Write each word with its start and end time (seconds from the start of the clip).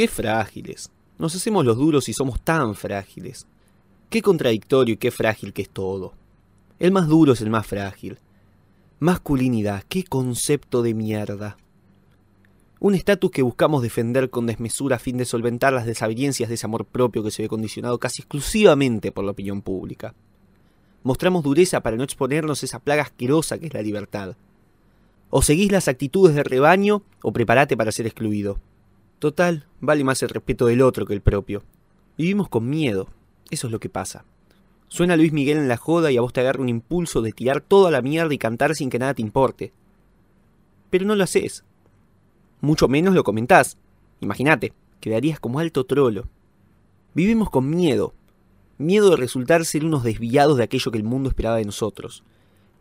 Qué 0.00 0.08
frágiles. 0.08 0.90
Nos 1.18 1.34
hacemos 1.34 1.62
los 1.62 1.76
duros 1.76 2.08
y 2.08 2.14
somos 2.14 2.40
tan 2.40 2.74
frágiles. 2.74 3.46
Qué 4.08 4.22
contradictorio 4.22 4.94
y 4.94 4.96
qué 4.96 5.10
frágil 5.10 5.52
que 5.52 5.60
es 5.60 5.68
todo. 5.68 6.14
El 6.78 6.90
más 6.90 7.06
duro 7.06 7.34
es 7.34 7.42
el 7.42 7.50
más 7.50 7.66
frágil. 7.66 8.16
Masculinidad, 8.98 9.84
qué 9.90 10.04
concepto 10.04 10.80
de 10.80 10.94
mierda. 10.94 11.58
Un 12.78 12.94
estatus 12.94 13.30
que 13.30 13.42
buscamos 13.42 13.82
defender 13.82 14.30
con 14.30 14.46
desmesura 14.46 14.96
a 14.96 14.98
fin 14.98 15.18
de 15.18 15.26
solventar 15.26 15.74
las 15.74 15.84
desavenencias 15.84 16.48
de 16.48 16.54
ese 16.54 16.64
amor 16.64 16.86
propio 16.86 17.22
que 17.22 17.30
se 17.30 17.42
ve 17.42 17.48
condicionado 17.50 17.98
casi 17.98 18.22
exclusivamente 18.22 19.12
por 19.12 19.26
la 19.26 19.32
opinión 19.32 19.60
pública. 19.60 20.14
Mostramos 21.02 21.44
dureza 21.44 21.82
para 21.82 21.98
no 21.98 22.04
exponernos 22.04 22.62
a 22.62 22.64
esa 22.64 22.78
plaga 22.78 23.02
asquerosa 23.02 23.58
que 23.58 23.66
es 23.66 23.74
la 23.74 23.82
libertad. 23.82 24.34
O 25.28 25.42
seguís 25.42 25.70
las 25.70 25.88
actitudes 25.88 26.34
de 26.34 26.42
rebaño 26.42 27.02
o 27.20 27.34
prepárate 27.34 27.76
para 27.76 27.92
ser 27.92 28.06
excluido. 28.06 28.58
Total, 29.20 29.66
vale 29.80 30.02
más 30.02 30.22
el 30.22 30.30
respeto 30.30 30.64
del 30.64 30.80
otro 30.80 31.04
que 31.04 31.12
el 31.12 31.20
propio. 31.20 31.62
Vivimos 32.16 32.48
con 32.48 32.68
miedo, 32.68 33.06
eso 33.50 33.66
es 33.66 33.70
lo 33.70 33.78
que 33.78 33.90
pasa. 33.90 34.24
Suena 34.88 35.14
Luis 35.14 35.30
Miguel 35.30 35.58
en 35.58 35.68
la 35.68 35.76
joda 35.76 36.10
y 36.10 36.16
a 36.16 36.22
vos 36.22 36.32
te 36.32 36.40
agarra 36.40 36.62
un 36.62 36.70
impulso 36.70 37.20
de 37.20 37.32
tirar 37.32 37.60
toda 37.60 37.90
la 37.90 38.00
mierda 38.00 38.32
y 38.32 38.38
cantar 38.38 38.74
sin 38.74 38.88
que 38.88 38.98
nada 38.98 39.12
te 39.12 39.20
importe. 39.20 39.74
Pero 40.88 41.04
no 41.04 41.14
lo 41.14 41.22
haces. 41.22 41.64
Mucho 42.62 42.88
menos 42.88 43.14
lo 43.14 43.22
comentás. 43.22 43.76
Imagínate, 44.20 44.72
quedarías 45.00 45.38
como 45.38 45.58
alto 45.58 45.84
trolo. 45.84 46.26
Vivimos 47.14 47.50
con 47.50 47.68
miedo. 47.68 48.14
Miedo 48.78 49.10
de 49.10 49.16
resultar 49.16 49.66
ser 49.66 49.84
unos 49.84 50.02
desviados 50.02 50.56
de 50.56 50.64
aquello 50.64 50.90
que 50.90 50.98
el 50.98 51.04
mundo 51.04 51.28
esperaba 51.28 51.56
de 51.56 51.66
nosotros. 51.66 52.24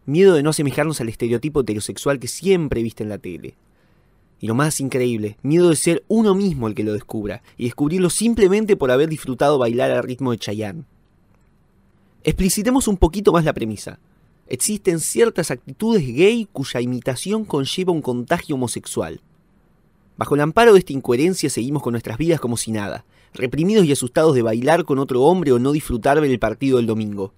Miedo 0.05 0.35
de 0.35 0.43
no 0.43 0.51
asemejarnos 0.51 1.01
al 1.01 1.09
estereotipo 1.09 1.61
heterosexual 1.61 2.17
que 2.17 2.29
siempre 2.29 2.81
viste 2.81 3.03
en 3.03 3.09
la 3.09 3.17
tele. 3.17 3.57
Y 4.41 4.47
lo 4.47 4.55
más 4.55 4.79
increíble, 4.79 5.37
miedo 5.41 5.69
de 5.69 5.75
ser 5.75 6.03
uno 6.07 6.33
mismo 6.33 6.67
el 6.67 6.75
que 6.75 6.83
lo 6.83 6.93
descubra, 6.93 7.41
y 7.57 7.65
descubrirlo 7.65 8.09
simplemente 8.09 8.77
por 8.77 8.91
haber 8.91 9.09
disfrutado 9.09 9.57
bailar 9.57 9.91
al 9.91 10.03
ritmo 10.03 10.31
de 10.31 10.37
Chayanne. 10.37 10.85
Explicitemos 12.23 12.87
un 12.87 12.97
poquito 12.97 13.31
más 13.31 13.43
la 13.43 13.53
premisa. 13.53 13.99
Existen 14.47 14.99
ciertas 14.99 15.51
actitudes 15.51 16.05
gay 16.07 16.47
cuya 16.51 16.81
imitación 16.81 17.45
conlleva 17.45 17.91
un 17.91 18.01
contagio 18.01 18.55
homosexual. 18.55 19.21
Bajo 20.17 20.35
el 20.35 20.41
amparo 20.41 20.73
de 20.73 20.79
esta 20.79 20.93
incoherencia 20.93 21.49
seguimos 21.49 21.81
con 21.81 21.93
nuestras 21.93 22.17
vidas 22.17 22.39
como 22.39 22.57
si 22.57 22.71
nada, 22.71 23.05
reprimidos 23.33 23.85
y 23.85 23.91
asustados 23.91 24.35
de 24.35 24.41
bailar 24.41 24.83
con 24.85 24.99
otro 24.99 25.23
hombre 25.23 25.51
o 25.51 25.59
no 25.59 25.71
disfrutar 25.71 26.19
del 26.19 26.39
partido 26.39 26.77
del 26.77 26.87
domingo. 26.87 27.33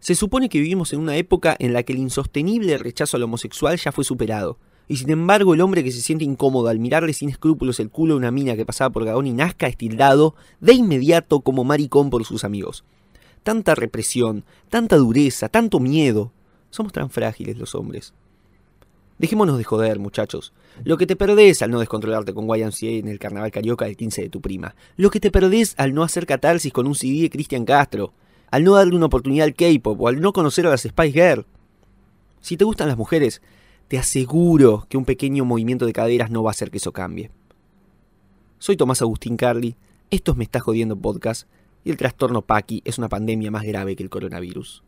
Se 0.00 0.14
supone 0.14 0.48
que 0.48 0.60
vivimos 0.60 0.92
en 0.92 1.00
una 1.00 1.16
época 1.16 1.56
en 1.58 1.72
la 1.72 1.82
que 1.82 1.92
el 1.92 1.98
insostenible 1.98 2.76
rechazo 2.78 3.16
al 3.16 3.22
homosexual 3.22 3.78
ya 3.78 3.90
fue 3.90 4.04
superado, 4.04 4.58
y 4.88 4.96
sin 4.96 5.10
embargo 5.10 5.54
el 5.54 5.60
hombre 5.60 5.82
que 5.82 5.92
se 5.92 6.00
siente 6.00 6.24
incómodo 6.24 6.68
al 6.68 6.78
mirarle 6.78 7.12
sin 7.12 7.28
escrúpulos 7.28 7.80
el 7.80 7.90
culo 7.90 8.14
a 8.14 8.18
una 8.18 8.30
mina 8.30 8.56
que 8.56 8.66
pasaba 8.66 8.90
por 8.90 9.04
Gagón 9.04 9.26
y 9.26 9.32
Nazca 9.32 9.66
es 9.66 9.76
tildado 9.76 10.34
de 10.60 10.74
inmediato 10.74 11.40
como 11.40 11.64
maricón 11.64 12.10
por 12.10 12.24
sus 12.24 12.44
amigos 12.44 12.84
tanta 13.44 13.76
represión, 13.76 14.44
tanta 14.68 14.96
dureza, 14.96 15.48
tanto 15.48 15.78
miedo. 15.78 16.32
Somos 16.70 16.92
tan 16.92 17.10
frágiles 17.10 17.56
los 17.56 17.76
hombres. 17.76 18.12
Dejémonos 19.18 19.58
de 19.58 19.62
joder, 19.62 20.00
muchachos. 20.00 20.52
Lo 20.82 20.96
que 20.96 21.06
te 21.06 21.14
perdés 21.14 21.62
al 21.62 21.70
no 21.70 21.78
descontrolarte 21.78 22.34
con 22.34 22.46
YMCA 22.46 22.98
en 22.98 23.06
el 23.06 23.20
carnaval 23.20 23.52
carioca 23.52 23.84
del 23.84 23.96
15 23.96 24.22
de 24.22 24.28
tu 24.28 24.40
prima. 24.40 24.74
Lo 24.96 25.10
que 25.10 25.20
te 25.20 25.30
perdés 25.30 25.74
al 25.76 25.94
no 25.94 26.02
hacer 26.02 26.26
catarsis 26.26 26.72
con 26.72 26.88
un 26.88 26.96
CD 26.96 27.22
de 27.22 27.30
Cristian 27.30 27.64
Castro. 27.64 28.12
Al 28.50 28.64
no 28.64 28.74
darle 28.74 28.96
una 28.96 29.06
oportunidad 29.06 29.44
al 29.44 29.54
K-pop 29.54 30.00
o 30.00 30.08
al 30.08 30.20
no 30.20 30.32
conocer 30.32 30.66
a 30.66 30.70
las 30.70 30.82
Spice 30.82 31.12
Girl. 31.12 31.46
Si 32.40 32.56
te 32.56 32.64
gustan 32.64 32.88
las 32.88 32.96
mujeres, 32.96 33.40
te 33.88 33.98
aseguro 33.98 34.86
que 34.88 34.96
un 34.96 35.04
pequeño 35.04 35.44
movimiento 35.44 35.86
de 35.86 35.92
caderas 35.92 36.30
no 36.30 36.42
va 36.42 36.50
a 36.50 36.52
hacer 36.52 36.70
que 36.70 36.78
eso 36.78 36.92
cambie. 36.92 37.30
Soy 38.58 38.76
Tomás 38.76 39.02
Agustín 39.02 39.36
Carly. 39.36 39.76
Esto 40.10 40.32
es 40.32 40.38
Me 40.38 40.44
Está 40.44 40.60
Jodiendo 40.60 40.96
Podcast 40.96 41.48
y 41.84 41.90
el 41.90 41.96
trastorno 41.96 42.42
Paki 42.42 42.82
es 42.84 42.98
una 42.98 43.08
pandemia 43.08 43.50
más 43.50 43.64
grave 43.64 43.96
que 43.96 44.02
el 44.02 44.10
coronavirus. 44.10 44.82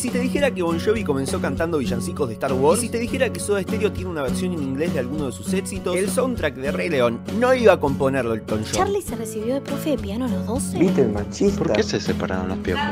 Si 0.00 0.10
te 0.10 0.18
dijera 0.18 0.50
que 0.50 0.62
Bon 0.62 0.80
Jovi 0.80 1.04
comenzó 1.04 1.40
cantando 1.40 1.76
villancicos 1.76 2.26
de 2.26 2.34
Star 2.34 2.54
Wars? 2.54 2.78
¿Y 2.78 2.86
si 2.86 2.88
te 2.88 2.98
dijera 2.98 3.30
que 3.30 3.38
Soda 3.38 3.62
Stereo 3.62 3.92
tiene 3.92 4.10
una 4.10 4.22
versión 4.22 4.54
en 4.54 4.62
inglés 4.62 4.94
de 4.94 5.00
alguno 5.00 5.26
de 5.26 5.32
sus 5.32 5.52
éxitos? 5.52 5.94
El 5.94 6.08
soundtrack 6.08 6.54
de 6.54 6.72
Rey 6.72 6.88
León 6.88 7.20
no 7.38 7.52
iba 7.52 7.74
a 7.74 7.80
componerlo 7.80 8.32
el 8.32 8.42
John. 8.48 8.64
Charlie 8.64 9.02
se 9.02 9.14
recibió 9.14 9.54
de 9.54 9.60
profe 9.60 9.90
de 9.90 9.98
piano 9.98 10.24
a 10.24 10.28
los 10.28 10.46
12. 10.46 10.78
¿Viste 10.78 11.02
el 11.02 11.10
machista? 11.10 11.58
¿Por 11.58 11.72
qué 11.72 11.82
se 11.82 12.00
separaron 12.00 12.48
los 12.48 12.58
piojos? 12.58 12.84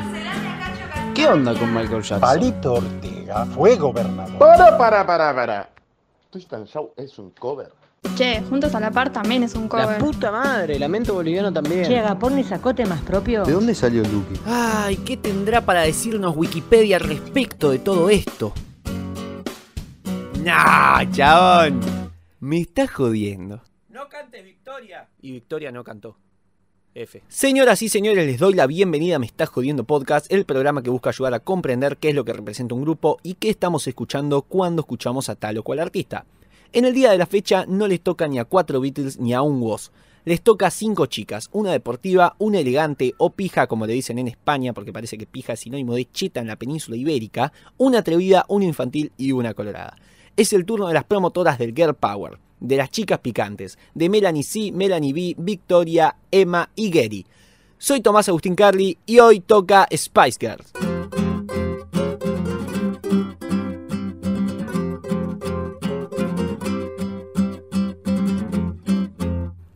¿Qué 1.14 1.26
onda 1.26 1.58
con 1.58 1.72
Michael 1.74 2.02
Jackson? 2.02 2.20
Palito 2.20 2.74
Ortega 2.74 3.46
fue 3.46 3.76
gobernador. 3.76 4.38
Para, 4.38 4.76
para, 4.76 5.06
para, 5.06 5.34
para. 5.34 5.70
Twistan 6.30 6.66
Show 6.66 6.92
es 6.94 7.18
un 7.18 7.30
cover. 7.30 7.77
Che, 8.16 8.42
Juntos 8.42 8.74
a 8.74 8.80
la 8.80 8.90
Par 8.90 9.12
también 9.12 9.42
es 9.42 9.54
un 9.54 9.64
La 9.64 9.68
cover. 9.68 9.98
puta 9.98 10.30
madre, 10.30 10.78
Lamento 10.78 11.14
Boliviano 11.14 11.52
también. 11.52 11.84
Che, 11.84 11.98
Agapón 11.98 12.42
sacó 12.44 12.74
temas 12.74 13.00
propios. 13.02 13.46
¿De 13.46 13.52
dónde 13.52 13.74
salió 13.74 14.02
Lucky? 14.02 14.40
Ay, 14.46 14.96
¿qué 14.98 15.16
tendrá 15.16 15.60
para 15.60 15.82
decirnos 15.82 16.36
Wikipedia 16.36 16.98
respecto 16.98 17.70
de 17.70 17.78
todo 17.80 18.08
esto? 18.10 18.52
Nah, 20.42 21.04
chabón. 21.10 21.80
Me 22.40 22.60
estás 22.60 22.90
jodiendo. 22.90 23.62
No 23.88 24.08
cantes, 24.08 24.44
Victoria. 24.44 25.08
Y 25.20 25.32
Victoria 25.32 25.72
no 25.72 25.82
cantó. 25.82 26.16
F. 26.94 27.22
Señoras 27.28 27.82
y 27.82 27.88
señores, 27.88 28.26
les 28.26 28.38
doy 28.38 28.54
la 28.54 28.66
bienvenida 28.66 29.16
a 29.16 29.18
Me 29.18 29.26
Estás 29.26 29.48
Jodiendo 29.50 29.84
Podcast, 29.84 30.32
el 30.32 30.44
programa 30.44 30.82
que 30.82 30.90
busca 30.90 31.10
ayudar 31.10 31.34
a 31.34 31.40
comprender 31.40 31.96
qué 31.96 32.08
es 32.10 32.14
lo 32.14 32.24
que 32.24 32.32
representa 32.32 32.74
un 32.74 32.82
grupo 32.82 33.18
y 33.22 33.34
qué 33.34 33.50
estamos 33.50 33.86
escuchando 33.86 34.42
cuando 34.42 34.80
escuchamos 34.80 35.28
a 35.28 35.36
tal 35.36 35.58
o 35.58 35.62
cual 35.62 35.78
artista. 35.80 36.24
En 36.70 36.84
el 36.84 36.92
día 36.92 37.10
de 37.10 37.18
la 37.18 37.24
fecha 37.24 37.64
no 37.66 37.88
les 37.88 38.02
toca 38.02 38.28
ni 38.28 38.38
a 38.38 38.44
cuatro 38.44 38.78
Beatles 38.80 39.18
ni 39.18 39.32
a 39.32 39.40
un 39.40 39.62
Woz. 39.62 39.90
Les 40.26 40.42
toca 40.42 40.70
cinco 40.70 41.06
chicas, 41.06 41.48
una 41.52 41.72
deportiva, 41.72 42.36
una 42.38 42.58
elegante 42.58 43.14
o 43.16 43.30
pija 43.30 43.66
como 43.66 43.86
le 43.86 43.94
dicen 43.94 44.18
en 44.18 44.28
España, 44.28 44.74
porque 44.74 44.92
parece 44.92 45.16
que 45.16 45.26
pija 45.26 45.54
es 45.54 45.60
sinónimo 45.60 45.94
de 45.94 46.10
cheta 46.10 46.40
en 46.40 46.46
la 46.46 46.56
península 46.56 46.98
ibérica, 46.98 47.54
una 47.78 48.00
atrevida, 48.00 48.44
una 48.48 48.66
infantil 48.66 49.12
y 49.16 49.32
una 49.32 49.54
colorada. 49.54 49.96
Es 50.36 50.52
el 50.52 50.66
turno 50.66 50.88
de 50.88 50.94
las 50.94 51.04
promotoras 51.04 51.58
del 51.58 51.74
Girl 51.74 51.94
Power, 51.94 52.38
de 52.60 52.76
las 52.76 52.90
chicas 52.90 53.20
picantes, 53.20 53.78
de 53.94 54.10
Melanie 54.10 54.42
C, 54.42 54.70
Melanie 54.70 55.14
B, 55.14 55.34
Victoria, 55.38 56.16
Emma 56.30 56.68
y 56.76 56.90
Gary. 56.90 57.24
Soy 57.78 58.02
Tomás 58.02 58.28
Agustín 58.28 58.54
Carly 58.54 58.98
y 59.06 59.20
hoy 59.20 59.40
toca 59.40 59.88
Spice 59.90 60.38
Girls. 60.38 60.87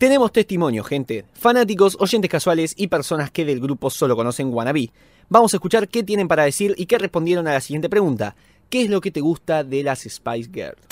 Tenemos 0.02 0.32
testimonio, 0.32 0.82
gente, 0.82 1.26
fanáticos, 1.32 1.96
oyentes 2.00 2.28
casuales 2.28 2.74
y 2.76 2.88
personas 2.88 3.30
que 3.30 3.44
del 3.44 3.60
grupo 3.60 3.88
solo 3.88 4.16
conocen 4.16 4.52
Wannabe. 4.52 4.90
Vamos 5.28 5.54
a 5.54 5.58
escuchar 5.58 5.86
qué 5.86 6.02
tienen 6.02 6.26
para 6.26 6.42
decir 6.42 6.74
y 6.76 6.86
qué 6.86 6.98
respondieron 6.98 7.46
a 7.46 7.52
la 7.52 7.60
siguiente 7.60 7.88
pregunta. 7.88 8.34
¿Qué 8.68 8.82
es 8.82 8.90
lo 8.90 9.00
que 9.00 9.12
te 9.12 9.20
gusta 9.20 9.62
de 9.62 9.84
las 9.84 10.00
Spice 10.00 10.50
Girls? 10.52 10.82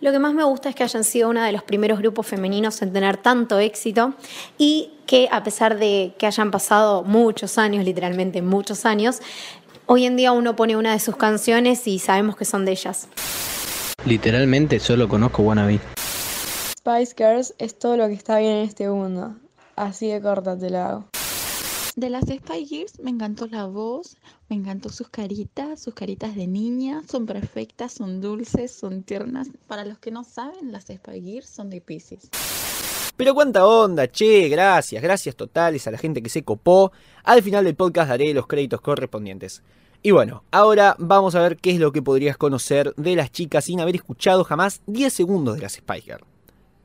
Lo 0.00 0.12
que 0.12 0.18
más 0.18 0.32
me 0.32 0.44
gusta 0.44 0.70
es 0.70 0.74
que 0.74 0.82
hayan 0.82 1.04
sido 1.04 1.28
uno 1.28 1.42
de 1.42 1.52
los 1.52 1.62
primeros 1.62 1.98
grupos 1.98 2.26
femeninos 2.26 2.80
en 2.80 2.94
tener 2.94 3.18
tanto 3.18 3.58
éxito 3.58 4.14
y 4.56 4.92
que 5.04 5.28
a 5.30 5.42
pesar 5.42 5.78
de 5.78 6.14
que 6.16 6.24
hayan 6.24 6.50
pasado 6.50 7.02
muchos 7.02 7.58
años, 7.58 7.84
literalmente 7.84 8.40
muchos 8.40 8.86
años, 8.86 9.20
hoy 9.84 10.06
en 10.06 10.16
día 10.16 10.32
uno 10.32 10.56
pone 10.56 10.74
una 10.74 10.92
de 10.92 11.00
sus 11.00 11.16
canciones 11.16 11.86
y 11.86 11.98
sabemos 11.98 12.34
que 12.34 12.46
son 12.46 12.64
de 12.64 12.72
ellas. 12.72 13.08
Literalmente 14.06 14.80
solo 14.80 15.06
conozco 15.06 15.42
Wannabe. 15.42 15.80
Spice 16.80 17.14
Girls 17.14 17.54
es 17.58 17.78
todo 17.78 17.98
lo 17.98 18.08
que 18.08 18.14
está 18.14 18.38
bien 18.38 18.52
en 18.52 18.64
este 18.64 18.88
mundo. 18.88 19.36
Así 19.76 20.08
de 20.08 20.22
corta 20.22 20.58
te 20.58 20.70
la 20.70 20.88
hago. 20.88 21.04
De 21.94 22.08
las 22.08 22.24
Spy 22.24 22.64
Girls 22.64 22.98
me 23.00 23.10
encantó 23.10 23.46
la 23.48 23.66
voz, 23.66 24.16
me 24.48 24.56
encantó 24.56 24.88
sus 24.88 25.10
caritas, 25.10 25.82
sus 25.82 25.92
caritas 25.92 26.34
de 26.34 26.46
niña, 26.46 27.02
son 27.06 27.26
perfectas, 27.26 27.92
son 27.92 28.22
dulces, 28.22 28.72
son 28.72 29.02
tiernas. 29.02 29.48
Para 29.66 29.84
los 29.84 29.98
que 29.98 30.10
no 30.10 30.24
saben, 30.24 30.72
las 30.72 30.84
Spy 30.84 31.20
Girls 31.20 31.50
son 31.50 31.68
de 31.68 31.82
Pisces. 31.82 32.30
Pero 33.14 33.34
cuánta 33.34 33.66
onda, 33.66 34.10
che, 34.10 34.48
gracias, 34.48 35.02
gracias 35.02 35.36
totales 35.36 35.86
a 35.86 35.90
la 35.90 35.98
gente 35.98 36.22
que 36.22 36.30
se 36.30 36.44
copó. 36.44 36.92
Al 37.24 37.42
final 37.42 37.62
del 37.66 37.74
podcast 37.74 38.08
daré 38.08 38.32
los 38.32 38.46
créditos 38.46 38.80
correspondientes. 38.80 39.62
Y 40.02 40.12
bueno, 40.12 40.44
ahora 40.50 40.96
vamos 40.98 41.34
a 41.34 41.42
ver 41.42 41.58
qué 41.58 41.72
es 41.72 41.78
lo 41.78 41.92
que 41.92 42.00
podrías 42.00 42.38
conocer 42.38 42.94
de 42.94 43.16
las 43.16 43.30
chicas 43.30 43.66
sin 43.66 43.80
haber 43.80 43.96
escuchado 43.96 44.44
jamás 44.44 44.80
10 44.86 45.12
segundos 45.12 45.56
de 45.56 45.60
las 45.60 45.74
Spice 45.74 46.00
Girls. 46.00 46.39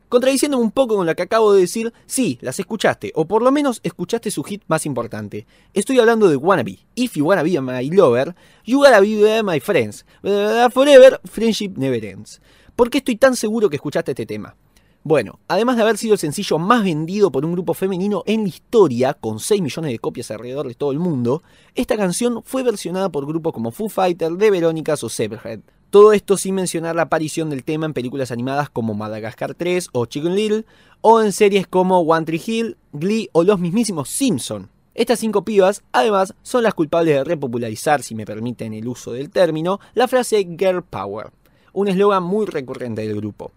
Contradiciéndome 0.09 0.63
un 0.63 0.71
poco 0.71 0.95
con 0.95 1.05
lo 1.05 1.15
que 1.15 1.23
acabo 1.23 1.53
de 1.53 1.61
decir, 1.61 1.91
sí, 2.05 2.37
las 2.41 2.59
escuchaste, 2.59 3.11
o 3.15 3.25
por 3.25 3.41
lo 3.41 3.51
menos 3.51 3.79
escuchaste 3.83 4.29
su 4.29 4.43
hit 4.43 4.61
más 4.67 4.85
importante. 4.85 5.47
Estoy 5.73 5.99
hablando 5.99 6.29
de 6.29 6.35
Wannabe. 6.35 6.79
If 6.93 7.13
you 7.15 7.25
wanna 7.25 7.43
be 7.43 7.59
my 7.59 7.89
lover, 7.89 8.35
you 8.65 8.77
gotta 8.77 9.01
be 9.01 9.41
my 9.43 9.59
friends. 9.59 10.05
Forever, 10.21 11.19
friendship 11.25 11.73
never 11.75 12.05
ends. 12.05 12.39
¿Por 12.75 12.89
qué 12.89 12.99
estoy 12.99 13.15
tan 13.15 13.35
seguro 13.35 13.69
que 13.69 13.77
escuchaste 13.77 14.11
este 14.11 14.25
tema? 14.25 14.55
Bueno, 15.03 15.39
además 15.47 15.75
de 15.75 15.83
haber 15.83 15.97
sido 15.97 16.13
el 16.13 16.19
sencillo 16.19 16.57
más 16.57 16.83
vendido 16.83 17.31
por 17.31 17.45
un 17.45 17.51
grupo 17.51 17.75
femenino 17.75 18.23
en 18.25 18.41
la 18.41 18.47
historia, 18.49 19.13
con 19.13 19.39
6 19.39 19.61
millones 19.61 19.91
de 19.91 19.99
copias 19.99 20.31
alrededor 20.31 20.67
de 20.67 20.73
todo 20.73 20.91
el 20.91 20.97
mundo, 20.99 21.43
esta 21.75 21.95
canción 21.95 22.41
fue 22.43 22.63
versionada 22.63 23.09
por 23.09 23.27
grupos 23.27 23.53
como 23.53 23.71
Foo 23.71 23.87
Fighters, 23.87 24.37
The 24.37 24.49
Verónicas 24.49 25.03
o 25.03 25.09
Zebrahead. 25.09 25.59
Todo 25.95 26.11
esto 26.11 26.35
sin 26.35 26.55
mencionar 26.55 26.93
la 26.97 27.03
aparición 27.03 27.49
del 27.49 27.63
tema 27.63 27.85
en 27.85 27.93
películas 27.93 28.29
animadas 28.29 28.69
como 28.69 28.95
Madagascar 28.95 29.53
3 29.53 29.91
o 29.93 30.05
Chicken 30.05 30.35
Little, 30.35 30.65
o 30.99 31.21
en 31.21 31.31
series 31.31 31.67
como 31.67 32.01
One 32.01 32.25
Tree 32.25 32.41
Hill, 32.45 32.75
Glee 32.91 33.29
o 33.31 33.43
los 33.43 33.61
mismísimos 33.61 34.09
Simpson. 34.09 34.69
Estas 34.93 35.19
cinco 35.19 35.45
pibas, 35.45 35.83
además, 35.93 36.33
son 36.43 36.63
las 36.63 36.73
culpables 36.73 37.15
de 37.15 37.23
repopularizar, 37.23 38.03
si 38.03 38.13
me 38.13 38.25
permiten 38.25 38.73
el 38.73 38.89
uso 38.89 39.13
del 39.13 39.29
término, 39.29 39.79
la 39.93 40.09
frase 40.09 40.45
Girl 40.59 40.83
Power, 40.83 41.31
un 41.71 41.87
eslogan 41.87 42.23
muy 42.23 42.45
recurrente 42.45 43.07
del 43.07 43.15
grupo. 43.15 43.53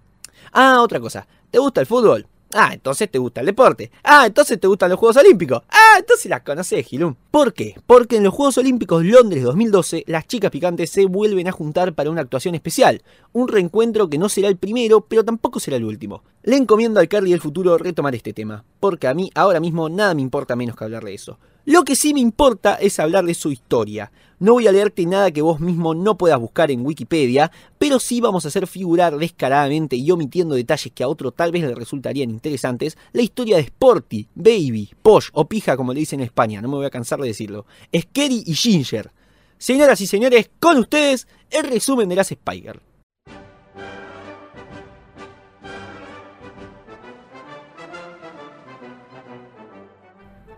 Ah, 0.53 0.81
otra 0.81 1.01
cosa, 1.01 1.27
¿te 1.51 1.59
gusta 1.59 1.81
el 1.81 1.89
fútbol? 1.89 2.29
Ah, 2.55 2.71
entonces 2.73 3.11
te 3.11 3.19
gusta 3.19 3.41
el 3.41 3.47
deporte. 3.47 3.91
Ah, 4.03 4.25
entonces 4.27 4.59
te 4.59 4.67
gustan 4.67 4.89
los 4.89 4.99
Juegos 4.99 5.19
Olímpicos. 5.19 5.63
Ah, 5.69 5.97
entonces 5.99 6.31
las 6.31 6.41
conoces, 6.41 6.87
Gilum. 6.87 7.15
¿Por 7.31 7.53
qué? 7.53 7.75
Porque 7.87 8.17
en 8.17 8.25
los 8.25 8.33
Juegos 8.33 8.57
Olímpicos 8.57 9.05
Londres 9.05 9.43
2012, 9.43 10.05
las 10.07 10.27
chicas 10.27 10.51
picantes 10.51 10.89
se 10.89 11.05
vuelven 11.05 11.47
a 11.49 11.53
juntar 11.53 11.93
para 11.93 12.11
una 12.11 12.23
actuación 12.23 12.55
especial. 12.55 13.03
Un 13.33 13.49
reencuentro 13.49 14.09
que 14.09 14.17
no 14.17 14.31
será 14.31 14.49
el 14.49 14.57
primero, 14.57 15.03
pero 15.03 15.25
tampoco 15.25 15.61
será 15.61 15.77
el 15.77 15.85
último. 15.85 16.23
Le 16.43 16.57
encomiendo 16.57 17.01
al 17.01 17.09
Carly 17.09 17.33
del 17.33 17.43
futuro 17.43 17.77
retomar 17.77 18.15
este 18.15 18.33
tema, 18.33 18.65
porque 18.81 19.09
a 19.09 19.15
mí 19.15 19.31
ahora 19.35 19.61
mismo 19.61 19.91
nada 19.91 20.15
me 20.15 20.23
importa 20.23 20.57
menos 20.57 20.75
que 20.75 20.85
hablar 20.85 21.05
de 21.05 21.13
eso. 21.13 21.39
Lo 21.69 21.85
que 21.85 21.97
sí 21.97 22.15
me 22.15 22.21
importa 22.21 22.77
es 22.77 22.99
hablar 22.99 23.27
de 23.27 23.35
su 23.35 23.53
historia. 23.53 24.11
No 24.39 24.55
voy 24.55 24.67
a 24.67 24.73
leerte 24.73 25.05
nada 25.05 25.31
que 25.31 25.43
vos 25.43 25.61
mismo 25.61 25.95
no 25.95 26.17
puedas 26.17 26.41
buscar 26.41 26.71
en 26.71 26.81
Wikipedia, 26.81 27.53
pero 27.77 28.01
sí 28.01 28.23
vamos 28.23 28.47
a 28.47 28.49
hacer 28.49 28.67
figurar 28.67 29.19
descaradamente 29.19 29.95
y 29.95 30.11
omitiendo 30.11 30.55
detalles 30.55 30.91
que 30.95 31.05
a 31.05 31.09
otro 31.09 31.31
tal 31.31 31.53
vez 31.53 31.65
le 31.65 31.75
resultarían 31.75 32.31
interesantes, 32.31 32.97
la 33.13 33.21
historia 33.21 33.57
de 33.57 33.65
Sporty, 33.65 34.29
Baby, 34.35 34.95
Posh 35.03 35.29
o 35.35 35.47
Pija 35.47 35.77
como 35.77 35.93
le 35.93 36.01
dicen 36.01 36.21
en 36.21 36.25
España, 36.25 36.63
no 36.63 36.69
me 36.69 36.77
voy 36.77 36.87
a 36.87 36.91
cansar 36.91 37.21
de 37.21 37.29
decirlo. 37.29 37.67
Scary 37.95 38.45
y 38.47 38.55
Ginger. 38.55 39.13
Señoras 39.59 40.01
y 40.01 40.07
señores, 40.07 40.49
con 40.59 40.79
ustedes 40.79 41.29
el 41.51 41.65
resumen 41.65 42.09
de 42.09 42.17
las 42.17 42.29
Spiker. 42.29 42.88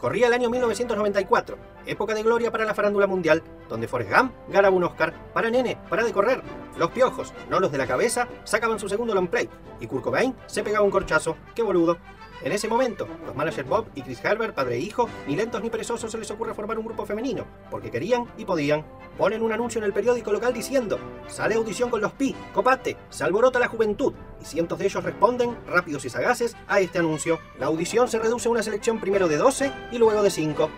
Corría 0.00 0.28
el 0.28 0.32
año 0.32 0.48
1994, 0.48 1.58
época 1.84 2.14
de 2.14 2.22
gloria 2.22 2.50
para 2.50 2.64
la 2.64 2.72
farándula 2.72 3.06
mundial, 3.06 3.42
donde 3.68 3.86
Forrest 3.86 4.10
Gump 4.10 4.32
ganaba 4.48 4.74
un 4.74 4.84
Oscar 4.84 5.12
para 5.34 5.50
nene, 5.50 5.76
para 5.90 6.02
de 6.02 6.10
correr. 6.10 6.40
Los 6.78 6.90
piojos, 6.90 7.34
no 7.50 7.60
los 7.60 7.70
de 7.70 7.76
la 7.76 7.86
cabeza, 7.86 8.26
sacaban 8.44 8.78
su 8.78 8.88
segundo 8.88 9.14
long 9.14 9.28
play, 9.28 9.46
y 9.78 9.86
Kurt 9.86 10.06
se 10.46 10.62
pegaba 10.62 10.86
un 10.86 10.90
corchazo, 10.90 11.36
qué 11.54 11.62
boludo. 11.62 11.98
En 12.42 12.52
ese 12.52 12.68
momento, 12.68 13.06
los 13.26 13.36
managers 13.36 13.68
Bob 13.68 13.86
y 13.94 14.02
Chris 14.02 14.24
Herbert, 14.24 14.54
padre 14.54 14.76
e 14.76 14.80
hijo, 14.80 15.08
ni 15.26 15.36
lentos 15.36 15.62
ni 15.62 15.68
perezosos 15.68 16.10
se 16.10 16.16
les 16.16 16.30
ocurre 16.30 16.54
formar 16.54 16.78
un 16.78 16.86
grupo 16.86 17.04
femenino, 17.04 17.44
porque 17.70 17.90
querían 17.90 18.24
y 18.38 18.46
podían. 18.46 18.84
Ponen 19.18 19.42
un 19.42 19.52
anuncio 19.52 19.78
en 19.78 19.84
el 19.84 19.92
periódico 19.92 20.32
local 20.32 20.54
diciendo, 20.54 20.98
sale 21.28 21.56
audición 21.56 21.90
con 21.90 22.00
los 22.00 22.12
Pi, 22.12 22.34
copate, 22.54 22.96
se 23.10 23.24
alborota 23.24 23.58
la 23.58 23.68
juventud, 23.68 24.14
y 24.40 24.44
cientos 24.46 24.78
de 24.78 24.86
ellos 24.86 25.04
responden, 25.04 25.58
rápidos 25.66 26.04
y 26.06 26.10
sagaces, 26.10 26.56
a 26.66 26.80
este 26.80 26.98
anuncio. 26.98 27.38
La 27.58 27.66
audición 27.66 28.08
se 28.08 28.18
reduce 28.18 28.48
a 28.48 28.52
una 28.52 28.62
selección 28.62 29.00
primero 29.00 29.28
de 29.28 29.36
12 29.36 29.70
y 29.92 29.98
luego 29.98 30.22
de 30.22 30.30
5. 30.30 30.70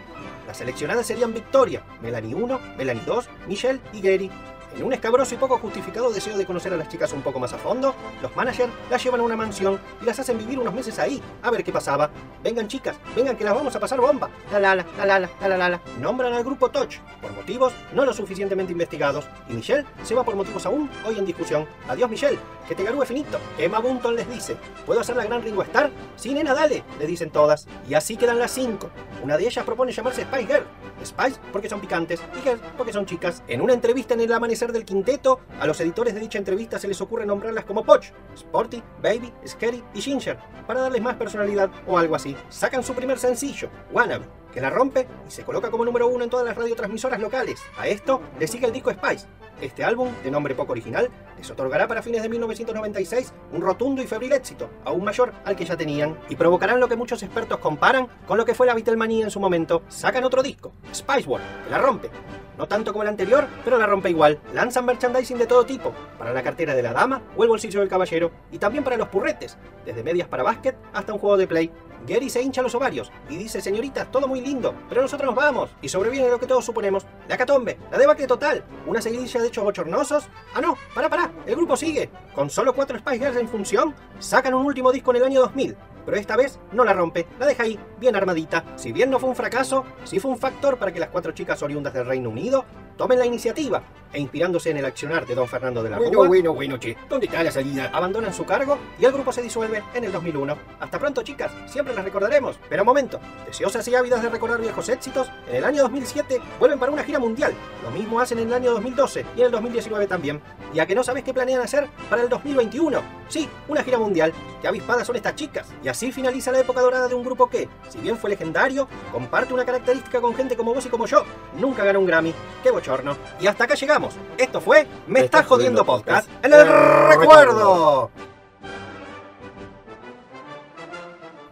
Las 0.47 0.56
seleccionadas 0.56 1.06
serían 1.06 1.32
Victoria, 1.32 1.85
Melanie 2.03 2.35
1, 2.35 2.61
Melanie 2.76 3.05
2, 3.06 3.29
Michelle 3.47 3.81
y 3.93 4.00
Gary. 4.00 4.31
En 4.77 4.85
un 4.85 4.93
escabroso 4.93 5.35
y 5.35 5.39
poco 5.39 5.59
justificado 5.59 6.11
deseo 6.11 6.37
de 6.37 6.47
conocer 6.47 6.73
a 6.73 6.77
las 6.77 6.89
chicas 6.89 7.13
un 7.13 7.23
poco 7.23 7.39
más 7.39 7.53
a 7.53 7.59
fondo, 7.59 7.95
los 8.23 8.35
managers 8.35 8.73
las 8.91 9.05
llevan 9.05 9.21
a 9.21 9.23
una 9.23 9.37
mansión 9.37 9.79
y 10.01 10.05
las 10.07 10.19
hacen 10.19 10.39
vivir 10.39 10.59
unos 10.59 10.73
meses 10.73 10.99
ahí, 10.99 11.23
a 11.43 11.51
ver 11.51 11.63
qué 11.63 11.73
pasaba. 11.73 12.11
Vengan 12.43 12.69
chicas, 12.69 12.97
vengan 13.15 13.37
que 13.37 13.45
las 13.45 13.55
vamos 13.55 13.77
a 13.77 13.81
pasar 13.81 14.01
bomba. 14.01 14.31
La 14.51 14.59
la 14.59 14.75
la, 14.75 14.85
la 15.05 15.19
la 15.19 15.57
la, 15.57 15.69
la. 15.69 15.81
Nombran 16.01 16.33
al 16.33 16.43
grupo 16.43 16.71
Touch, 16.71 16.99
por 17.21 17.33
motivos 17.33 17.73
no 17.93 18.05
lo 18.05 18.13
suficientemente 18.13 18.73
investigados, 18.73 19.27
y 19.49 19.53
Michelle 19.53 19.85
se 20.03 20.15
va 20.15 20.25
por 20.25 20.37
motivos 20.37 20.65
aún 20.65 20.91
hoy 21.07 21.19
en 21.19 21.27
discusión. 21.27 21.67
Adiós 21.89 22.09
Michelle, 22.11 22.39
que 22.67 22.75
te 22.75 22.83
garúe 22.83 23.05
finito. 23.05 23.39
Emma 23.59 23.79
Bunton 23.79 24.17
les 24.17 24.29
dice, 24.29 24.57
¿puedo 24.87 25.01
hacer 25.01 25.17
la 25.17 25.25
gran 25.25 25.43
Ringo 25.43 25.63
Starr? 25.63 25.91
Sí, 26.17 26.33
nena, 26.33 26.55
dale, 26.55 26.83
le 26.99 27.07
dicen 27.07 27.31
todas. 27.31 27.67
Y 27.89 27.95
así 27.95 28.17
quedan 28.17 28.39
las 28.39 28.53
cinco. 28.53 28.91
Una 29.23 29.37
de 29.37 29.47
ellas 29.47 29.65
propone 29.65 29.93
llamarse 29.93 30.23
Spice 30.23 30.47
Girl. 30.47 30.65
Spice 31.05 31.39
porque 31.53 31.69
son 31.69 31.81
picantes 31.81 32.21
y 32.39 32.41
Girl 32.43 32.61
porque 32.77 32.93
son 32.93 33.07
chicas. 33.07 33.43
En 33.49 33.61
una 33.61 33.75
entrevista 33.75 34.15
en 34.15 34.21
el 34.21 34.33
amanecer 34.33 34.62
del 34.70 34.85
quinteto, 34.85 35.41
a 35.59 35.67
los 35.67 35.81
editores 35.81 36.14
de 36.14 36.20
dicha 36.20 36.38
entrevista 36.38 36.79
se 36.79 36.87
les 36.87 37.00
ocurre 37.00 37.26
nombrarlas 37.26 37.64
como 37.64 37.82
Poch, 37.82 38.12
Sporty, 38.37 38.82
Baby, 39.03 39.32
Scary 39.44 39.82
y 39.94 40.00
Ginger, 40.00 40.38
para 40.67 40.82
darles 40.82 41.03
más 41.03 41.17
personalidad 41.17 41.70
o 41.88 41.99
algo 41.99 42.14
así. 42.14 42.37
Sacan 42.50 42.85
su 42.85 42.94
primer 42.94 43.19
sencillo, 43.19 43.70
Wannabe, 43.91 44.26
que 44.52 44.60
la 44.60 44.70
rompe 44.70 45.08
y 45.26 45.31
se 45.31 45.44
coloca 45.44 45.70
como 45.70 45.84
número 45.84 46.08
uno 46.08 46.25
en 46.25 46.31
todas 46.31 46.46
las 46.46 46.56
radiotransmisoras 46.56 47.20
locales. 47.20 47.62
A 47.78 47.88
esto 47.88 48.20
le 48.38 48.46
sigue 48.46 48.66
el 48.66 48.72
disco 48.72 48.90
Spice. 48.90 49.26
Este 49.60 49.84
álbum, 49.84 50.08
de 50.25 50.31
nombre 50.31 50.54
poco 50.54 50.72
original, 50.72 51.08
les 51.37 51.50
otorgará 51.50 51.87
para 51.87 52.02
fines 52.02 52.22
de 52.22 52.28
1996 52.28 53.32
un 53.52 53.60
rotundo 53.60 54.02
y 54.02 54.06
febril 54.06 54.32
éxito, 54.32 54.69
aún 54.84 55.04
mayor 55.04 55.32
al 55.44 55.54
que 55.54 55.64
ya 55.64 55.76
tenían, 55.76 56.19
y 56.28 56.37
provocarán 56.37 56.81
lo 56.81 56.88
que 56.88 56.96
muchos 56.96 57.22
expertos 57.22 57.58
comparan 57.58 58.08
con 58.26 58.38
lo 58.38 58.44
que 58.44 58.54
fue 58.54 58.66
la 58.66 58.75
Beatlemania 58.75 59.25
en 59.25 59.31
su 59.31 59.38
momento. 59.38 59.82
Sacan 59.88 60.25
otro 60.25 60.43
disco, 60.43 60.72
Spice 60.93 61.28
World, 61.28 61.46
que 61.64 61.70
la 61.70 61.78
rompe. 61.78 62.10
No 62.58 62.66
tanto 62.66 62.93
como 62.93 63.02
el 63.02 63.08
anterior, 63.08 63.46
pero 63.64 63.78
la 63.78 63.87
rompe 63.87 64.10
igual. 64.10 64.40
Lanzan 64.52 64.84
merchandising 64.84 65.38
de 65.38 65.46
todo 65.46 65.64
tipo, 65.64 65.93
para 66.19 66.32
la 66.32 66.43
cartera 66.43 66.75
de 66.75 66.82
la 66.82 66.93
dama 66.93 67.22
o 67.37 67.43
el 67.44 67.49
bolsillo 67.49 67.81
del 67.81 67.88
caballero, 67.88 68.32
y 68.50 68.58
también 68.58 68.84
para 68.84 68.96
los 68.96 69.08
purretes, 69.08 69.56
desde 69.84 70.02
medias 70.02 70.28
para 70.28 70.43
básquet 70.43 70.76
hasta 70.93 71.12
un 71.12 71.19
juego 71.19 71.37
de 71.37 71.46
play. 71.46 71.70
Gary 72.06 72.28
se 72.31 72.43
hincha 72.43 72.62
los 72.62 72.75
ovarios 72.75 73.12
y 73.31 73.37
dice, 73.37 73.60
señoritas, 73.60 74.10
todo 74.10 74.26
muy 74.26 74.40
lindo, 74.43 74.75
pero 74.89 75.03
nosotros 75.03 75.27
nos 75.27 75.37
vamos. 75.37 75.71
Y 75.81 75.89
sobreviene 75.89 76.29
lo 76.29 76.39
que 76.39 76.47
todos 76.47 76.65
suponemos, 76.65 77.06
la 77.29 77.37
catombe, 77.37 77.79
la 77.91 77.99
debacle 77.99 78.27
total, 78.27 78.65
una 78.87 79.00
seguidilla 79.00 79.41
de 79.41 79.49
hechos 79.49 79.65
bochornosos. 79.65 80.25
Ah 80.55 80.61
no, 80.61 80.77
para, 80.94 81.09
para, 81.09 81.31
el 81.47 81.56
grupo 81.56 81.77
sigue. 81.77 82.11
Con 82.35 82.50
solo 82.50 82.75
cuatro 82.75 82.99
Spice 82.99 83.19
Girls 83.19 83.37
en 83.37 83.49
función, 83.49 83.94
sacan 84.19 84.55
un 84.55 84.67
último 84.67 84.93
disco 84.93 85.11
en 85.11 85.17
el 85.19 85.25
año 85.25 85.41
2000. 85.41 85.77
Pero 86.04 86.16
esta 86.16 86.37
vez 86.37 86.58
no 86.72 86.84
la 86.84 86.93
rompe, 86.93 87.26
la 87.38 87.46
deja 87.46 87.64
ahí, 87.64 87.78
bien 87.99 88.16
armadita. 88.16 88.64
Si 88.76 88.93
bien 88.93 89.10
no 89.10 89.19
fue 89.19 89.28
un 89.28 89.37
fracaso, 89.37 89.84
sí 90.04 90.20
fue 90.20 90.31
un 90.31 90.38
factor 90.38 90.78
para 90.78 90.93
que 90.93 91.00
las 91.00 91.10
cuatro 91.10 91.32
chicas 91.32 91.62
oriundas 91.62 91.94
del 91.94 92.06
Reino 92.06 92.31
Unido 92.31 92.64
tomen 92.96 93.19
la 93.19 93.26
iniciativa 93.26 93.82
e 94.12 94.20
inspirándose 94.20 94.70
en 94.70 94.76
el 94.76 94.84
accionar 94.84 95.26
de 95.26 95.34
don 95.34 95.49
Fernando 95.49 95.82
de 95.82 95.90
la 95.90 95.96
Bueno, 95.96 96.12
Rúa, 96.12 96.28
bueno, 96.28 96.54
bueno, 96.54 96.76
che. 96.76 96.96
¿Dónde 97.08 97.26
está 97.26 97.43
la 97.43 97.50
salida? 97.50 97.90
abandonan 97.93 98.32
su 98.32 98.44
cargo 98.44 98.78
y 98.99 99.04
el 99.04 99.12
grupo 99.12 99.32
se 99.32 99.43
disuelve 99.43 99.82
en 99.94 100.04
el 100.04 100.12
2001. 100.12 100.56
Hasta 100.81 100.99
pronto, 100.99 101.22
chicas, 101.22 101.50
siempre 101.66 101.94
las 101.94 102.04
recordaremos. 102.04 102.58
Pero 102.69 102.84
momento, 102.84 103.19
deseosas 103.46 103.87
y 103.88 103.94
ávidas 103.94 104.22
de 104.22 104.28
recordar 104.28 104.60
viejos 104.60 104.88
éxitos, 104.88 105.31
en 105.49 105.56
el 105.56 105.64
año 105.64 105.82
2007 105.82 106.40
vuelven 106.59 106.78
para 106.78 106.92
una 106.92 107.04
gira 107.04 107.18
mundial. 107.18 107.54
Lo 107.82 107.90
mismo 107.90 108.21
hacen 108.21 108.38
en 108.38 108.49
el 108.49 108.54
año 108.54 108.73
2012 108.73 109.25
y 109.37 109.40
en 109.40 109.47
el 109.47 109.52
2019 109.52 110.06
también. 110.06 110.40
Y 110.75 110.80
a 110.80 110.87
que 110.87 110.94
no 110.94 111.02
sabes 111.02 111.25
qué 111.25 111.32
planean 111.32 111.62
hacer 111.62 111.88
para 112.11 112.23
el 112.23 112.28
2021. 112.28 113.00
Sí, 113.28 113.49
una 113.68 113.82
gira 113.82 113.99
mundial. 113.99 114.32
Qué 114.61 114.68
avispadas 114.68 115.06
son 115.06 115.16
estas 115.16 115.35
chicas. 115.35 115.68
Y 115.82 115.88
así 115.92 116.11
finaliza 116.11 116.50
la 116.50 116.58
época 116.58 116.80
dorada 116.80 117.06
de 117.06 117.14
un 117.14 117.22
grupo 117.22 117.49
que, 117.49 117.68
si 117.88 117.99
bien 117.99 118.18
fue 118.18 118.30
legendario, 118.30 118.88
comparte 119.12 119.54
una 119.54 119.64
característica 119.64 120.20
con 120.20 120.34
gente 120.34 120.56
como 120.56 120.75
vos 120.75 120.84
y 120.84 120.88
como 120.88 121.06
yo. 121.06 121.25
Nunca 121.58 121.84
ganó 121.84 122.00
un 122.00 122.06
Grammy. 122.06 122.34
Qué 122.62 122.70
bochorno. 122.70 123.16
Y 123.40 123.46
hasta 123.46 123.64
acá 123.64 123.75
llegamos. 123.75 124.14
Esto 124.37 124.61
fue 124.61 124.87
Me, 125.06 125.20
Estás 125.20 125.46
Jodiendo 125.46 125.84
Podcast. 125.84 126.28
En 126.42 126.52
el 126.52 126.66
recuerdo. 127.08 128.11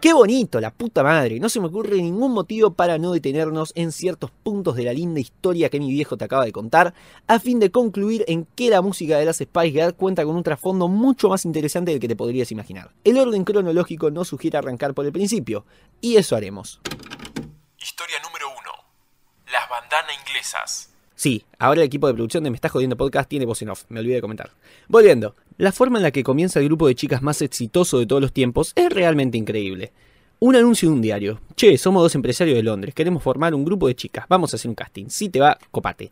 ¡Qué 0.01 0.13
bonito, 0.13 0.59
la 0.59 0.71
puta 0.71 1.03
madre! 1.03 1.39
No 1.39 1.47
se 1.47 1.59
me 1.59 1.67
ocurre 1.67 1.97
ningún 1.97 2.31
motivo 2.33 2.73
para 2.73 2.97
no 2.97 3.11
detenernos 3.11 3.71
en 3.75 3.91
ciertos 3.91 4.31
puntos 4.31 4.75
de 4.75 4.83
la 4.83 4.93
linda 4.93 5.19
historia 5.19 5.69
que 5.69 5.79
mi 5.79 5.91
viejo 5.91 6.17
te 6.17 6.25
acaba 6.25 6.43
de 6.43 6.51
contar, 6.51 6.95
a 7.27 7.37
fin 7.37 7.59
de 7.59 7.69
concluir 7.69 8.25
en 8.27 8.45
que 8.55 8.71
la 8.71 8.81
música 8.81 9.19
de 9.19 9.25
las 9.25 9.37
Spice 9.37 9.69
Girls 9.69 9.93
cuenta 9.93 10.25
con 10.25 10.35
un 10.35 10.41
trasfondo 10.41 10.87
mucho 10.87 11.29
más 11.29 11.45
interesante 11.45 11.91
del 11.91 11.99
que 11.99 12.07
te 12.07 12.15
podrías 12.15 12.51
imaginar. 12.51 12.89
El 13.03 13.19
orden 13.19 13.43
cronológico 13.43 14.09
nos 14.09 14.29
sugiere 14.29 14.57
arrancar 14.57 14.95
por 14.95 15.05
el 15.05 15.11
principio, 15.11 15.65
y 16.01 16.15
eso 16.15 16.35
haremos. 16.35 16.81
Historia 17.79 18.15
número 18.23 18.47
1. 18.47 18.57
Las 19.51 19.69
bandanas 19.69 20.15
inglesas. 20.19 20.91
Sí, 21.13 21.45
ahora 21.59 21.81
el 21.81 21.85
equipo 21.85 22.07
de 22.07 22.15
producción 22.15 22.43
de 22.43 22.49
Me 22.49 22.55
Estás 22.55 22.71
Jodiendo 22.71 22.97
Podcast 22.97 23.29
tiene 23.29 23.45
voz 23.45 23.61
en 23.61 23.69
off, 23.69 23.83
me 23.89 23.99
olvidé 23.99 24.15
de 24.15 24.21
comentar. 24.21 24.49
Volviendo, 24.87 25.35
la 25.61 25.71
forma 25.71 25.99
en 25.99 26.03
la 26.03 26.09
que 26.09 26.23
comienza 26.23 26.59
el 26.59 26.65
grupo 26.65 26.87
de 26.87 26.95
chicas 26.95 27.21
más 27.21 27.39
exitoso 27.43 27.99
de 27.99 28.07
todos 28.07 28.19
los 28.19 28.33
tiempos 28.33 28.73
es 28.75 28.89
realmente 28.89 29.37
increíble. 29.37 29.91
Un 30.39 30.55
anuncio 30.55 30.89
de 30.89 30.95
un 30.95 31.03
diario. 31.03 31.39
Che, 31.55 31.77
somos 31.77 32.01
dos 32.01 32.15
empresarios 32.15 32.55
de 32.55 32.63
Londres, 32.63 32.95
queremos 32.95 33.21
formar 33.21 33.53
un 33.53 33.63
grupo 33.63 33.87
de 33.87 33.93
chicas, 33.93 34.25
vamos 34.27 34.51
a 34.51 34.55
hacer 34.55 34.69
un 34.69 34.73
casting. 34.73 35.09
Si 35.09 35.29
te 35.29 35.39
va, 35.39 35.59
copate. 35.69 36.11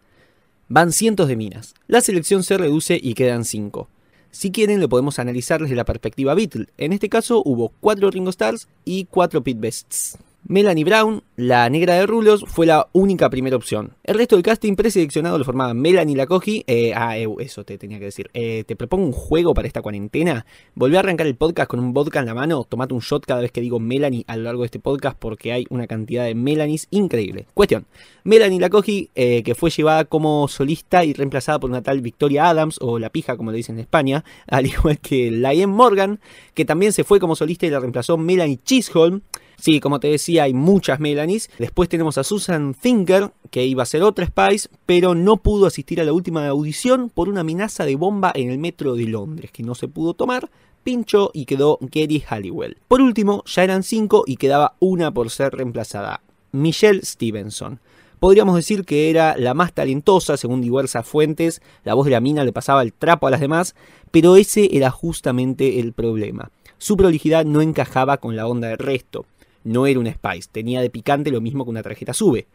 Van 0.67 0.91
cientos 0.91 1.27
de 1.27 1.35
minas. 1.35 1.73
La 1.87 2.01
selección 2.01 2.43
se 2.43 2.59
reduce 2.59 2.99
y 3.01 3.15
quedan 3.15 3.43
cinco. 3.43 3.89
Si 4.29 4.51
quieren, 4.51 4.81
lo 4.81 4.87
podemos 4.87 5.17
analizar 5.17 5.59
desde 5.59 5.75
la 5.75 5.83
perspectiva 5.83 6.35
Beatle. 6.35 6.67
En 6.77 6.93
este 6.93 7.09
caso 7.09 7.41
hubo 7.43 7.73
cuatro 7.79 8.11
Ringo 8.11 8.29
Stars 8.29 8.67
y 8.85 9.05
cuatro 9.05 9.43
Pit 9.43 9.59
Bests. 9.59 10.19
Melanie 10.51 10.83
Brown, 10.83 11.21
la 11.35 11.69
negra 11.69 11.93
de 11.93 12.07
rulos, 12.07 12.43
fue 12.47 12.65
la 12.65 12.87
única 12.91 13.29
primera 13.29 13.55
opción. 13.55 13.93
El 14.03 14.15
resto 14.15 14.35
del 14.35 14.41
casting 14.41 14.75
preseleccionado 14.75 15.37
lo 15.37 15.45
formaban 15.45 15.79
Melanie 15.79 16.15
Lacogi. 16.15 16.63
Eh, 16.65 16.91
ah, 16.95 17.19
eh, 17.19 17.27
eso 17.37 17.63
te 17.63 17.77
tenía 17.77 17.99
que 17.99 18.05
decir. 18.05 18.31
Eh, 18.33 18.63
te 18.65 18.75
propongo 18.75 19.05
un 19.05 19.11
juego 19.11 19.53
para 19.53 19.67
esta 19.67 19.83
cuarentena. 19.83 20.47
Volví 20.73 20.95
a 20.95 21.01
arrancar 21.01 21.27
el 21.27 21.35
podcast 21.35 21.69
con 21.69 21.79
un 21.79 21.93
vodka 21.93 22.19
en 22.19 22.25
la 22.25 22.33
mano. 22.33 22.65
Tomate 22.67 22.95
un 22.95 23.01
shot 23.01 23.27
cada 23.27 23.41
vez 23.41 23.51
que 23.51 23.61
digo 23.61 23.79
Melanie 23.79 24.25
a 24.25 24.37
lo 24.37 24.41
largo 24.41 24.63
de 24.63 24.65
este 24.65 24.79
podcast 24.79 25.15
porque 25.19 25.53
hay 25.53 25.67
una 25.69 25.85
cantidad 25.85 26.25
de 26.25 26.33
Melanies 26.33 26.87
increíble. 26.89 27.45
Cuestión. 27.53 27.85
Melanie 28.23 28.59
Lacogi, 28.59 29.11
eh, 29.13 29.43
que 29.43 29.53
fue 29.53 29.69
llevada 29.69 30.05
como 30.05 30.47
solista 30.47 31.05
y 31.05 31.13
reemplazada 31.13 31.59
por 31.59 31.69
una 31.69 31.83
tal 31.83 32.01
Victoria 32.01 32.49
Adams, 32.49 32.79
o 32.81 32.97
la 32.97 33.11
pija 33.11 33.37
como 33.37 33.51
le 33.51 33.57
dicen 33.57 33.75
en 33.75 33.81
España, 33.81 34.25
al 34.47 34.65
igual 34.65 34.97
que 34.97 35.29
Liam 35.29 35.69
Morgan, 35.69 36.19
que 36.55 36.65
también 36.65 36.91
se 36.91 37.03
fue 37.03 37.19
como 37.19 37.35
solista 37.35 37.67
y 37.67 37.69
la 37.69 37.79
reemplazó 37.79 38.17
Melanie 38.17 38.59
Chisholm. 38.63 39.21
Sí, 39.59 39.81
como 39.81 39.99
te 39.99 40.07
decía, 40.07 40.43
hay 40.43 40.53
muchas 40.53 41.01
Melanies. 41.01 41.49
Después 41.59 41.89
tenemos 41.89 42.17
a 42.17 42.23
Susan 42.23 42.73
Thinker, 42.73 43.31
que 43.51 43.65
iba 43.65 43.83
a 43.83 43.85
ser 43.85 44.03
otra 44.03 44.25
Spice, 44.25 44.69
pero 44.85 45.15
no 45.15 45.37
pudo 45.37 45.65
asistir 45.65 45.99
a 45.99 46.05
la 46.05 46.13
última 46.13 46.47
audición 46.47 47.09
por 47.09 47.27
una 47.27 47.41
amenaza 47.41 47.83
de 47.83 47.97
bomba 47.97 48.31
en 48.33 48.49
el 48.49 48.57
metro 48.57 48.95
de 48.95 49.03
Londres, 49.03 49.51
que 49.51 49.63
no 49.63 49.75
se 49.75 49.89
pudo 49.89 50.13
tomar. 50.13 50.49
Pinchó 50.83 51.31
y 51.33 51.43
quedó 51.43 51.77
Gary 51.81 52.23
Halliwell. 52.25 52.77
Por 52.87 53.01
último, 53.01 53.43
ya 53.45 53.65
eran 53.65 53.83
cinco 53.83 54.23
y 54.25 54.37
quedaba 54.37 54.75
una 54.79 55.11
por 55.11 55.29
ser 55.29 55.53
reemplazada. 55.53 56.21
Michelle 56.53 57.01
Stevenson. 57.03 57.81
Podríamos 58.21 58.55
decir 58.55 58.85
que 58.85 59.09
era 59.09 59.35
la 59.37 59.53
más 59.53 59.73
talentosa, 59.73 60.37
según 60.37 60.61
diversas 60.61 61.05
fuentes, 61.05 61.61
la 61.83 61.95
voz 61.95 62.05
de 62.05 62.11
la 62.11 62.21
mina 62.21 62.45
le 62.45 62.53
pasaba 62.53 62.81
el 62.81 62.93
trapo 62.93 63.27
a 63.27 63.31
las 63.31 63.41
demás, 63.41 63.75
pero 64.11 64.37
ese 64.37 64.69
era 64.71 64.89
justamente 64.89 65.79
el 65.79 65.91
problema. 65.91 66.49
Su 66.77 66.95
prolijidad 66.95 67.45
no 67.45 67.61
encajaba 67.61 68.17
con 68.17 68.37
la 68.37 68.47
onda 68.47 68.69
del 68.69 68.77
resto 68.77 69.25
no 69.63 69.87
era 69.87 69.99
una 69.99 70.13
Spice, 70.13 70.49
tenía 70.51 70.81
de 70.81 70.89
picante 70.89 71.31
lo 71.31 71.41
mismo 71.41 71.63
que 71.63 71.71
una 71.71 71.83
tarjeta 71.83 72.13
sube. 72.13 72.47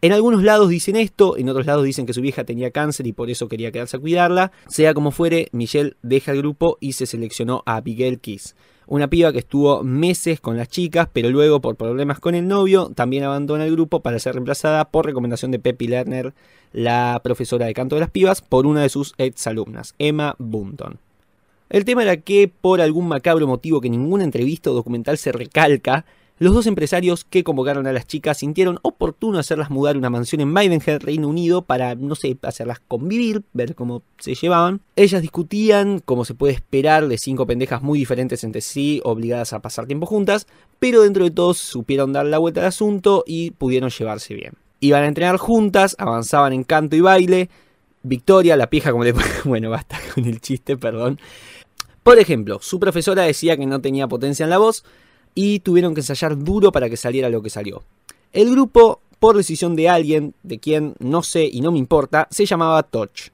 En 0.00 0.12
algunos 0.12 0.44
lados 0.44 0.68
dicen 0.68 0.94
esto, 0.94 1.36
en 1.36 1.48
otros 1.48 1.66
lados 1.66 1.84
dicen 1.84 2.06
que 2.06 2.12
su 2.12 2.20
vieja 2.20 2.44
tenía 2.44 2.70
cáncer 2.70 3.08
y 3.08 3.12
por 3.12 3.30
eso 3.30 3.48
quería 3.48 3.72
quedarse 3.72 3.96
a 3.96 4.00
cuidarla. 4.00 4.52
Sea 4.68 4.94
como 4.94 5.10
fuere, 5.10 5.48
Michelle 5.50 5.96
deja 6.02 6.30
el 6.30 6.38
grupo 6.38 6.78
y 6.80 6.92
se 6.92 7.04
seleccionó 7.04 7.64
a 7.66 7.76
Abigail 7.76 8.20
Kiss. 8.20 8.54
Una 8.86 9.10
piba 9.10 9.32
que 9.32 9.40
estuvo 9.40 9.82
meses 9.82 10.40
con 10.40 10.56
las 10.56 10.68
chicas, 10.68 11.08
pero 11.12 11.30
luego 11.30 11.60
por 11.60 11.74
problemas 11.74 12.20
con 12.20 12.36
el 12.36 12.46
novio 12.46 12.92
también 12.94 13.24
abandona 13.24 13.66
el 13.66 13.72
grupo 13.72 14.00
para 14.00 14.20
ser 14.20 14.34
reemplazada 14.34 14.84
por 14.88 15.04
recomendación 15.04 15.50
de 15.50 15.58
Peppy 15.58 15.88
Lerner, 15.88 16.32
la 16.72 17.20
profesora 17.24 17.66
de 17.66 17.74
canto 17.74 17.96
de 17.96 18.00
las 18.00 18.10
pibas, 18.10 18.40
por 18.40 18.66
una 18.66 18.82
de 18.82 18.88
sus 18.88 19.14
ex 19.18 19.46
alumnas, 19.48 19.94
Emma 19.98 20.36
Bunton. 20.38 21.00
El 21.70 21.84
tema 21.84 22.02
era 22.02 22.16
que, 22.18 22.48
por 22.48 22.80
algún 22.80 23.08
macabro 23.08 23.46
motivo 23.46 23.80
que 23.80 23.90
ninguna 23.90 24.24
entrevista 24.24 24.70
o 24.70 24.74
documental 24.74 25.18
se 25.18 25.32
recalca, 25.32 26.06
los 26.38 26.54
dos 26.54 26.66
empresarios 26.66 27.24
que 27.24 27.42
convocaron 27.42 27.86
a 27.88 27.92
las 27.92 28.06
chicas 28.06 28.38
sintieron 28.38 28.78
oportuno 28.82 29.38
hacerlas 29.38 29.70
mudar 29.70 29.96
una 29.96 30.08
mansión 30.08 30.40
en 30.40 30.52
Maidenhead, 30.52 31.00
Reino 31.02 31.26
Unido, 31.28 31.62
para, 31.62 31.96
no 31.96 32.14
sé, 32.14 32.38
hacerlas 32.42 32.78
convivir, 32.86 33.42
ver 33.52 33.74
cómo 33.74 34.02
se 34.18 34.34
llevaban. 34.34 34.80
Ellas 34.94 35.20
discutían, 35.20 35.98
como 35.98 36.24
se 36.24 36.34
puede 36.34 36.54
esperar, 36.54 37.08
de 37.08 37.18
cinco 37.18 37.46
pendejas 37.46 37.82
muy 37.82 37.98
diferentes 37.98 38.44
entre 38.44 38.60
sí, 38.60 39.00
obligadas 39.04 39.52
a 39.52 39.60
pasar 39.60 39.86
tiempo 39.86 40.06
juntas, 40.06 40.46
pero 40.78 41.02
dentro 41.02 41.24
de 41.24 41.32
todos 41.32 41.58
supieron 41.58 42.12
dar 42.12 42.26
la 42.26 42.38
vuelta 42.38 42.60
al 42.60 42.66
asunto 42.66 43.24
y 43.26 43.50
pudieron 43.50 43.90
llevarse 43.90 44.34
bien. 44.34 44.52
Iban 44.80 45.02
a 45.02 45.08
entrenar 45.08 45.38
juntas, 45.38 45.96
avanzaban 45.98 46.52
en 46.52 46.62
canto 46.62 46.94
y 46.94 47.00
baile. 47.00 47.50
Victoria, 48.04 48.56
la 48.56 48.70
pija, 48.70 48.92
como 48.92 49.02
le... 49.02 49.12
Bueno, 49.44 49.70
basta 49.70 49.98
con 50.14 50.24
el 50.24 50.40
chiste, 50.40 50.76
perdón. 50.76 51.18
Por 52.04 52.18
ejemplo, 52.18 52.58
su 52.62 52.78
profesora 52.78 53.24
decía 53.24 53.56
que 53.56 53.66
no 53.66 53.80
tenía 53.80 54.06
potencia 54.06 54.44
en 54.44 54.50
la 54.50 54.58
voz, 54.58 54.84
y 55.40 55.60
tuvieron 55.60 55.94
que 55.94 56.00
ensayar 56.00 56.36
duro 56.36 56.72
para 56.72 56.90
que 56.90 56.96
saliera 56.96 57.30
lo 57.30 57.40
que 57.40 57.48
salió. 57.48 57.84
El 58.32 58.50
grupo, 58.50 59.00
por 59.20 59.36
decisión 59.36 59.76
de 59.76 59.88
alguien, 59.88 60.34
de 60.42 60.58
quien 60.58 60.94
no 60.98 61.22
sé 61.22 61.44
y 61.44 61.60
no 61.60 61.70
me 61.70 61.78
importa, 61.78 62.26
se 62.32 62.44
llamaba 62.44 62.82
Touch. 62.82 63.28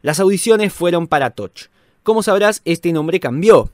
Las 0.00 0.20
audiciones 0.20 0.72
fueron 0.72 1.08
para 1.08 1.30
Touch. 1.30 1.70
Como 2.04 2.22
sabrás, 2.22 2.62
este 2.64 2.92
nombre 2.92 3.18
cambió. 3.18 3.68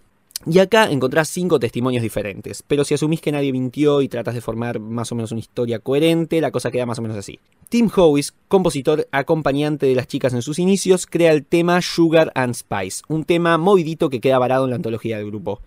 Y 0.46 0.58
acá 0.58 0.90
encontrás 0.90 1.28
cinco 1.28 1.60
testimonios 1.60 2.02
diferentes, 2.02 2.64
pero 2.66 2.82
si 2.82 2.94
asumís 2.94 3.20
que 3.20 3.30
nadie 3.30 3.52
mintió 3.52 4.00
y 4.00 4.08
tratas 4.08 4.34
de 4.34 4.40
formar 4.40 4.80
más 4.80 5.12
o 5.12 5.14
menos 5.14 5.30
una 5.30 5.40
historia 5.40 5.80
coherente, 5.80 6.40
la 6.40 6.50
cosa 6.50 6.70
queda 6.70 6.86
más 6.86 6.98
o 6.98 7.02
menos 7.02 7.18
así. 7.18 7.40
Tim 7.68 7.90
Howes, 7.94 8.32
compositor 8.48 9.06
acompañante 9.12 9.84
de 9.84 9.94
las 9.94 10.06
chicas 10.06 10.32
en 10.32 10.40
sus 10.40 10.58
inicios, 10.58 11.04
crea 11.06 11.32
el 11.32 11.44
tema 11.44 11.82
Sugar 11.82 12.32
and 12.34 12.54
Spice, 12.54 13.02
un 13.08 13.24
tema 13.24 13.58
movidito 13.58 14.08
que 14.08 14.20
queda 14.22 14.38
varado 14.38 14.64
en 14.64 14.70
la 14.70 14.76
antología 14.76 15.18
del 15.18 15.26
grupo. 15.26 15.60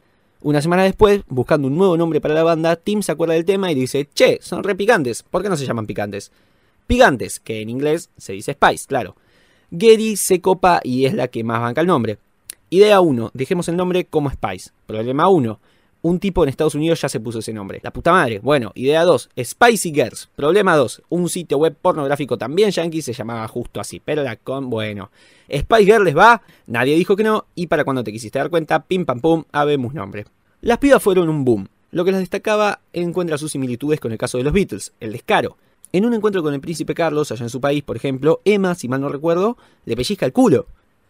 Una 0.43 0.61
semana 0.61 0.83
después, 0.83 1.21
buscando 1.29 1.69
un 1.69 1.77
nuevo 1.77 1.95
nombre 1.95 2.19
para 2.19 2.33
la 2.33 2.43
banda, 2.43 2.75
Tim 2.75 3.01
se 3.01 3.13
acuerda 3.13 3.33
del 3.33 3.45
tema 3.45 3.71
y 3.71 3.75
dice, 3.75 4.09
che, 4.13 4.39
son 4.41 4.61
re 4.61 4.75
picantes, 4.75 5.23
¿por 5.23 5.41
qué 5.41 5.47
no 5.47 5.55
se 5.55 5.65
llaman 5.65 5.85
picantes? 5.85 6.33
Picantes, 6.85 7.39
que 7.39 7.61
en 7.61 7.69
inglés 7.69 8.09
se 8.17 8.33
dice 8.33 8.51
Spice, 8.51 8.85
claro. 8.85 9.15
Gary 9.71 10.17
se 10.17 10.41
copa 10.41 10.81
y 10.83 11.05
es 11.05 11.13
la 11.13 11.29
que 11.29 11.45
más 11.45 11.61
banca 11.61 11.79
el 11.79 11.87
nombre. 11.87 12.17
Idea 12.69 12.99
1, 12.99 13.31
dejemos 13.33 13.69
el 13.69 13.77
nombre 13.77 14.03
como 14.03 14.29
Spice. 14.29 14.71
Problema 14.85 15.29
1, 15.29 15.61
un 16.03 16.19
tipo 16.19 16.43
en 16.43 16.49
Estados 16.49 16.75
Unidos 16.75 17.01
ya 17.01 17.09
se 17.09 17.19
puso 17.19 17.39
ese 17.39 17.53
nombre. 17.53 17.79
La 17.81 17.91
puta 17.91 18.11
madre. 18.11 18.39
Bueno, 18.39 18.71
idea 18.75 19.03
2, 19.03 19.29
Spicy 19.41 19.93
Girls. 19.93 20.29
Problema 20.35 20.75
2, 20.75 21.01
un 21.09 21.29
sitio 21.29 21.57
web 21.57 21.75
pornográfico 21.81 22.37
también 22.37 22.71
yankee 22.71 23.01
se 23.01 23.13
llamaba 23.13 23.47
justo 23.47 23.79
así, 23.79 24.01
pero 24.03 24.21
la 24.21 24.35
con, 24.35 24.69
bueno. 24.69 25.09
Spice 25.49 25.85
Girls 25.85 26.05
les 26.05 26.15
va, 26.15 26.41
nadie 26.67 26.95
dijo 26.95 27.15
que 27.15 27.23
no, 27.23 27.45
y 27.55 27.67
para 27.67 27.85
cuando 27.85 28.03
te 28.03 28.11
quisiste 28.11 28.37
dar 28.37 28.49
cuenta, 28.49 28.83
pim 28.83 29.05
pam 29.05 29.21
pum, 29.21 29.43
habemos 29.53 29.93
nombre. 29.93 30.25
Las 30.61 30.77
pibas 30.77 31.01
fueron 31.01 31.29
un 31.29 31.45
boom. 31.45 31.67
Lo 31.91 32.03
que 32.03 32.11
las 32.11 32.19
destacaba 32.19 32.81
encuentra 32.91 33.37
sus 33.37 33.51
similitudes 33.51 33.99
con 33.99 34.11
el 34.11 34.17
caso 34.17 34.37
de 34.37 34.43
los 34.43 34.51
Beatles, 34.51 34.93
el 34.99 35.13
descaro. 35.13 35.57
En 35.93 36.05
un 36.05 36.13
encuentro 36.13 36.43
con 36.43 36.53
el 36.53 36.59
príncipe 36.59 36.95
Carlos, 36.95 37.31
allá 37.31 37.43
en 37.43 37.49
su 37.49 37.61
país, 37.61 37.81
por 37.81 37.95
ejemplo, 37.95 38.41
Emma, 38.43 38.75
si 38.75 38.89
mal 38.89 38.99
no 38.99 39.09
recuerdo, 39.09 39.57
le 39.85 39.95
pellizca 39.95 40.25
el 40.25 40.33
culo. 40.33 40.65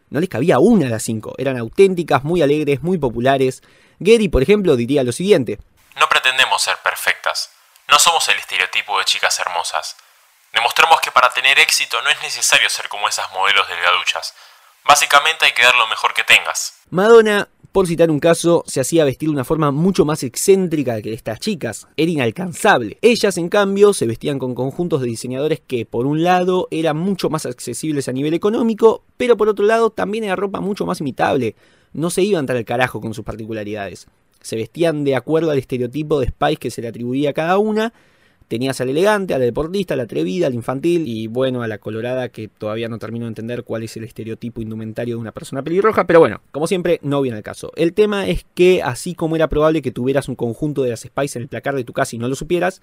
No 0.09 0.19
les 0.19 0.29
cabía 0.29 0.59
una 0.59 0.85
a 0.85 0.89
las 0.89 1.01
cinco, 1.01 1.33
eran 1.39 1.57
auténticas, 1.57 2.23
muy 2.23 2.43
alegres, 2.43 2.83
muy 2.83 2.99
populares. 2.99 3.63
Gary, 3.99 4.29
por 4.29 4.43
ejemplo, 4.43 4.75
diría 4.75 5.03
lo 5.03 5.11
siguiente. 5.11 5.59
No 5.95 6.07
pretendemos 6.09 6.61
ser 6.61 6.77
perfectas. 6.83 7.51
No 7.87 7.99
somos 7.99 8.27
el 8.29 8.37
estereotipo 8.37 8.97
de 8.99 9.05
chicas 9.05 9.39
hermosas. 9.39 9.95
Demostramos 10.51 11.01
que 11.01 11.11
para 11.11 11.29
tener 11.31 11.59
éxito 11.59 12.01
no 12.01 12.09
es 12.09 12.21
necesario 12.21 12.69
ser 12.69 12.87
como 12.89 13.07
esas 13.07 13.31
modelos 13.31 13.67
delgaduchas. 13.67 14.33
Básicamente 14.85 15.45
hay 15.45 15.53
que 15.53 15.63
dar 15.63 15.75
lo 15.75 15.87
mejor 15.87 16.13
que 16.13 16.23
tengas. 16.23 16.73
Madonna 16.89 17.47
por 17.73 17.87
citar 17.87 18.11
un 18.11 18.19
caso, 18.19 18.63
se 18.67 18.81
hacía 18.81 19.03
vestir 19.03 19.29
de 19.29 19.33
una 19.33 19.43
forma 19.43 19.71
mucho 19.71 20.05
más 20.05 20.21
excéntrica 20.21 21.01
que 21.01 21.11
estas 21.11 21.39
chicas. 21.39 21.87
Era 21.97 22.11
inalcanzable. 22.11 22.99
Ellas, 23.01 23.35
en 23.39 23.49
cambio, 23.49 23.93
se 23.93 24.05
vestían 24.05 24.37
con 24.37 24.53
conjuntos 24.53 25.01
de 25.01 25.07
diseñadores 25.07 25.59
que, 25.59 25.83
por 25.87 26.05
un 26.05 26.23
lado, 26.23 26.67
eran 26.69 26.97
mucho 26.97 27.31
más 27.31 27.47
accesibles 27.47 28.07
a 28.07 28.11
nivel 28.11 28.35
económico, 28.35 29.03
pero 29.17 29.37
por 29.37 29.49
otro 29.49 29.65
lado, 29.65 29.89
también 29.89 30.23
era 30.23 30.35
ropa 30.35 30.61
mucho 30.61 30.85
más 30.85 31.01
imitable. 31.01 31.55
No 31.93 32.09
se 32.09 32.23
iban 32.23 32.45
tan 32.45 32.57
al 32.57 32.65
carajo 32.65 33.01
con 33.01 33.13
sus 33.13 33.23
particularidades. 33.23 34.07
Se 34.41 34.55
vestían 34.55 35.03
de 35.03 35.15
acuerdo 35.15 35.51
al 35.51 35.57
estereotipo 35.57 36.19
de 36.19 36.27
Spice 36.27 36.57
que 36.57 36.71
se 36.71 36.81
le 36.81 36.89
atribuía 36.89 37.29
a 37.29 37.33
cada 37.33 37.57
una, 37.57 37.93
Tenías 38.47 38.79
al 38.81 38.89
elegante, 38.89 39.33
al 39.33 39.41
deportista, 39.41 39.93
al 39.93 40.01
atrevida, 40.01 40.47
al 40.47 40.53
infantil 40.53 41.07
y 41.07 41.25
bueno, 41.25 41.63
a 41.63 41.67
la 41.67 41.77
colorada 41.77 42.29
que 42.29 42.49
todavía 42.49 42.89
no 42.89 42.99
termino 42.99 43.25
de 43.25 43.29
entender 43.29 43.63
cuál 43.63 43.83
es 43.83 43.97
el 43.97 44.03
estereotipo 44.03 44.61
indumentario 44.61 45.15
de 45.15 45.21
una 45.21 45.31
persona 45.31 45.63
pelirroja, 45.63 46.05
pero 46.05 46.19
bueno, 46.19 46.41
como 46.51 46.67
siempre, 46.67 46.99
no 47.01 47.21
viene 47.21 47.37
al 47.37 47.43
caso. 47.43 47.71
El 47.75 47.93
tema 47.93 48.27
es 48.27 48.45
que 48.53 48.83
así 48.83 49.15
como 49.15 49.35
era 49.35 49.47
probable 49.47 49.81
que 49.81 49.91
tuvieras 49.91 50.27
un 50.27 50.35
conjunto 50.35 50.83
de 50.83 50.91
las 50.91 51.01
Spice 51.01 51.39
en 51.39 51.43
el 51.43 51.47
placar 51.47 51.75
de 51.75 51.83
tu 51.83 51.93
casa 51.93 52.15
y 52.15 52.19
no 52.19 52.27
lo 52.27 52.35
supieras, 52.35 52.81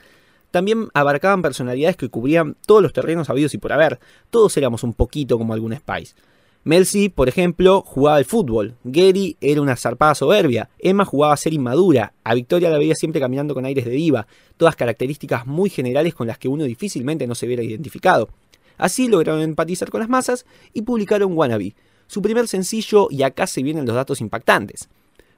también 0.50 0.88
abarcaban 0.94 1.42
personalidades 1.42 1.96
que 1.96 2.08
cubrían 2.08 2.56
todos 2.66 2.82
los 2.82 2.92
terrenos 2.92 3.30
habidos 3.30 3.54
y 3.54 3.58
por 3.58 3.72
haber. 3.72 4.00
Todos 4.30 4.56
éramos 4.56 4.82
un 4.82 4.94
poquito 4.94 5.38
como 5.38 5.52
alguna 5.52 5.76
Spice. 5.76 6.14
Melcy, 6.62 7.08
por 7.08 7.28
ejemplo, 7.28 7.82
jugaba 7.82 8.18
al 8.18 8.26
fútbol. 8.26 8.74
Gary 8.84 9.36
era 9.40 9.62
una 9.62 9.76
zarpada 9.76 10.14
soberbia. 10.14 10.68
Emma 10.78 11.06
jugaba 11.06 11.32
a 11.32 11.38
ser 11.38 11.54
inmadura. 11.54 12.12
A 12.22 12.34
Victoria 12.34 12.68
la 12.68 12.76
veía 12.76 12.94
siempre 12.94 13.20
caminando 13.20 13.54
con 13.54 13.64
aires 13.64 13.86
de 13.86 13.92
diva. 13.92 14.26
Todas 14.58 14.76
características 14.76 15.46
muy 15.46 15.70
generales 15.70 16.14
con 16.14 16.26
las 16.26 16.36
que 16.36 16.48
uno 16.48 16.64
difícilmente 16.64 17.26
no 17.26 17.34
se 17.34 17.46
hubiera 17.46 17.62
identificado. 17.62 18.28
Así 18.76 19.08
lograron 19.08 19.40
empatizar 19.40 19.90
con 19.90 20.00
las 20.00 20.08
masas 20.08 20.44
y 20.72 20.82
publicaron 20.82 21.36
Wannabe, 21.36 21.74
su 22.06 22.22
primer 22.22 22.48
sencillo 22.48 23.08
y 23.10 23.22
acá 23.22 23.46
se 23.46 23.62
vienen 23.62 23.86
los 23.86 23.94
datos 23.94 24.20
impactantes. 24.20 24.88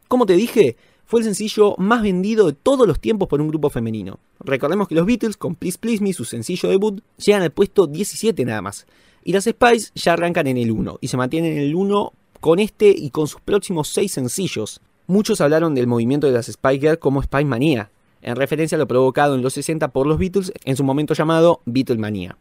Como 0.08 0.26
te 0.26 0.34
dije, 0.34 0.76
fue 1.04 1.20
el 1.20 1.24
sencillo 1.24 1.74
más 1.76 2.02
vendido 2.02 2.46
de 2.46 2.52
todos 2.52 2.86
los 2.86 3.00
tiempos 3.00 3.28
por 3.28 3.40
un 3.40 3.48
grupo 3.48 3.68
femenino. 3.68 4.18
Recordemos 4.40 4.88
que 4.88 4.94
los 4.94 5.06
Beatles 5.06 5.36
con 5.36 5.54
Please 5.54 5.78
Please 5.78 6.02
Me, 6.02 6.12
su 6.12 6.24
sencillo 6.24 6.68
debut, 6.68 7.02
llegan 7.18 7.42
al 7.42 7.50
puesto 7.50 7.86
17 7.86 8.44
nada 8.44 8.62
más. 8.62 8.86
Y 9.24 9.32
las 9.32 9.44
Spice 9.44 9.92
ya 9.94 10.14
arrancan 10.14 10.46
en 10.46 10.56
el 10.56 10.70
1 10.70 10.98
y 11.00 11.08
se 11.08 11.16
mantienen 11.16 11.52
en 11.52 11.60
el 11.60 11.74
1 11.74 12.12
con 12.40 12.58
este 12.58 12.88
y 12.88 13.10
con 13.10 13.28
sus 13.28 13.40
próximos 13.40 13.88
6 13.88 14.12
sencillos. 14.12 14.80
Muchos 15.06 15.40
hablaron 15.40 15.74
del 15.74 15.86
movimiento 15.86 16.26
de 16.26 16.32
las 16.32 16.46
Spice 16.46 16.78
Girls 16.80 16.98
como 16.98 17.22
Spice 17.22 17.44
Manía, 17.44 17.90
en 18.20 18.36
referencia 18.36 18.76
a 18.76 18.78
lo 18.78 18.88
provocado 18.88 19.34
en 19.34 19.42
los 19.42 19.54
60 19.54 19.88
por 19.88 20.06
los 20.06 20.18
Beatles 20.18 20.52
en 20.64 20.76
su 20.76 20.84
momento 20.84 21.14
llamado 21.14 21.60
Beatlemania. 21.64 22.36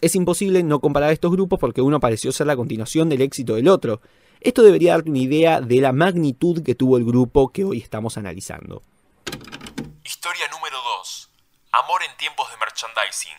Es 0.00 0.14
imposible 0.14 0.62
no 0.62 0.80
comparar 0.80 1.12
estos 1.12 1.30
grupos 1.30 1.58
porque 1.58 1.80
uno 1.80 2.00
pareció 2.00 2.32
ser 2.32 2.46
la 2.46 2.56
continuación 2.56 3.08
del 3.08 3.22
éxito 3.22 3.54
del 3.54 3.68
otro. 3.68 4.00
Esto 4.40 4.62
debería 4.62 4.92
darte 4.92 5.10
una 5.10 5.20
idea 5.20 5.60
de 5.60 5.80
la 5.80 5.92
magnitud 5.92 6.62
que 6.62 6.74
tuvo 6.74 6.96
el 6.96 7.04
grupo 7.04 7.52
que 7.52 7.64
hoy 7.64 7.78
estamos 7.78 8.18
analizando. 8.18 8.82
Historia 10.04 10.48
número 10.50 10.76
2. 10.98 11.30
Amor 11.72 12.02
en 12.02 12.16
tiempos 12.16 12.50
de 12.50 12.56
merchandising. 12.56 13.38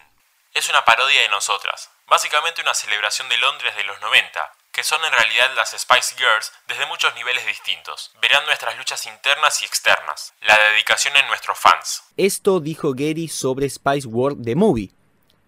Es 0.53 0.69
una 0.69 0.85
parodia 0.85 1.21
de 1.21 1.29
nosotras, 1.29 1.89
básicamente 2.13 2.61
una 2.61 2.75
celebración 2.75 3.27
de 3.27 3.39
Londres 3.39 3.75
de 3.75 3.85
los 3.85 3.99
90, 3.99 4.39
que 4.71 4.83
son 4.83 5.03
en 5.03 5.11
realidad 5.11 5.49
las 5.55 5.71
Spice 5.71 6.13
Girls 6.15 6.51
desde 6.67 6.85
muchos 6.85 7.11
niveles 7.15 7.43
distintos. 7.47 8.11
Verán 8.21 8.45
nuestras 8.45 8.77
luchas 8.77 9.07
internas 9.07 9.63
y 9.63 9.65
externas, 9.65 10.35
la 10.41 10.55
dedicación 10.69 11.15
en 11.17 11.25
nuestros 11.25 11.57
fans. 11.57 12.03
Esto 12.15 12.59
dijo 12.59 12.93
Gary 12.93 13.27
sobre 13.27 13.67
Spice 13.67 14.07
World 14.07 14.45
The 14.45 14.55
Movie. 14.55 14.91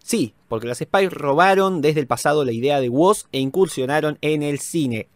Sí, 0.02 0.34
porque 0.48 0.66
las 0.66 0.78
Spice 0.78 1.10
robaron 1.10 1.82
desde 1.82 2.00
el 2.00 2.08
pasado 2.08 2.44
la 2.44 2.50
idea 2.50 2.80
de 2.80 2.88
Woz 2.88 3.26
e 3.30 3.38
incursionaron 3.38 4.18
en 4.20 4.42
el 4.42 4.58
cine. 4.58 5.08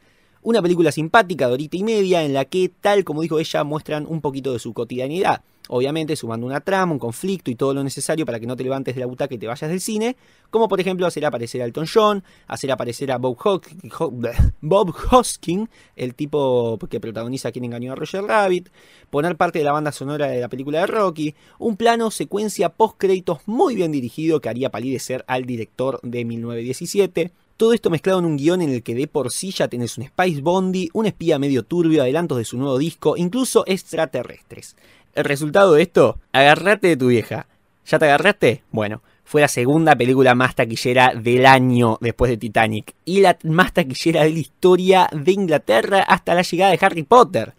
Una 0.43 0.63
película 0.63 0.93
simpática 0.93 1.49
de 1.49 1.55
horita 1.55 1.77
y 1.77 1.83
media 1.83 2.23
en 2.23 2.33
la 2.33 2.45
que, 2.45 2.71
tal 2.81 3.03
como 3.03 3.23
dijo 3.23 3.41
ella, 3.41 3.65
muestran 3.65 4.07
un 4.07 4.21
poquito 4.21 4.53
de 4.53 4.61
su 4.61 4.73
cotidianidad. 4.73 5.43
Obviamente 5.73 6.17
sumando 6.17 6.47
una 6.47 6.61
trama, 6.61 6.93
un 6.93 6.99
conflicto 6.99 7.49
y 7.49 7.55
todo 7.55 7.73
lo 7.73 7.85
necesario 7.85 8.27
para 8.27 8.41
que 8.41 8.47
no 8.47 8.57
te 8.57 8.65
levantes 8.65 8.97
de 8.97 9.01
la 9.01 9.07
butaca 9.07 9.37
y 9.37 9.39
te 9.39 9.47
vayas 9.47 9.71
del 9.71 9.81
cine, 9.81 10.17
como 10.51 10.67
por 10.67 10.81
ejemplo 10.81 11.07
hacer 11.07 11.25
aparecer 11.25 11.63
a 11.63 11.65
Elton 11.65 11.87
John, 11.87 12.25
hacer 12.49 12.73
aparecer 12.73 13.13
a 13.13 13.19
Bob, 13.19 13.39
Hoskin, 13.41 13.79
Bob 14.61 14.93
Hoskin, 15.13 15.71
el 15.95 16.17
tipo 16.17 16.77
que 16.91 16.99
protagoniza 16.99 17.53
Quien 17.53 17.67
engañó 17.67 17.93
a 17.93 17.95
Roger 17.95 18.25
Rabbit, 18.25 18.69
poner 19.11 19.37
parte 19.37 19.61
de 19.61 19.65
la 19.65 19.71
banda 19.71 19.93
sonora 19.93 20.27
de 20.27 20.41
la 20.41 20.49
película 20.49 20.81
de 20.81 20.89
Rocky, 20.89 21.37
un 21.61 21.77
plano 21.77 22.11
secuencia 22.11 22.71
post 22.71 22.97
créditos 22.99 23.39
muy 23.47 23.77
bien 23.77 23.93
dirigido 23.93 24.41
que 24.41 24.49
haría 24.49 24.71
palidecer 24.71 25.25
al 25.29 25.45
director 25.45 26.01
de 26.03 26.25
1917, 26.25 27.31
todo 27.61 27.75
esto 27.75 27.91
mezclado 27.91 28.21
en 28.21 28.25
un 28.25 28.39
guion 28.39 28.63
en 28.63 28.71
el 28.71 28.83
que 28.83 28.95
de 28.95 29.07
por 29.07 29.31
sí 29.31 29.51
ya 29.51 29.69
tenés 29.69 29.99
un 29.99 30.07
Spice 30.07 30.41
Bondi, 30.41 30.89
un 30.95 31.05
espía 31.05 31.39
medio 31.39 31.63
turbio, 31.63 32.01
adelantos 32.01 32.39
de 32.39 32.47
su 32.47 32.57
nuevo 32.57 32.79
disco, 32.79 33.19
incluso 33.19 33.65
extraterrestres. 33.67 34.77
El 35.15 35.25
resultado 35.25 35.75
de 35.75 35.83
esto, 35.83 36.19
agarrate 36.33 36.89
de 36.89 36.97
tu 36.97 37.09
vieja. 37.09 37.47
¿Ya 37.87 37.99
te 37.99 38.05
agarraste? 38.05 38.63
Bueno, 38.71 39.03
fue 39.25 39.41
la 39.41 39.49
segunda 39.49 39.97
película 39.97 40.35
más 40.35 40.55
taquillera 40.55 41.13
del 41.15 41.47
año 41.47 41.99
después 42.01 42.31
de 42.31 42.37
Titanic 42.37 42.95
y 43.05 43.21
la 43.21 43.37
más 43.45 43.73
taquillera 43.73 44.23
de 44.23 44.31
la 44.31 44.39
historia 44.39 45.09
de 45.13 45.33
Inglaterra 45.33 46.01
hasta 46.01 46.35
la 46.35 46.43
llegada 46.43 46.73
de 46.73 46.79
Harry 46.81 47.03
Potter. 47.03 47.55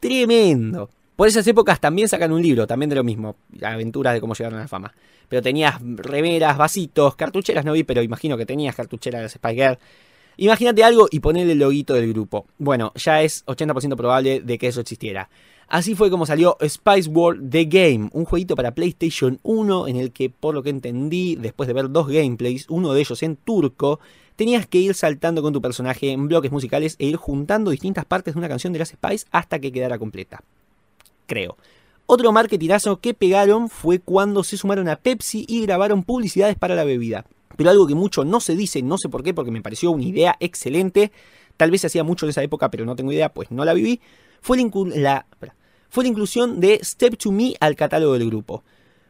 Tremendo. 0.00 0.90
Por 1.14 1.28
esas 1.28 1.46
épocas 1.46 1.80
también 1.80 2.08
sacan 2.08 2.32
un 2.32 2.42
libro, 2.42 2.66
también 2.66 2.90
de 2.90 2.96
lo 2.96 3.04
mismo, 3.04 3.36
aventuras 3.62 4.12
de 4.14 4.20
cómo 4.20 4.34
llegaron 4.34 4.58
a 4.58 4.62
la 4.62 4.68
fama. 4.68 4.92
Pero 5.28 5.42
tenías 5.42 5.80
remeras, 5.80 6.58
vasitos, 6.58 7.16
cartucheras 7.16 7.64
no 7.64 7.72
vi, 7.72 7.84
pero 7.84 8.02
imagino 8.02 8.36
que 8.36 8.44
tenías 8.44 8.76
cartucheras 8.76 9.22
de 9.22 9.28
Spy 9.28 9.54
Girl. 9.54 9.78
Imagínate 10.36 10.84
algo 10.84 11.08
y 11.10 11.20
ponele 11.20 11.52
el 11.52 11.58
loguito 11.58 11.94
del 11.94 12.12
grupo. 12.12 12.46
Bueno, 12.58 12.92
ya 12.94 13.22
es 13.22 13.46
80% 13.46 13.96
probable 13.96 14.40
de 14.40 14.58
que 14.58 14.68
eso 14.68 14.80
existiera. 14.80 15.30
Así 15.68 15.94
fue 15.94 16.10
como 16.10 16.26
salió 16.26 16.56
Spice 16.64 17.08
World 17.10 17.50
The 17.50 17.64
Game, 17.64 18.08
un 18.12 18.24
jueguito 18.24 18.54
para 18.54 18.74
PlayStation 18.74 19.40
1 19.42 19.88
en 19.88 19.96
el 19.96 20.12
que, 20.12 20.30
por 20.30 20.54
lo 20.54 20.62
que 20.62 20.70
entendí, 20.70 21.34
después 21.36 21.66
de 21.66 21.72
ver 21.72 21.90
dos 21.90 22.06
gameplays, 22.06 22.66
uno 22.68 22.92
de 22.92 23.00
ellos 23.00 23.22
en 23.22 23.36
turco, 23.36 23.98
tenías 24.36 24.66
que 24.66 24.78
ir 24.78 24.94
saltando 24.94 25.42
con 25.42 25.52
tu 25.52 25.60
personaje 25.60 26.12
en 26.12 26.28
bloques 26.28 26.52
musicales 26.52 26.94
e 26.98 27.06
ir 27.06 27.16
juntando 27.16 27.70
distintas 27.70 28.04
partes 28.04 28.34
de 28.34 28.38
una 28.38 28.48
canción 28.48 28.72
de 28.72 28.78
las 28.78 28.90
Spice 28.90 29.26
hasta 29.32 29.58
que 29.58 29.72
quedara 29.72 29.98
completa 29.98 30.42
creo. 31.26 31.56
Otro 32.06 32.32
marketinazo 32.32 33.00
que 33.00 33.14
pegaron 33.14 33.68
fue 33.68 33.98
cuando 33.98 34.44
se 34.44 34.56
sumaron 34.56 34.88
a 34.88 34.96
Pepsi 34.96 35.44
y 35.48 35.62
grabaron 35.62 36.04
publicidades 36.04 36.56
para 36.56 36.76
la 36.76 36.84
bebida. 36.84 37.26
Pero 37.56 37.70
algo 37.70 37.86
que 37.86 37.94
mucho 37.94 38.24
no 38.24 38.40
se 38.40 38.54
dice, 38.54 38.82
no 38.82 38.96
sé 38.96 39.08
por 39.08 39.22
qué, 39.22 39.34
porque 39.34 39.50
me 39.50 39.62
pareció 39.62 39.90
una 39.90 40.04
idea 40.04 40.36
excelente. 40.40 41.10
Tal 41.56 41.70
vez 41.70 41.80
se 41.80 41.88
hacía 41.88 42.04
mucho 42.04 42.26
en 42.26 42.30
esa 42.30 42.42
época, 42.42 42.70
pero 42.70 42.84
no 42.84 42.96
tengo 42.96 43.12
idea, 43.12 43.30
pues 43.30 43.50
no 43.50 43.64
la 43.64 43.74
viví. 43.74 44.00
Fue 44.40 44.56
la, 44.56 45.26
inclusión 46.04 46.60
de 46.60 46.80
Step 46.82 47.16
to 47.16 47.32
Me 47.32 47.54
al 47.60 47.76
catálogo 47.76 48.14
del 48.14 48.28
grupo. 48.28 48.62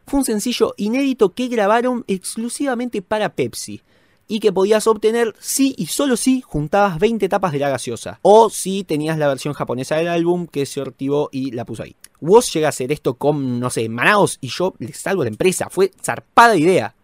Fue 0.05 0.19
un 0.19 0.25
sencillo 0.25 0.73
inédito 0.77 1.33
que 1.33 1.47
grabaron 1.47 2.05
exclusivamente 2.07 3.01
para 3.01 3.29
Pepsi 3.29 3.81
y 4.27 4.39
que 4.39 4.51
podías 4.51 4.87
obtener 4.87 5.33
si 5.39 5.73
y 5.77 5.87
solo 5.87 6.17
si 6.17 6.41
juntabas 6.41 6.99
20 6.99 7.29
tapas 7.29 7.51
de 7.51 7.59
la 7.59 7.69
gaseosa 7.69 8.19
o 8.21 8.49
si 8.49 8.83
tenías 8.83 9.17
la 9.17 9.27
versión 9.27 9.53
japonesa 9.53 9.95
del 9.95 10.09
álbum 10.09 10.47
que 10.47 10.65
se 10.65 10.81
activó 10.81 11.29
y 11.31 11.51
la 11.51 11.65
puso 11.65 11.83
ahí. 11.83 11.95
Woz 12.19 12.51
llega 12.53 12.67
a 12.67 12.69
hacer 12.69 12.91
esto 12.91 13.13
con, 13.15 13.59
no 13.59 13.69
sé, 13.69 13.87
Manaos 13.89 14.37
y 14.41 14.49
yo 14.49 14.73
le 14.79 14.93
salvo 14.93 15.21
a 15.21 15.25
la 15.25 15.29
empresa. 15.29 15.69
Fue 15.69 15.91
zarpada 16.01 16.55
idea. 16.55 16.95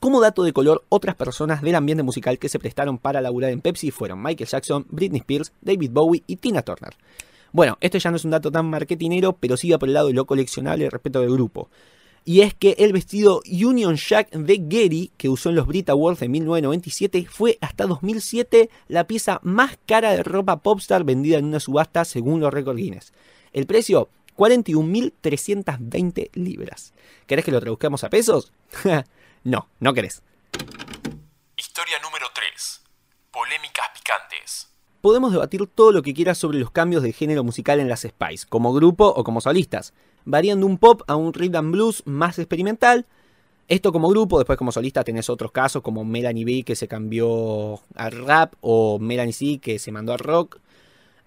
Como 0.00 0.20
dato 0.20 0.44
de 0.44 0.52
color, 0.52 0.84
otras 0.90 1.16
personas 1.16 1.62
del 1.62 1.74
ambiente 1.74 2.02
musical 2.02 2.38
que 2.38 2.48
se 2.48 2.58
prestaron 2.58 2.98
para 2.98 3.20
laburar 3.20 3.50
en 3.50 3.60
Pepsi 3.60 3.90
fueron 3.90 4.22
Michael 4.22 4.48
Jackson, 4.48 4.86
Britney 4.90 5.20
Spears, 5.20 5.52
David 5.60 5.90
Bowie 5.92 6.22
y 6.26 6.36
Tina 6.36 6.62
Turner. 6.62 6.94
Bueno, 7.52 7.78
esto 7.80 7.98
ya 7.98 8.10
no 8.10 8.16
es 8.16 8.24
un 8.24 8.30
dato 8.30 8.50
tan 8.50 8.66
marketinero, 8.66 9.34
pero 9.34 9.56
sigue 9.56 9.78
por 9.78 9.88
el 9.88 9.94
lado 9.94 10.08
de 10.08 10.14
lo 10.14 10.26
coleccionable 10.26 10.90
respecto 10.90 11.20
del 11.20 11.32
grupo. 11.32 11.70
Y 12.24 12.42
es 12.42 12.52
que 12.52 12.76
el 12.78 12.92
vestido 12.92 13.40
Union 13.46 13.96
Jack 13.96 14.30
de 14.32 14.58
Gary, 14.60 15.10
que 15.16 15.30
usó 15.30 15.48
en 15.48 15.54
los 15.54 15.66
Brit 15.66 15.88
Awards 15.88 16.20
de 16.20 16.28
1997, 16.28 17.26
fue 17.30 17.56
hasta 17.62 17.86
2007 17.86 18.68
la 18.88 19.06
pieza 19.06 19.40
más 19.42 19.78
cara 19.86 20.12
de 20.12 20.22
ropa 20.22 20.58
popstar 20.58 21.04
vendida 21.04 21.38
en 21.38 21.46
una 21.46 21.58
subasta 21.58 22.04
según 22.04 22.40
los 22.40 22.52
récords 22.52 22.76
Guinness. 22.78 23.14
El 23.54 23.66
precio, 23.66 24.10
41.320 24.36 26.30
libras. 26.34 26.92
¿Querés 27.26 27.46
que 27.46 27.50
lo 27.50 27.60
traduzcamos 27.60 28.04
a 28.04 28.10
pesos? 28.10 28.52
no, 29.44 29.68
no 29.80 29.94
querés. 29.94 30.22
Historia 31.56 31.98
número 32.02 32.26
3. 32.34 32.82
Polémicas 33.30 33.88
picantes. 33.94 34.68
Podemos 35.08 35.32
debatir 35.32 35.66
todo 35.66 35.90
lo 35.90 36.02
que 36.02 36.12
quieras 36.12 36.36
sobre 36.36 36.58
los 36.58 36.70
cambios 36.70 37.02
de 37.02 37.14
género 37.14 37.42
musical 37.42 37.80
en 37.80 37.88
las 37.88 38.02
Spice, 38.02 38.46
como 38.46 38.74
grupo 38.74 39.06
o 39.06 39.24
como 39.24 39.40
solistas, 39.40 39.94
variando 40.26 40.66
un 40.66 40.76
pop 40.76 41.00
a 41.06 41.16
un 41.16 41.32
rhythm 41.32 41.56
and 41.56 41.72
blues 41.72 42.02
más 42.04 42.38
experimental. 42.38 43.06
Esto 43.68 43.90
como 43.90 44.10
grupo, 44.10 44.36
después 44.36 44.58
como 44.58 44.70
solista 44.70 45.04
tenés 45.04 45.30
otros 45.30 45.50
casos 45.50 45.80
como 45.80 46.04
Melanie 46.04 46.44
B 46.44 46.62
que 46.62 46.76
se 46.76 46.88
cambió 46.88 47.80
al 47.94 48.12
rap 48.12 48.52
o 48.60 48.98
Melanie 48.98 49.32
C 49.32 49.58
que 49.62 49.78
se 49.78 49.92
mandó 49.92 50.12
al 50.12 50.18
rock. 50.18 50.58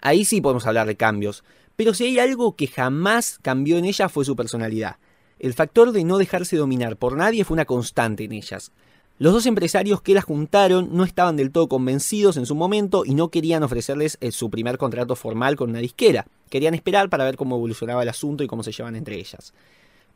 Ahí 0.00 0.24
sí 0.24 0.40
podemos 0.40 0.64
hablar 0.64 0.86
de 0.86 0.96
cambios. 0.96 1.42
Pero 1.74 1.92
si 1.92 2.04
hay 2.04 2.20
algo 2.20 2.54
que 2.54 2.68
jamás 2.68 3.40
cambió 3.42 3.78
en 3.78 3.86
ella 3.86 4.08
fue 4.08 4.24
su 4.24 4.36
personalidad. 4.36 4.98
El 5.40 5.54
factor 5.54 5.90
de 5.90 6.04
no 6.04 6.18
dejarse 6.18 6.56
dominar 6.56 6.96
por 6.96 7.16
nadie 7.16 7.44
fue 7.44 7.56
una 7.56 7.64
constante 7.64 8.22
en 8.22 8.32
ellas. 8.32 8.70
Los 9.22 9.32
dos 9.32 9.46
empresarios 9.46 10.02
que 10.02 10.14
las 10.14 10.24
juntaron 10.24 10.88
no 10.96 11.04
estaban 11.04 11.36
del 11.36 11.52
todo 11.52 11.68
convencidos 11.68 12.36
en 12.36 12.44
su 12.44 12.56
momento 12.56 13.04
y 13.06 13.14
no 13.14 13.28
querían 13.28 13.62
ofrecerles 13.62 14.18
eh, 14.20 14.32
su 14.32 14.50
primer 14.50 14.78
contrato 14.78 15.14
formal 15.14 15.54
con 15.54 15.70
una 15.70 15.78
disquera. 15.78 16.26
Querían 16.50 16.74
esperar 16.74 17.08
para 17.08 17.22
ver 17.22 17.36
cómo 17.36 17.54
evolucionaba 17.54 18.02
el 18.02 18.08
asunto 18.08 18.42
y 18.42 18.48
cómo 18.48 18.64
se 18.64 18.72
llevan 18.72 18.96
entre 18.96 19.14
ellas. 19.14 19.54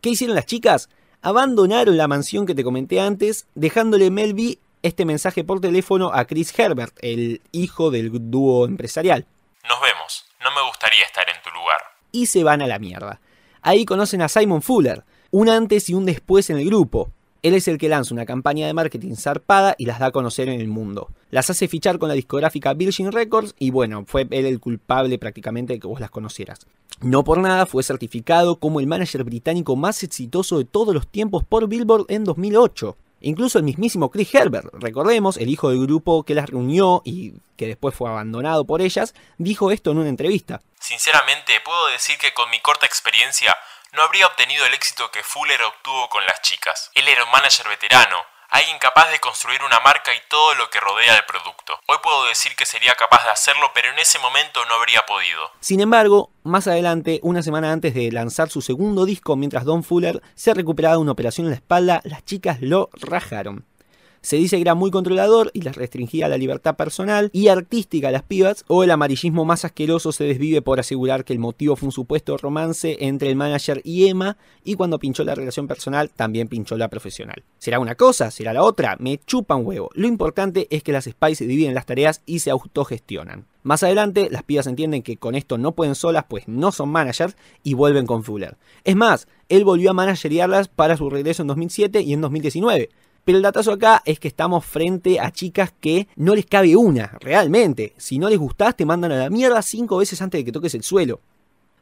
¿Qué 0.01 0.11
hicieron 0.11 0.35
las 0.35 0.47
chicas? 0.47 0.89
Abandonaron 1.23 1.97
la 1.97 2.09
mansión 2.09 2.47
que 2.47 2.57
te 2.57 2.65
comenté 2.65 2.99
antes, 2.99 3.47
dejándole 3.55 4.11
Melby 4.11 4.59
este 4.83 5.05
mensaje 5.05 5.45
por 5.45 5.61
teléfono 5.61 6.11
a 6.13 6.25
Chris 6.25 6.53
Herbert, 6.59 6.99
el 7.01 7.43
hijo 7.53 7.93
del 7.93 8.11
dúo 8.13 8.67
empresarial. 8.67 9.25
Nos 9.69 9.81
vemos. 9.83 10.25
No 10.43 10.51
me 10.51 10.67
gustaría 10.69 11.05
estar 11.05 11.27
en 11.29 11.41
tu 11.45 11.51
lugar. 11.51 11.79
Y 12.11 12.27
se 12.27 12.43
van 12.43 12.61
a 12.61 12.67
la 12.67 12.81
mierda. 12.81 13.21
Ahí 13.63 13.85
conocen 13.85 14.23
a 14.23 14.29
Simon 14.29 14.63
Fuller, 14.63 15.05
un 15.31 15.49
antes 15.49 15.89
y 15.91 15.95
un 15.95 16.07
después 16.07 16.51
en 16.51 16.59
el 16.59 16.67
grupo. 16.67 17.13
Él 17.43 17.55
es 17.55 17.69
el 17.69 17.79
que 17.79 17.89
lanza 17.89 18.15
una 18.15 18.27
campaña 18.27 18.67
de 18.67 18.75
marketing 18.75 19.15
zarpada 19.15 19.75
y 19.79 19.87
las 19.87 19.99
da 19.99 20.07
a 20.07 20.11
conocer 20.11 20.49
en 20.49 20.61
el 20.61 20.69
mundo. 20.69 21.11
Las 21.31 21.51
hace 21.51 21.69
fichar 21.69 21.99
con 21.99 22.09
la 22.09 22.15
discográfica 22.15 22.75
Virgin 22.75 23.13
Records 23.13 23.55
y 23.59 23.71
bueno, 23.71 24.05
fue 24.07 24.27
él 24.31 24.47
el 24.47 24.61
culpable 24.61 25.19
prácticamente 25.19 25.75
de 25.75 25.81
que 25.81 25.87
vos 25.87 26.01
las 26.01 26.11
conocieras. 26.11 26.67
No 27.01 27.25
por 27.25 27.39
nada 27.39 27.67
fue 27.67 27.83
certificado 27.83 28.57
como 28.57 28.81
el 28.81 28.87
manager 28.87 29.23
británico 29.25 29.77
más 29.77 30.03
exitoso 30.03 30.59
de 30.59 30.65
todos 30.65 30.95
los 30.95 31.07
tiempos 31.07 31.45
por 31.45 31.69
Billboard 31.69 32.07
en 32.09 32.25
2008. 32.25 32.97
Incluso 33.21 33.59
el 33.59 33.65
mismísimo 33.65 34.11
Chris 34.11 34.35
Herbert, 34.35 34.69
recordemos, 34.75 35.37
el 35.37 35.49
hijo 35.49 35.71
del 35.71 35.81
grupo 35.81 36.23
que 36.23 36.35
las 36.35 36.49
reunió 36.49 37.03
y 37.05 37.35
que 37.57 37.67
después 37.67 37.95
fue 37.95 38.11
abandonado 38.11 38.67
por 38.67 38.83
ellas, 38.83 39.15
dijo 39.39 39.71
esto 39.71 39.91
en 39.91 39.99
una 39.99 40.09
entrevista. 40.09 40.61
Sinceramente, 40.79 41.55
puedo 41.65 41.89
decir 41.89 42.17
que 42.19 42.33
con 42.35 42.51
mi 42.51 42.61
corta 42.61 42.87
experiencia 42.87 43.57
no 43.97 44.03
habría 44.03 44.27
obtenido 44.27 44.67
el 44.67 44.75
éxito 44.75 45.11
que 45.11 45.23
Fuller 45.23 45.63
obtuvo 45.63 46.11
con 46.11 46.25
las 46.27 46.43
chicas. 46.43 46.91
Él 46.95 47.09
era 47.09 47.25
un 47.25 47.31
manager 47.31 47.67
veterano, 47.67 48.19
alguien 48.51 48.79
capaz 48.79 49.11
de 49.11 49.19
construir 49.21 49.63
una 49.63 49.81
marca 49.81 50.13
y 50.15 50.21
todo 50.29 50.55
lo 50.55 50.69
que 50.69 50.81
rodea 50.81 51.17
el 51.17 51.25
producto. 51.25 51.81
Hoy 51.89 51.97
puedo 52.03 52.27
decir 52.27 52.55
que 52.57 52.67
sería 52.67 52.95
capaz 52.95 53.25
de 53.25 53.31
hacerlo, 53.31 53.71
pero 53.75 53.91
en 53.91 53.99
ese 53.99 54.19
momento 54.19 54.65
no 54.67 54.75
habría 54.75 55.07
podido. 55.07 55.51
Sin 55.61 55.81
embargo, 55.81 56.31
más 56.45 56.67
adelante, 56.67 57.21
una 57.23 57.43
semana 57.43 57.73
antes 57.73 57.95
de 57.95 58.13
lanzar 58.13 58.51
su 58.51 58.61
segundo 58.61 59.07
disco, 59.07 59.35
mientras 59.35 59.65
Don 59.65 59.83
Fuller 59.83 60.23
se 60.35 60.53
recuperaba 60.53 60.97
de 60.97 61.01
una 61.01 61.13
operación 61.13 61.47
en 61.47 61.53
la 61.53 61.57
espalda, 61.57 62.03
las 62.05 62.23
chicas 62.23 62.59
lo 62.61 62.91
rajaron. 62.93 63.65
Se 64.27 64.39
dice 64.39 64.57
que 64.57 64.63
era 64.63 64.75
muy 64.75 64.91
controlador 64.91 65.53
y 65.55 65.61
les 65.61 65.77
restringía 65.77 66.27
la 66.27 66.37
libertad 66.37 66.75
personal 66.75 67.31
y 67.33 67.47
artística 67.47 68.09
a 68.09 68.11
las 68.11 68.25
pibas, 68.25 68.65
o 68.67 68.83
el 68.83 68.91
amarillismo 68.91 69.45
más 69.45 69.65
asqueroso 69.65 70.11
se 70.11 70.25
desvive 70.25 70.63
por 70.63 70.81
asegurar 70.81 71.25
que 71.25 71.33
el 71.33 71.39
motivo 71.39 71.77
fue 71.77 71.87
un 71.87 71.93
supuesto 71.93 72.37
romance 72.37 72.97
entre 73.07 73.31
el 73.31 73.37
manager 73.37 73.81
y 73.85 74.09
Emma, 74.09 74.37
y 74.65 74.75
cuando 74.75 74.99
pinchó 74.99 75.23
la 75.23 75.37
relación 75.37 75.69
personal, 75.69 76.11
también 76.11 76.49
pinchó 76.49 76.77
la 76.77 76.89
profesional. 76.89 77.45
¿Será 77.59 77.79
una 77.79 77.95
cosa? 77.95 78.33
¿Será 78.33 78.53
la 78.53 78.65
otra? 78.65 78.97
Me 78.99 79.19
chupa 79.19 79.55
un 79.55 79.65
huevo. 79.65 79.91
Lo 79.95 80.09
importante 80.09 80.67
es 80.71 80.83
que 80.83 80.91
las 80.91 81.05
Spice 81.05 81.47
dividen 81.47 81.75
las 81.75 81.87
tareas 81.87 82.23
y 82.27 82.41
se 82.41 82.51
autogestionan. 82.51 83.47
Más 83.63 83.85
adelante, 83.85 84.27
las 84.29 84.43
pibas 84.43 84.67
entienden 84.67 85.03
que 85.03 85.19
con 85.19 85.37
esto 85.37 85.57
no 85.57 85.71
pueden 85.71 85.95
solas, 85.95 86.25
pues 86.29 86.49
no 86.49 86.73
son 86.73 86.89
managers, 86.89 87.37
y 87.63 87.75
vuelven 87.75 88.07
con 88.07 88.25
Fuller. 88.25 88.57
Es 88.83 88.97
más, 88.97 89.29
él 89.49 89.65
volvió 89.65 89.91
a 89.91 89.95
managerearlas 89.95 90.67
para 90.67 90.97
su 90.97 91.11
regreso 91.11 91.43
en 91.43 91.47
2007 91.47 92.01
y 92.01 92.13
en 92.13 92.21
2019. 92.23 92.89
Pero 93.27 93.39
el 93.39 93.43
datazo 93.43 93.73
acá 93.73 94.03
es 94.05 94.21
que 94.21 94.29
estamos 94.29 94.65
frente 94.65 95.19
a 95.19 95.33
chicas 95.33 95.73
que 95.83 96.07
no 96.15 96.37
les 96.37 96.47
cabe 96.47 96.77
una, 96.77 97.11
realmente. 97.19 97.93
Si 97.99 98.21
no 98.21 98.29
les 98.29 98.39
gustás, 98.39 98.77
te 98.77 98.87
mandan 98.87 99.11
a 99.11 99.17
la 99.17 99.31
mierda 99.31 99.63
cinco 99.63 99.97
veces 99.97 100.23
antes 100.23 100.39
de 100.39 100.45
que 100.45 100.53
toques 100.53 100.77
el 100.77 100.85
suelo. 100.85 101.19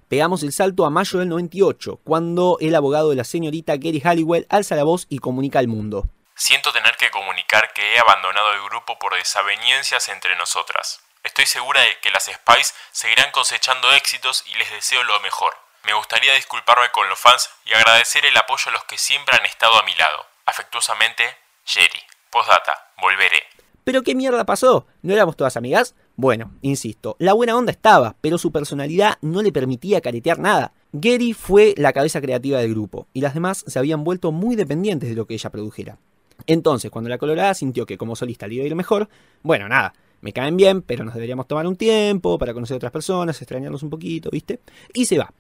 Pegamos 0.09 0.43
el 0.43 0.55
salto 0.55 0.87
a 0.87 0.91
mayo 0.91 1.19
del 1.19 1.29
98, 1.29 2.01
cuando 2.03 2.57
el 2.63 2.75
abogado 2.75 3.11
de 3.11 3.17
la 3.17 3.25
señorita 3.25 3.75
Gary 3.77 4.01
Halliwell 4.03 4.47
alza 4.49 4.75
la 4.75 4.85
voz 4.85 5.05
y 5.11 5.19
comunica 5.19 5.59
al 5.59 5.69
mundo. 5.69 6.09
Siento 6.35 6.73
tener 6.73 6.97
que 6.97 7.11
comunicar 7.11 7.75
que 7.75 7.95
he 7.95 7.99
abandonado 7.99 8.55
el 8.55 8.63
grupo 8.63 8.99
por 8.99 9.15
desavenencias 9.15 10.09
entre 10.09 10.37
nosotras. 10.37 11.03
Estoy 11.25 11.45
segura 11.45 11.83
de 11.83 11.99
que 12.01 12.11
las 12.11 12.25
Spice 12.25 12.73
seguirán 12.91 13.31
cosechando 13.33 13.93
éxitos 13.93 14.45
y 14.47 14.57
les 14.57 14.71
deseo 14.71 15.03
lo 15.03 15.21
mejor. 15.21 15.53
Me 15.83 15.93
gustaría 15.93 16.33
disculparme 16.37 16.91
con 16.93 17.07
los 17.11 17.19
fans 17.19 17.51
y 17.67 17.75
agradecer 17.75 18.25
el 18.25 18.37
apoyo 18.39 18.71
a 18.71 18.73
los 18.73 18.85
que 18.85 18.97
siempre 18.97 19.37
han 19.37 19.45
estado 19.45 19.79
a 19.79 19.83
mi 19.83 19.95
lado. 19.97 20.25
Afectuosamente, 20.47 21.23
Jerry. 21.65 22.01
Postdata, 22.31 22.73
volveré. 23.01 23.43
¿Pero 23.85 24.03
qué 24.03 24.15
mierda 24.15 24.45
pasó? 24.45 24.87
¿No 25.03 25.13
éramos 25.13 25.37
todas 25.37 25.57
amigas? 25.57 25.95
Bueno, 26.17 26.53
insisto, 26.63 27.17
la 27.19 27.35
buena 27.35 27.57
onda 27.57 27.71
estaba, 27.71 28.17
pero 28.21 28.39
su 28.39 28.51
personalidad 28.51 29.19
no 29.21 29.43
le 29.43 29.53
permitía 29.53 30.01
caretear 30.01 30.39
nada. 30.39 30.73
Gary 30.93 31.33
fue 31.33 31.75
la 31.77 31.93
cabeza 31.93 32.21
creativa 32.21 32.61
del 32.61 32.71
grupo, 32.71 33.09
y 33.13 33.21
las 33.21 33.35
demás 33.35 33.65
se 33.67 33.79
habían 33.79 34.05
vuelto 34.05 34.33
muy 34.33 34.57
dependientes 34.57 35.09
de 35.11 35.15
lo 35.15 35.27
que 35.27 35.35
ella 35.35 35.51
produjera. 35.51 35.99
Entonces, 36.47 36.91
cuando 36.91 37.11
la 37.11 37.19
Colorada 37.19 37.53
sintió 37.55 37.85
que 37.85 37.99
como 37.99 38.17
solista 38.17 38.47
le 38.47 38.55
iba 38.55 38.65
a 38.65 38.67
ir 38.67 38.75
mejor, 38.75 39.09
bueno, 39.43 39.69
nada, 39.69 39.95
me 40.21 40.33
caen 40.33 40.57
bien, 40.57 40.83
pero 40.83 41.05
nos 41.05 41.15
deberíamos 41.15 41.47
tomar 41.47 41.67
un 41.67 41.77
tiempo 41.77 42.39
para 42.39 42.55
conocer 42.55 42.75
a 42.75 42.79
otras 42.79 42.93
personas, 42.93 43.41
extrañarnos 43.41 43.83
un 43.83 43.91
poquito, 43.91 44.31
¿viste? 44.31 44.61
Y 44.95 45.05
se 45.05 45.19
va. 45.19 45.31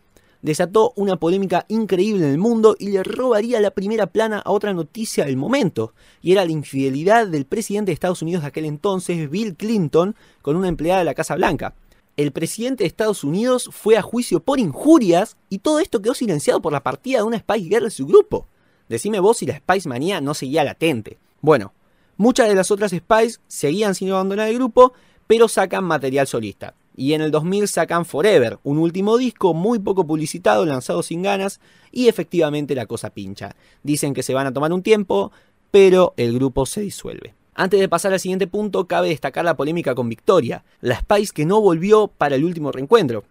Desató 0.45 0.93
una 0.95 1.17
polémica 1.17 1.67
increíble 1.69 2.25
en 2.25 2.31
el 2.31 2.39
mundo 2.39 2.77
y 2.79 2.91
le 2.91 3.03
robaría 3.03 3.61
la 3.61 3.73
primera 3.73 4.07
plana 4.07 4.39
a 4.39 4.53
otra 4.53 4.73
noticia 4.73 5.25
del 5.25 5.37
momento, 5.37 5.95
y 6.23 6.31
era 6.33 6.45
la 6.45 6.53
infidelidad 6.53 7.27
del 7.27 7.47
presidente 7.47 7.89
de 7.89 7.95
Estados 7.95 8.23
Unidos 8.23 8.43
de 8.43 8.49
aquel 8.49 8.67
entonces, 8.67 9.29
Bill 9.29 9.57
Clinton, 9.57 10.15
con 10.43 10.55
una 10.55 10.69
empleada 10.69 11.01
de 11.01 11.07
la 11.07 11.15
Casa 11.15 11.35
Blanca. 11.35 11.75
El 12.17 12.31
presidente 12.31 12.85
de 12.85 12.89
Estados 12.89 13.25
Unidos 13.25 13.71
fue 13.73 13.97
a 13.97 14.03
juicio 14.03 14.39
por 14.39 14.61
injurias 14.61 15.37
y 15.49 15.59
todo 15.59 15.81
esto 15.81 16.01
quedó 16.01 16.15
silenciado 16.15 16.63
por 16.63 16.73
la 16.73 16.85
partida 16.85 17.19
de 17.19 17.25
una 17.25 17.39
Spice 17.39 17.69
Girl 17.69 17.85
de 17.85 17.91
su 17.91 18.07
grupo. 18.07 18.47
Decime 18.89 19.19
vos 19.19 19.39
si 19.39 19.47
la 19.47 19.57
Spice 19.57 19.89
Manía 19.89 20.21
no 20.21 20.35
seguía 20.35 20.63
latente. 20.63 21.19
Bueno, 21.41 21.73
Muchas 22.17 22.49
de 22.49 22.55
las 22.55 22.71
otras 22.71 22.93
Spice 22.93 23.41
seguían 23.49 23.95
sin 23.95 24.11
abandonar 24.11 24.49
el 24.49 24.55
grupo, 24.55 24.93
pero 25.27 25.49
sacan 25.49 25.85
material 25.85 26.27
solista. 26.27 26.75
Y 26.97 27.15
en 27.15 27.21
el 27.21 27.31
2000 27.31 27.69
sacan 27.69 28.05
Forever, 28.05 28.59
un 28.63 28.79
último 28.79 29.19
disco 29.19 29.53
muy 29.53 29.79
poco 29.79 30.07
publicitado, 30.07 30.65
lanzado 30.65 31.03
sin 31.03 31.23
ganas, 31.23 31.61
y 31.91 32.09
efectivamente 32.09 32.75
la 32.75 32.87
cosa 32.87 33.11
pincha. 33.11 33.57
Dicen 33.83 34.15
que 34.15 34.23
se 34.23 34.35
van 34.35 34.47
a 34.47 34.53
tomar 34.53 34.73
un 34.73 34.83
tiempo, 34.83 35.33
pero 35.71 36.15
el 36.17 36.35
grupo 36.35 36.67
se 36.67 36.81
disuelve. 36.81 37.35
Antes 37.57 37.81
de 37.81 37.89
pasar 37.89 38.13
al 38.13 38.21
siguiente 38.21 38.47
punto, 38.47 38.87
cabe 38.87 39.09
destacar 39.09 39.45
la 39.45 39.57
polémica 39.57 39.95
con 39.95 40.09
Victoria, 40.09 40.65
la 40.81 40.99
Spice 40.99 41.33
que 41.33 41.47
no 41.47 41.61
volvió 41.61 42.09
para 42.09 42.37
el 42.37 42.45
último 42.45 42.73
reencuentro. 42.73 43.25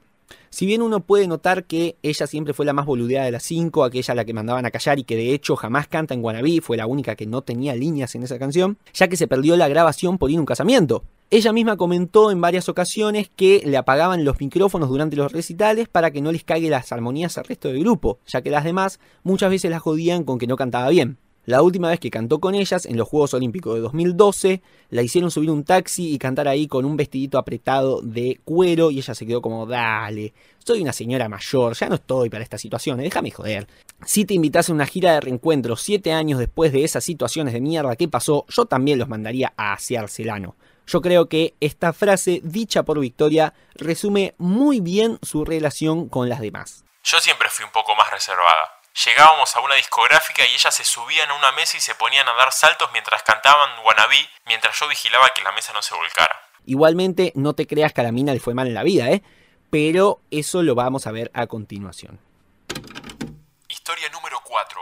Si 0.49 0.65
bien 0.65 0.81
uno 0.81 0.99
puede 0.99 1.27
notar 1.27 1.65
que 1.65 1.97
ella 2.03 2.27
siempre 2.27 2.53
fue 2.53 2.65
la 2.65 2.73
más 2.73 2.85
boludeada 2.85 3.25
de 3.25 3.31
las 3.31 3.43
cinco, 3.43 3.83
aquella 3.83 4.13
la 4.13 4.23
que 4.23 4.33
mandaban 4.33 4.65
a 4.65 4.71
callar 4.71 4.99
y 4.99 5.03
que 5.03 5.15
de 5.15 5.33
hecho 5.33 5.55
jamás 5.55 5.87
canta 5.87 6.13
en 6.13 6.23
Wannabe, 6.23 6.61
fue 6.61 6.77
la 6.77 6.85
única 6.85 7.15
que 7.15 7.25
no 7.25 7.41
tenía 7.41 7.75
líneas 7.75 8.13
en 8.15 8.23
esa 8.23 8.39
canción, 8.39 8.77
ya 8.93 9.07
que 9.07 9.17
se 9.17 9.27
perdió 9.27 9.57
la 9.57 9.67
grabación 9.67 10.17
por 10.17 10.31
ir 10.31 10.37
a 10.37 10.41
un 10.41 10.45
casamiento. 10.45 11.03
Ella 11.35 11.51
misma 11.51 11.77
comentó 11.77 12.29
en 12.29 12.41
varias 12.41 12.69
ocasiones 12.69 13.27
que 13.27 13.63
le 13.65 13.75
apagaban 13.75 14.23
los 14.23 14.39
micrófonos 14.39 14.87
durante 14.87 15.15
los 15.15 15.31
recitales 15.31 15.89
para 15.89 16.11
que 16.11 16.21
no 16.21 16.31
les 16.31 16.43
caiga 16.43 16.69
las 16.69 16.91
armonías 16.91 17.39
al 17.39 17.45
resto 17.45 17.69
del 17.69 17.79
grupo, 17.79 18.19
ya 18.27 18.43
que 18.43 18.51
las 18.51 18.63
demás 18.63 18.99
muchas 19.23 19.49
veces 19.49 19.71
la 19.71 19.79
jodían 19.79 20.25
con 20.25 20.37
que 20.37 20.45
no 20.45 20.55
cantaba 20.55 20.89
bien. 20.89 21.17
La 21.45 21.63
última 21.63 21.89
vez 21.89 21.99
que 21.99 22.11
cantó 22.11 22.39
con 22.39 22.53
ellas, 22.53 22.85
en 22.85 22.97
los 22.97 23.07
Juegos 23.07 23.33
Olímpicos 23.33 23.73
de 23.73 23.81
2012, 23.81 24.61
la 24.91 25.01
hicieron 25.01 25.31
subir 25.31 25.49
un 25.49 25.63
taxi 25.63 26.13
y 26.13 26.19
cantar 26.19 26.47
ahí 26.47 26.67
con 26.67 26.85
un 26.85 26.97
vestidito 26.97 27.39
apretado 27.39 28.01
de 28.03 28.39
cuero 28.45 28.91
y 28.91 28.99
ella 28.99 29.15
se 29.15 29.25
quedó 29.25 29.41
como, 29.41 29.65
dale, 29.65 30.35
soy 30.59 30.83
una 30.83 30.93
señora 30.93 31.29
mayor, 31.29 31.75
ya 31.75 31.89
no 31.89 31.95
estoy 31.95 32.29
para 32.29 32.43
estas 32.43 32.61
situaciones, 32.61 33.05
déjame 33.05 33.31
joder. 33.31 33.67
Si 34.05 34.25
te 34.25 34.35
invitas 34.35 34.69
a 34.69 34.73
una 34.73 34.85
gira 34.85 35.13
de 35.13 35.21
reencuentro 35.21 35.77
siete 35.77 36.13
años 36.13 36.37
después 36.37 36.71
de 36.71 36.83
esas 36.83 37.03
situaciones 37.03 37.55
de 37.55 37.61
mierda 37.61 37.95
que 37.95 38.07
pasó, 38.07 38.45
yo 38.49 38.67
también 38.67 38.99
los 38.99 39.09
mandaría 39.09 39.51
a 39.57 39.75
Celano. 39.79 40.55
Yo 40.85 41.01
creo 41.01 41.29
que 41.29 41.55
esta 41.59 41.93
frase, 41.93 42.41
dicha 42.43 42.83
por 42.83 42.99
Victoria, 42.99 43.53
resume 43.75 44.35
muy 44.37 44.79
bien 44.79 45.17
su 45.21 45.45
relación 45.45 46.09
con 46.09 46.29
las 46.29 46.41
demás. 46.41 46.83
Yo 47.03 47.19
siempre 47.19 47.49
fui 47.49 47.65
un 47.65 47.71
poco 47.71 47.95
más 47.95 48.11
reservada. 48.11 48.79
Llegábamos 49.05 49.55
a 49.55 49.61
una 49.61 49.75
discográfica 49.75 50.45
y 50.45 50.53
ellas 50.53 50.75
se 50.75 50.83
subían 50.83 51.31
a 51.31 51.35
una 51.35 51.51
mesa 51.53 51.77
y 51.77 51.79
se 51.79 51.95
ponían 51.95 52.27
a 52.27 52.33
dar 52.33 52.51
saltos 52.51 52.89
mientras 52.91 53.23
cantaban 53.23 53.79
Wannabe, 53.83 54.29
mientras 54.45 54.79
yo 54.79 54.87
vigilaba 54.87 55.31
que 55.31 55.41
la 55.41 55.51
mesa 55.51 55.73
no 55.73 55.81
se 55.81 55.95
volcara. 55.95 56.39
Igualmente, 56.65 57.31
no 57.35 57.55
te 57.55 57.65
creas 57.65 57.91
que 57.91 58.01
a 58.01 58.03
la 58.03 58.11
mina 58.11 58.33
le 58.33 58.39
fue 58.39 58.53
mal 58.53 58.67
en 58.67 58.75
la 58.75 58.83
vida, 58.83 59.09
¿eh? 59.09 59.23
Pero 59.71 60.21
eso 60.29 60.61
lo 60.61 60.75
vamos 60.75 61.07
a 61.07 61.11
ver 61.11 61.31
a 61.33 61.47
continuación. 61.47 62.19
Historia 63.67 64.09
número 64.09 64.39
4. 64.43 64.79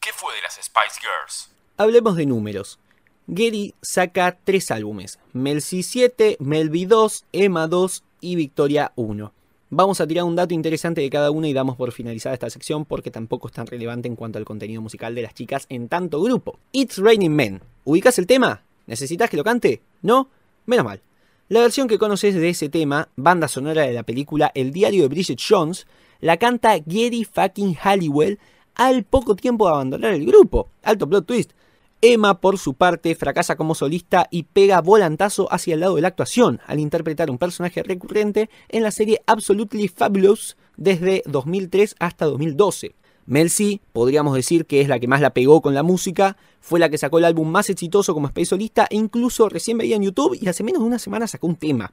¿Qué 0.00 0.12
fue 0.12 0.34
de 0.34 0.42
las 0.42 0.54
Spice 0.54 1.00
Girls? 1.00 1.50
Hablemos 1.78 2.16
de 2.16 2.26
números. 2.26 2.80
Gary 3.28 3.74
saca 3.82 4.38
tres 4.44 4.70
álbumes, 4.70 5.18
Mel 5.32 5.60
C 5.60 5.82
7, 5.82 6.36
Mel 6.38 6.70
B 6.70 6.86
2, 6.86 7.24
Emma 7.32 7.66
2 7.66 8.04
y 8.20 8.36
Victoria 8.36 8.92
1. 8.94 9.32
Vamos 9.68 10.00
a 10.00 10.06
tirar 10.06 10.24
un 10.24 10.36
dato 10.36 10.54
interesante 10.54 11.00
de 11.00 11.10
cada 11.10 11.32
uno 11.32 11.48
y 11.48 11.52
damos 11.52 11.76
por 11.76 11.90
finalizada 11.90 12.34
esta 12.34 12.50
sección 12.50 12.84
porque 12.84 13.10
tampoco 13.10 13.48
es 13.48 13.54
tan 13.54 13.66
relevante 13.66 14.06
en 14.06 14.14
cuanto 14.14 14.38
al 14.38 14.44
contenido 14.44 14.80
musical 14.80 15.16
de 15.16 15.22
las 15.22 15.34
chicas 15.34 15.66
en 15.68 15.88
tanto 15.88 16.22
grupo. 16.22 16.60
It's 16.70 16.98
Raining 16.98 17.34
Men. 17.34 17.62
¿Ubicas 17.84 18.16
el 18.20 18.28
tema? 18.28 18.62
¿Necesitas 18.86 19.28
que 19.28 19.36
lo 19.36 19.42
cante? 19.42 19.82
¿No? 20.02 20.28
Menos 20.66 20.84
mal. 20.84 21.00
La 21.48 21.60
versión 21.60 21.88
que 21.88 21.98
conoces 21.98 22.36
de 22.36 22.48
ese 22.48 22.68
tema, 22.68 23.08
banda 23.16 23.48
sonora 23.48 23.82
de 23.82 23.92
la 23.92 24.04
película 24.04 24.52
El 24.54 24.70
diario 24.70 25.02
de 25.02 25.08
Bridget 25.08 25.40
Jones, 25.40 25.88
la 26.20 26.36
canta 26.36 26.78
Gary 26.78 27.24
fucking 27.24 27.74
Halliwell 27.74 28.38
al 28.76 29.02
poco 29.02 29.34
tiempo 29.34 29.66
de 29.66 29.72
abandonar 29.72 30.12
el 30.12 30.26
grupo. 30.26 30.68
Alto 30.84 31.08
plot 31.08 31.26
twist. 31.26 31.50
Emma, 32.02 32.40
por 32.40 32.58
su 32.58 32.74
parte, 32.74 33.14
fracasa 33.14 33.56
como 33.56 33.74
solista 33.74 34.28
y 34.30 34.44
pega 34.44 34.80
volantazo 34.80 35.52
hacia 35.52 35.74
el 35.74 35.80
lado 35.80 35.96
de 35.96 36.02
la 36.02 36.08
actuación 36.08 36.60
al 36.66 36.78
interpretar 36.78 37.30
un 37.30 37.38
personaje 37.38 37.82
recurrente 37.82 38.50
en 38.68 38.82
la 38.82 38.90
serie 38.90 39.22
Absolutely 39.26 39.88
Fabulous 39.88 40.56
desde 40.76 41.22
2003 41.26 41.96
hasta 41.98 42.26
2012. 42.26 42.94
Mel 43.26 43.50
C, 43.50 43.80
podríamos 43.92 44.34
decir 44.34 44.66
que 44.66 44.80
es 44.80 44.88
la 44.88 45.00
que 45.00 45.08
más 45.08 45.20
la 45.20 45.30
pegó 45.30 45.60
con 45.60 45.74
la 45.74 45.82
música, 45.82 46.36
fue 46.60 46.78
la 46.78 46.88
que 46.88 46.98
sacó 46.98 47.18
el 47.18 47.24
álbum 47.24 47.48
más 47.48 47.70
exitoso 47.70 48.14
como 48.14 48.28
space 48.28 48.46
solista 48.46 48.86
e 48.88 48.96
incluso 48.96 49.48
recién 49.48 49.78
veía 49.78 49.96
en 49.96 50.02
YouTube 50.02 50.38
y 50.40 50.48
hace 50.48 50.62
menos 50.62 50.82
de 50.82 50.86
una 50.86 50.98
semana 50.98 51.26
sacó 51.26 51.46
un 51.48 51.56
tema. 51.56 51.92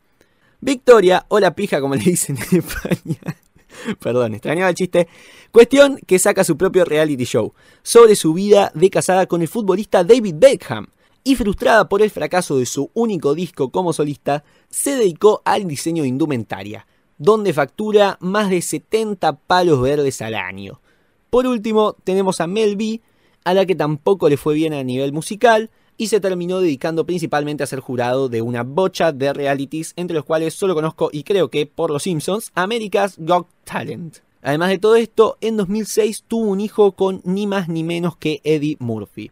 Victoria, 0.62 1.26
o 1.30 1.40
la 1.40 1.56
pija 1.56 1.82
como 1.82 1.96
le 1.96 2.04
dicen 2.04 2.38
en 2.38 2.60
España, 2.60 3.38
Perdón, 4.00 4.34
extrañaba 4.34 4.70
el 4.70 4.76
chiste. 4.76 5.08
Cuestión 5.52 6.00
que 6.06 6.20
saca 6.20 6.44
su 6.44 6.58
propio 6.58 6.86
reality 6.86 7.26
show 7.26 7.54
sobre 7.82 8.16
su 8.16 8.34
vida 8.34 8.72
de 8.74 8.90
casada 8.90 9.26
con 9.26 9.42
el 9.42 9.48
futbolista 9.48 10.04
David 10.04 10.36
Beckham. 10.38 10.88
Y 11.26 11.36
frustrada 11.36 11.88
por 11.88 12.02
el 12.02 12.10
fracaso 12.10 12.58
de 12.58 12.66
su 12.66 12.92
único 12.94 13.34
disco 13.34 13.72
como 13.72 13.94
solista, 13.94 14.44
se 14.70 14.98
dedicó 14.98 15.42
al 15.46 15.66
diseño 15.68 16.04
de 16.04 16.10
indumentaria, 16.10 16.86
donde 17.18 17.54
factura 17.54 18.18
más 18.20 18.50
de 18.50 18.62
70 18.62 19.38
palos 19.38 19.82
verdes 19.82 20.22
al 20.22 20.36
año. 20.36 20.82
Por 21.30 21.48
último, 21.48 21.96
tenemos 22.04 22.42
a 22.42 22.48
Mel 22.48 22.76
B, 22.76 23.00
a 23.46 23.54
la 23.54 23.66
que 23.66 23.74
tampoco 23.74 24.28
le 24.28 24.36
fue 24.36 24.54
bien 24.54 24.74
a 24.74 24.84
nivel 24.84 25.14
musical, 25.14 25.70
y 26.04 26.08
se 26.08 26.20
terminó 26.20 26.60
dedicando 26.60 27.06
principalmente 27.06 27.64
a 27.64 27.66
ser 27.66 27.80
jurado 27.80 28.28
de 28.28 28.42
una 28.42 28.64
bocha 28.64 29.14
de 29.14 29.32
realities, 29.32 29.94
entre 29.96 30.16
los 30.16 30.26
cuales 30.26 30.54
solo 30.54 30.76
conozco 30.76 31.10
y 31.14 31.24
creo 31.24 31.50
que 31.50 31.66
por 31.66 31.92
los 31.92 32.04
Simpsons, 32.04 32.52
America's 32.56 33.16
Got 33.18 33.48
Talent. 33.64 34.18
Además 34.42 34.68
de 34.68 34.80
todo 34.80 34.98
esto, 34.98 35.38
en 35.40 35.56
2006 35.56 36.26
tuvo 36.28 36.52
un 36.52 36.60
hijo 36.60 36.92
con 36.92 37.22
ni 37.24 37.48
más 37.48 37.70
ni 37.70 37.86
menos 37.86 38.18
que 38.18 38.42
Eddie 38.44 38.76
Murphy. 38.80 39.32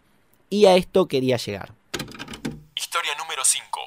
Y 0.49 0.65
a 0.65 0.77
esto 0.77 1.09
quería 1.09 1.35
llegar. 1.35 1.73
Historia 2.73 3.11
número 3.17 3.43
5. 3.43 3.79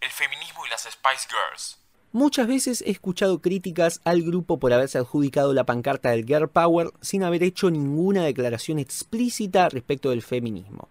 El 0.00 0.10
feminismo 0.10 0.64
y 0.64 0.70
las 0.70 0.82
Spice 0.82 1.26
Girls. 1.28 1.78
Muchas 2.12 2.46
veces 2.46 2.84
he 2.86 2.92
escuchado 2.92 3.42
críticas 3.42 4.00
al 4.04 4.22
grupo 4.22 4.60
por 4.60 4.72
haberse 4.72 4.98
adjudicado 4.98 5.52
la 5.54 5.64
pancarta 5.64 6.10
del 6.10 6.24
Girl 6.24 6.48
Power 6.48 6.92
sin 7.00 7.24
haber 7.24 7.42
hecho 7.42 7.68
ninguna 7.68 8.22
declaración 8.22 8.78
explícita 8.78 9.68
respecto 9.70 10.10
del 10.10 10.22
feminismo. 10.22 10.88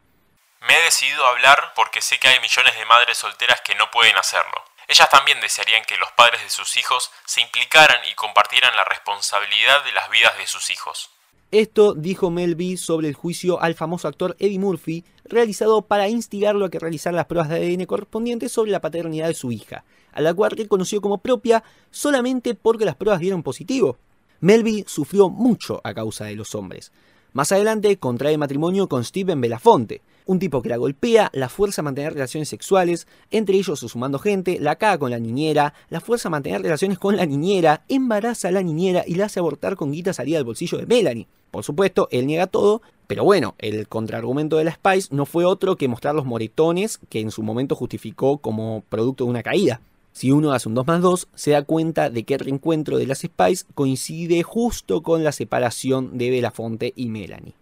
Me 0.61 0.73
he 0.73 0.83
decidido 0.83 1.25
a 1.25 1.29
hablar 1.31 1.73
porque 1.75 2.01
sé 2.01 2.19
que 2.19 2.27
hay 2.27 2.39
millones 2.39 2.75
de 2.75 2.85
madres 2.85 3.17
solteras 3.17 3.61
que 3.61 3.75
no 3.75 3.91
pueden 3.91 4.17
hacerlo. 4.17 4.63
Ellas 4.87 5.09
también 5.09 5.39
desearían 5.41 5.83
que 5.85 5.97
los 5.97 6.11
padres 6.13 6.41
de 6.41 6.49
sus 6.49 6.77
hijos 6.77 7.11
se 7.25 7.41
implicaran 7.41 7.99
y 8.09 8.15
compartieran 8.15 8.75
la 8.75 8.85
responsabilidad 8.85 9.83
de 9.83 9.91
las 9.91 10.09
vidas 10.09 10.37
de 10.37 10.47
sus 10.47 10.69
hijos. 10.69 11.11
Esto 11.51 11.93
dijo 11.93 12.29
Mel 12.29 12.55
B 12.55 12.75
sobre 12.75 13.07
el 13.07 13.13
juicio 13.13 13.61
al 13.61 13.75
famoso 13.75 14.07
actor 14.07 14.35
Eddie 14.39 14.59
Murphy, 14.59 15.05
realizado 15.25 15.81
para 15.81 16.09
instigarlo 16.09 16.65
a 16.65 16.69
que 16.69 16.79
realizara 16.79 17.15
las 17.15 17.25
pruebas 17.25 17.49
de 17.49 17.55
ADN 17.55 17.85
correspondientes 17.85 18.51
sobre 18.51 18.71
la 18.71 18.81
paternidad 18.81 19.27
de 19.27 19.33
su 19.33 19.51
hija, 19.51 19.85
a 20.11 20.21
la 20.21 20.33
cual 20.33 20.51
reconoció 20.51 20.99
como 20.99 21.19
propia 21.19 21.63
solamente 21.91 22.53
porque 22.55 22.85
las 22.85 22.95
pruebas 22.95 23.19
dieron 23.19 23.43
positivo. 23.43 23.97
Melby 24.39 24.85
sufrió 24.87 25.29
mucho 25.29 25.79
a 25.83 25.93
causa 25.93 26.25
de 26.25 26.35
los 26.35 26.53
hombres. 26.53 26.91
Más 27.33 27.51
adelante 27.51 27.97
contrae 27.97 28.37
matrimonio 28.37 28.89
con 28.89 29.03
Steven 29.03 29.39
Belafonte, 29.39 30.01
un 30.27 30.39
tipo 30.39 30.61
que 30.61 30.69
la 30.69 30.77
golpea, 30.77 31.29
la 31.33 31.49
fuerza 31.49 31.81
a 31.81 31.83
mantener 31.83 32.13
relaciones 32.13 32.49
sexuales, 32.49 33.07
entre 33.31 33.57
ellos 33.57 33.79
sumando 33.79 34.19
gente, 34.19 34.59
la 34.59 34.75
caga 34.75 34.99
con 34.99 35.11
la 35.11 35.19
niñera, 35.19 35.73
la 35.89 36.01
fuerza 36.01 36.27
a 36.27 36.31
mantener 36.31 36.61
relaciones 36.61 36.99
con 36.99 37.17
la 37.17 37.25
niñera, 37.25 37.83
embaraza 37.87 38.49
a 38.49 38.51
la 38.51 38.61
niñera 38.61 39.03
y 39.07 39.15
la 39.15 39.25
hace 39.25 39.39
abortar 39.39 39.75
con 39.75 39.91
guita 39.91 40.13
salida 40.13 40.37
del 40.37 40.45
bolsillo 40.45 40.77
de 40.77 40.85
Melanie. 40.85 41.27
Por 41.51 41.63
supuesto, 41.63 42.07
él 42.11 42.27
niega 42.27 42.47
todo, 42.47 42.81
pero 43.07 43.23
bueno, 43.23 43.55
el 43.57 43.87
contraargumento 43.87 44.57
de 44.57 44.65
la 44.65 44.73
Spice 44.73 45.09
no 45.15 45.25
fue 45.25 45.45
otro 45.45 45.77
que 45.77 45.87
mostrar 45.87 46.13
los 46.13 46.25
moretones 46.25 46.99
que 47.09 47.21
en 47.21 47.31
su 47.31 47.41
momento 47.41 47.75
justificó 47.75 48.37
como 48.37 48.83
producto 48.89 49.23
de 49.23 49.29
una 49.29 49.43
caída. 49.43 49.81
Si 50.11 50.31
uno 50.31 50.51
hace 50.51 50.67
un 50.67 50.75
2 50.75 50.87
más 50.87 51.01
2, 51.01 51.27
se 51.35 51.51
da 51.51 51.61
cuenta 51.61 52.09
de 52.09 52.23
que 52.23 52.33
el 52.33 52.39
reencuentro 52.39 52.97
de 52.97 53.05
las 53.05 53.19
Spice 53.19 53.65
coincide 53.75 54.43
justo 54.43 55.03
con 55.03 55.23
la 55.23 55.31
separación 55.31 56.17
de 56.17 56.31
Belafonte 56.31 56.91
y 56.95 57.07
Melanie. 57.09 57.53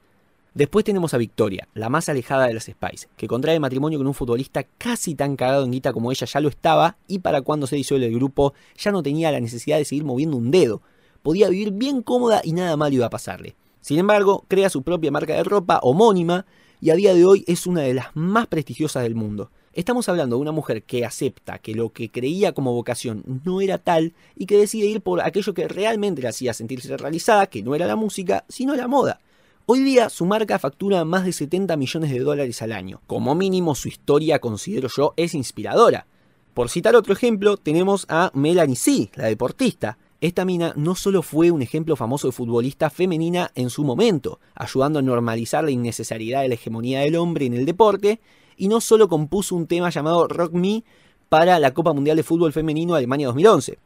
Después 0.56 0.86
tenemos 0.86 1.14
a 1.14 1.18
Victoria, 1.18 1.68
la 1.74 1.90
más 1.90 2.08
alejada 2.08 2.48
de 2.48 2.54
las 2.54 2.64
Spice, 2.64 3.10
que 3.18 3.28
contrae 3.28 3.60
matrimonio 3.60 4.00
con 4.00 4.08
un 4.08 4.14
futbolista 4.14 4.64
casi 4.64 5.14
tan 5.14 5.36
cagado 5.36 5.66
en 5.66 5.72
guita 5.72 5.92
como 5.92 6.14
ella 6.14 6.26
ya 6.26 6.40
lo 6.40 6.48
estaba 6.48 6.96
y 7.10 7.20
para 7.20 7.42
cuando 7.42 7.68
se 7.68 7.76
disuelve 7.76 8.06
el 8.06 8.16
grupo 8.16 8.54
ya 8.78 8.94
no 8.94 9.04
tenía 9.04 9.34
la 9.34 9.42
necesidad 9.42 9.78
de 9.78 9.84
seguir 9.84 10.06
moviendo 10.06 10.38
un 10.38 10.52
dedo. 10.52 10.82
Podía 11.24 11.50
vivir 11.50 11.72
bien 11.72 12.02
cómoda 12.02 12.40
y 12.42 12.54
nada 12.54 12.78
malo 12.78 12.96
iba 12.96 13.08
a 13.08 13.10
pasarle. 13.10 13.58
Sin 13.82 14.00
embargo, 14.00 14.46
crea 14.48 14.70
su 14.70 14.82
propia 14.82 15.12
marca 15.12 15.36
de 15.36 15.44
ropa 15.44 15.82
homónima 15.84 16.46
y 16.80 16.90
a 16.90 16.96
día 16.96 17.14
de 17.14 17.26
hoy 17.26 17.44
es 17.48 17.68
una 17.68 17.82
de 17.82 17.94
las 17.94 18.16
más 18.16 18.48
prestigiosas 18.48 19.04
del 19.04 19.14
mundo. 19.14 19.52
Estamos 19.74 20.08
hablando 20.08 20.38
de 20.38 20.42
una 20.42 20.54
mujer 20.54 20.84
que 20.84 21.04
acepta 21.04 21.60
que 21.60 21.76
lo 21.76 21.92
que 21.92 22.10
creía 22.12 22.54
como 22.54 22.72
vocación 22.72 23.42
no 23.44 23.60
era 23.60 23.78
tal 23.78 24.14
y 24.38 24.46
que 24.46 24.58
decide 24.58 24.86
ir 24.86 25.02
por 25.02 25.20
aquello 25.20 25.54
que 25.54 25.68
realmente 25.68 26.22
le 26.22 26.30
hacía 26.30 26.54
sentirse 26.54 26.96
realizada, 26.96 27.48
que 27.48 27.62
no 27.62 27.76
era 27.76 27.88
la 27.88 27.98
música, 27.98 28.46
sino 28.48 28.74
la 28.74 28.88
moda. 28.88 29.20
Hoy 29.68 29.80
día 29.80 30.12
su 30.12 30.28
marca 30.28 30.60
factura 30.60 31.04
más 31.06 31.26
de 31.26 31.34
70 31.34 31.76
millones 31.76 32.12
de 32.12 32.20
dólares 32.20 32.62
al 32.62 32.72
año. 32.72 33.02
Como 33.08 33.34
mínimo 33.34 33.74
su 33.74 33.88
historia, 33.88 34.38
considero 34.38 34.90
yo, 34.96 35.16
es 35.18 35.34
inspiradora. 35.34 36.06
Por 36.54 36.70
citar 36.70 36.96
otro 36.96 37.14
ejemplo, 37.14 37.58
tenemos 37.58 38.06
a 38.08 38.30
Melanie 38.36 38.76
C., 38.76 39.10
la 39.16 39.26
deportista. 39.26 39.98
Esta 40.22 40.46
mina 40.46 40.74
no 40.76 40.94
solo 40.94 41.24
fue 41.24 41.50
un 41.50 41.64
ejemplo 41.64 41.96
famoso 41.96 42.28
de 42.28 42.34
futbolista 42.34 42.92
femenina 42.92 43.50
en 43.56 43.72
su 43.72 43.84
momento, 43.84 44.40
ayudando 44.54 45.00
a 45.00 45.02
normalizar 45.02 45.64
la 45.64 45.72
innecesariedad 45.72 46.44
de 46.44 46.50
la 46.50 46.54
hegemonía 46.54 47.00
del 47.00 47.16
hombre 47.16 47.48
en 47.48 47.56
el 47.56 47.66
deporte, 47.66 48.22
y 48.58 48.68
no 48.68 48.82
solo 48.82 49.08
compuso 49.08 49.56
un 49.56 49.66
tema 49.66 49.90
llamado 49.90 50.28
Rock 50.28 50.54
Me 50.54 50.84
para 51.28 51.58
la 51.58 51.74
Copa 51.74 51.92
Mundial 51.92 52.18
de 52.18 52.24
Fútbol 52.24 52.54
Femenino 52.54 52.94
Alemania 52.94 53.26
2011. 53.26 53.80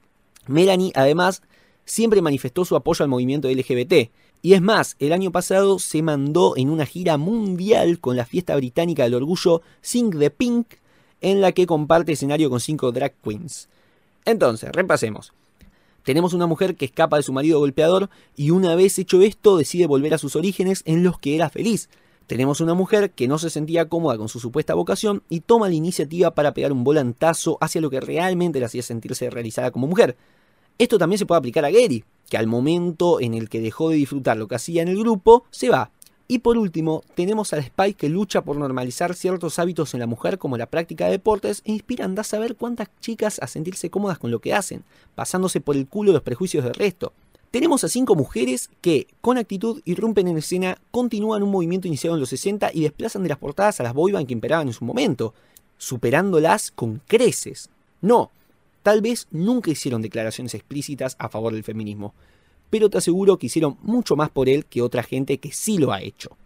Melanie, 0.46 0.92
además, 0.94 1.42
siempre 1.86 2.22
manifestó 2.22 2.66
su 2.66 2.76
apoyo 2.76 3.04
al 3.04 3.10
movimiento 3.10 3.50
LGBT, 3.50 4.12
y 4.42 4.54
es 4.54 4.62
más, 4.62 4.96
el 5.00 5.12
año 5.12 5.32
pasado 5.32 5.80
se 5.80 6.02
mandó 6.02 6.56
en 6.56 6.70
una 6.70 6.86
gira 6.86 7.18
mundial 7.18 8.00
con 8.00 8.16
la 8.16 8.26
fiesta 8.26 8.56
británica 8.56 9.04
del 9.04 9.16
orgullo 9.16 9.62
Sing 9.82 10.18
the 10.18 10.30
Pink, 10.30 10.68
en 11.20 11.42
la 11.42 11.52
que 11.52 11.66
comparte 11.66 12.14
escenario 12.14 12.50
con 12.50 12.62
cinco 12.62 12.92
drag 12.92 13.14
queens. 13.22 13.68
Entonces, 14.24 14.72
repasemos. 14.72 15.34
Tenemos 16.04 16.34
una 16.34 16.48
mujer 16.48 16.76
que 16.76 16.86
escapa 16.86 17.18
de 17.18 17.24
su 17.24 17.34
marido 17.34 17.60
golpeador 17.60 18.10
y 18.36 18.52
una 18.52 18.76
vez 18.76 18.98
hecho 18.98 19.22
esto 19.22 19.58
decide 19.58 19.88
volver 19.88 20.14
a 20.14 20.18
sus 20.18 20.36
orígenes 20.38 20.84
en 20.86 21.04
los 21.04 21.20
que 21.20 21.36
era 21.36 21.50
feliz. 21.50 21.90
Tenemos 22.26 22.62
una 22.62 22.74
mujer 22.74 23.12
que 23.12 23.28
no 23.28 23.40
se 23.40 23.50
sentía 23.50 23.90
cómoda 23.90 24.18
con 24.18 24.30
su 24.30 24.40
supuesta 24.40 24.74
vocación 24.74 25.24
y 25.30 25.42
toma 25.42 25.68
la 25.68 25.76
iniciativa 25.76 26.34
para 26.36 26.54
pegar 26.54 26.72
un 26.72 26.84
volantazo 26.84 27.58
hacia 27.60 27.82
lo 27.82 27.90
que 27.90 28.00
realmente 28.00 28.60
le 28.60 28.66
hacía 28.66 28.84
sentirse 28.84 29.30
realizada 29.30 29.72
como 29.72 29.88
mujer. 29.88 30.16
Esto 30.80 30.98
también 30.98 31.20
se 31.20 31.26
puede 31.26 31.40
aplicar 31.40 31.66
a 31.66 31.72
Gary, 31.72 32.06
que 32.30 32.38
al 32.38 32.48
momento 32.48 33.20
en 33.20 33.34
el 33.34 33.50
que 33.50 33.60
dejó 33.60 33.90
de 33.90 33.98
disfrutar 33.98 34.38
lo 34.38 34.48
que 34.48 34.56
hacía 34.56 34.82
en 34.82 34.88
el 34.88 34.98
grupo, 34.98 35.44
se 35.52 35.68
va. 35.68 35.92
Y 36.26 36.40
por 36.40 36.58
último, 36.58 37.04
tenemos 37.16 37.52
al 37.52 37.60
Spike 37.60 37.98
que 37.98 38.08
lucha 38.08 38.46
por 38.46 38.56
normalizar 38.56 39.14
ciertos 39.14 39.60
hábitos 39.60 39.94
en 39.94 40.00
la 40.00 40.08
mujer 40.08 40.38
como 40.38 40.58
la 40.58 40.68
práctica 40.68 41.04
de 41.04 41.12
deportes 41.12 41.62
e 41.66 41.74
inspiran 41.74 42.18
a 42.18 42.24
saber 42.24 42.56
cuántas 42.56 42.88
chicas 43.02 43.40
a 43.42 43.48
sentirse 43.48 43.90
cómodas 43.90 44.20
con 44.20 44.32
lo 44.32 44.40
que 44.40 44.54
hacen, 44.54 44.86
pasándose 45.16 45.60
por 45.60 45.76
el 45.76 45.86
culo 45.86 46.14
los 46.14 46.22
prejuicios 46.22 46.64
del 46.64 46.76
resto. 46.76 47.12
Tenemos 47.52 47.84
a 47.84 47.90
cinco 47.90 48.16
mujeres 48.16 48.70
que, 48.80 49.08
con 49.20 49.38
actitud, 49.38 49.82
irrumpen 49.84 50.30
en 50.30 50.38
escena, 50.38 50.78
continúan 50.92 51.44
un 51.44 51.52
movimiento 51.52 51.90
iniciado 51.90 52.16
en 52.16 52.22
los 52.22 52.30
60 52.30 52.72
y 52.74 52.84
desplazan 52.84 53.24
de 53.24 53.30
las 53.30 53.38
portadas 53.38 53.82
a 53.82 53.84
las 53.84 53.94
boyband 53.94 54.28
que 54.28 54.34
imperaban 54.34 54.68
en 54.68 54.74
su 54.74 54.86
momento, 54.86 55.34
superándolas 55.78 56.72
con 56.72 57.02
creces. 57.06 57.70
No, 58.02 58.32
Tal 58.84 59.02
vez 59.02 59.28
nunca 59.32 59.72
hicieron 59.72 60.02
declaraciones 60.02 60.54
explícitas 60.54 61.16
a 61.20 61.30
favor 61.30 61.54
del 61.54 61.64
feminismo, 61.64 62.14
pero 62.70 62.90
te 62.90 62.98
aseguro 62.98 63.38
que 63.38 63.48
hicieron 63.48 63.78
mucho 63.82 64.16
más 64.16 64.30
por 64.30 64.48
él 64.48 64.66
que 64.66 64.82
otra 64.82 65.04
gente 65.04 65.38
que 65.40 65.52
sí 65.52 65.78
lo 65.78 65.92
ha 65.92 66.02
hecho. 66.02 66.38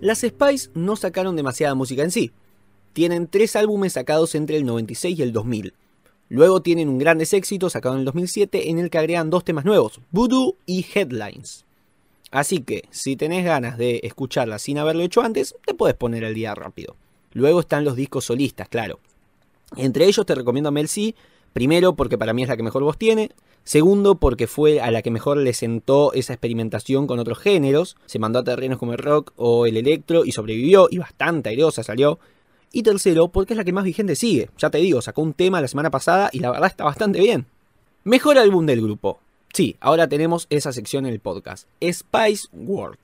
Las 0.00 0.20
Spice 0.20 0.70
no 0.74 0.94
sacaron 0.94 1.34
demasiada 1.34 1.74
música 1.74 2.04
en 2.04 2.12
sí. 2.12 2.30
Tienen 2.92 3.26
tres 3.26 3.56
álbumes 3.56 3.94
sacados 3.94 4.36
entre 4.36 4.56
el 4.56 4.64
96 4.64 5.18
y 5.18 5.22
el 5.22 5.32
2000. 5.32 5.74
Luego 6.28 6.62
tienen 6.62 6.88
un 6.88 6.98
grandes 6.98 7.32
éxito 7.32 7.68
sacado 7.70 7.96
en 7.96 8.00
el 8.00 8.04
2007 8.04 8.70
en 8.70 8.78
el 8.78 8.88
que 8.88 8.98
agregan 8.98 9.30
dos 9.30 9.44
temas 9.44 9.64
nuevos, 9.64 10.00
Voodoo 10.12 10.56
y 10.64 10.86
Headlines. 10.94 11.66
Así 12.36 12.60
que, 12.60 12.84
si 12.90 13.16
tenés 13.16 13.46
ganas 13.46 13.78
de 13.78 14.00
escucharla 14.02 14.58
sin 14.58 14.76
haberlo 14.76 15.02
hecho 15.02 15.22
antes, 15.22 15.54
te 15.64 15.72
puedes 15.72 15.96
poner 15.96 16.22
el 16.22 16.34
día 16.34 16.54
rápido. 16.54 16.94
Luego 17.32 17.60
están 17.60 17.82
los 17.82 17.96
discos 17.96 18.26
solistas, 18.26 18.68
claro. 18.68 18.98
Entre 19.74 20.04
ellos 20.04 20.26
te 20.26 20.34
recomiendo 20.34 20.68
a 20.68 20.70
Mel 20.70 20.86
C, 20.86 21.14
primero 21.54 21.96
porque 21.96 22.18
para 22.18 22.34
mí 22.34 22.42
es 22.42 22.50
la 22.50 22.58
que 22.58 22.62
mejor 22.62 22.82
voz 22.82 22.98
tiene, 22.98 23.30
segundo 23.64 24.16
porque 24.16 24.46
fue 24.46 24.82
a 24.82 24.90
la 24.90 25.00
que 25.00 25.10
mejor 25.10 25.38
le 25.38 25.54
sentó 25.54 26.12
esa 26.12 26.34
experimentación 26.34 27.06
con 27.06 27.20
otros 27.20 27.38
géneros, 27.38 27.96
se 28.04 28.18
mandó 28.18 28.40
a 28.40 28.44
terrenos 28.44 28.78
como 28.78 28.92
el 28.92 28.98
rock 28.98 29.32
o 29.36 29.64
el 29.64 29.78
electro 29.78 30.26
y 30.26 30.32
sobrevivió 30.32 30.88
y 30.90 30.98
bastante 30.98 31.48
airosa 31.48 31.82
salió. 31.82 32.18
Y 32.70 32.82
tercero 32.82 33.28
porque 33.28 33.54
es 33.54 33.56
la 33.56 33.64
que 33.64 33.72
más 33.72 33.84
vigente 33.84 34.14
sigue, 34.14 34.50
ya 34.58 34.68
te 34.68 34.76
digo, 34.76 35.00
sacó 35.00 35.22
un 35.22 35.32
tema 35.32 35.62
la 35.62 35.68
semana 35.68 35.90
pasada 35.90 36.28
y 36.34 36.40
la 36.40 36.50
verdad 36.50 36.68
está 36.68 36.84
bastante 36.84 37.18
bien. 37.18 37.46
Mejor 38.04 38.36
álbum 38.36 38.66
del 38.66 38.82
grupo. 38.82 39.20
Sí, 39.56 39.74
ahora 39.80 40.06
tenemos 40.06 40.46
esa 40.50 40.70
sección 40.70 41.06
en 41.06 41.14
el 41.14 41.20
podcast. 41.20 41.66
Spice 41.82 42.46
World. 42.52 42.98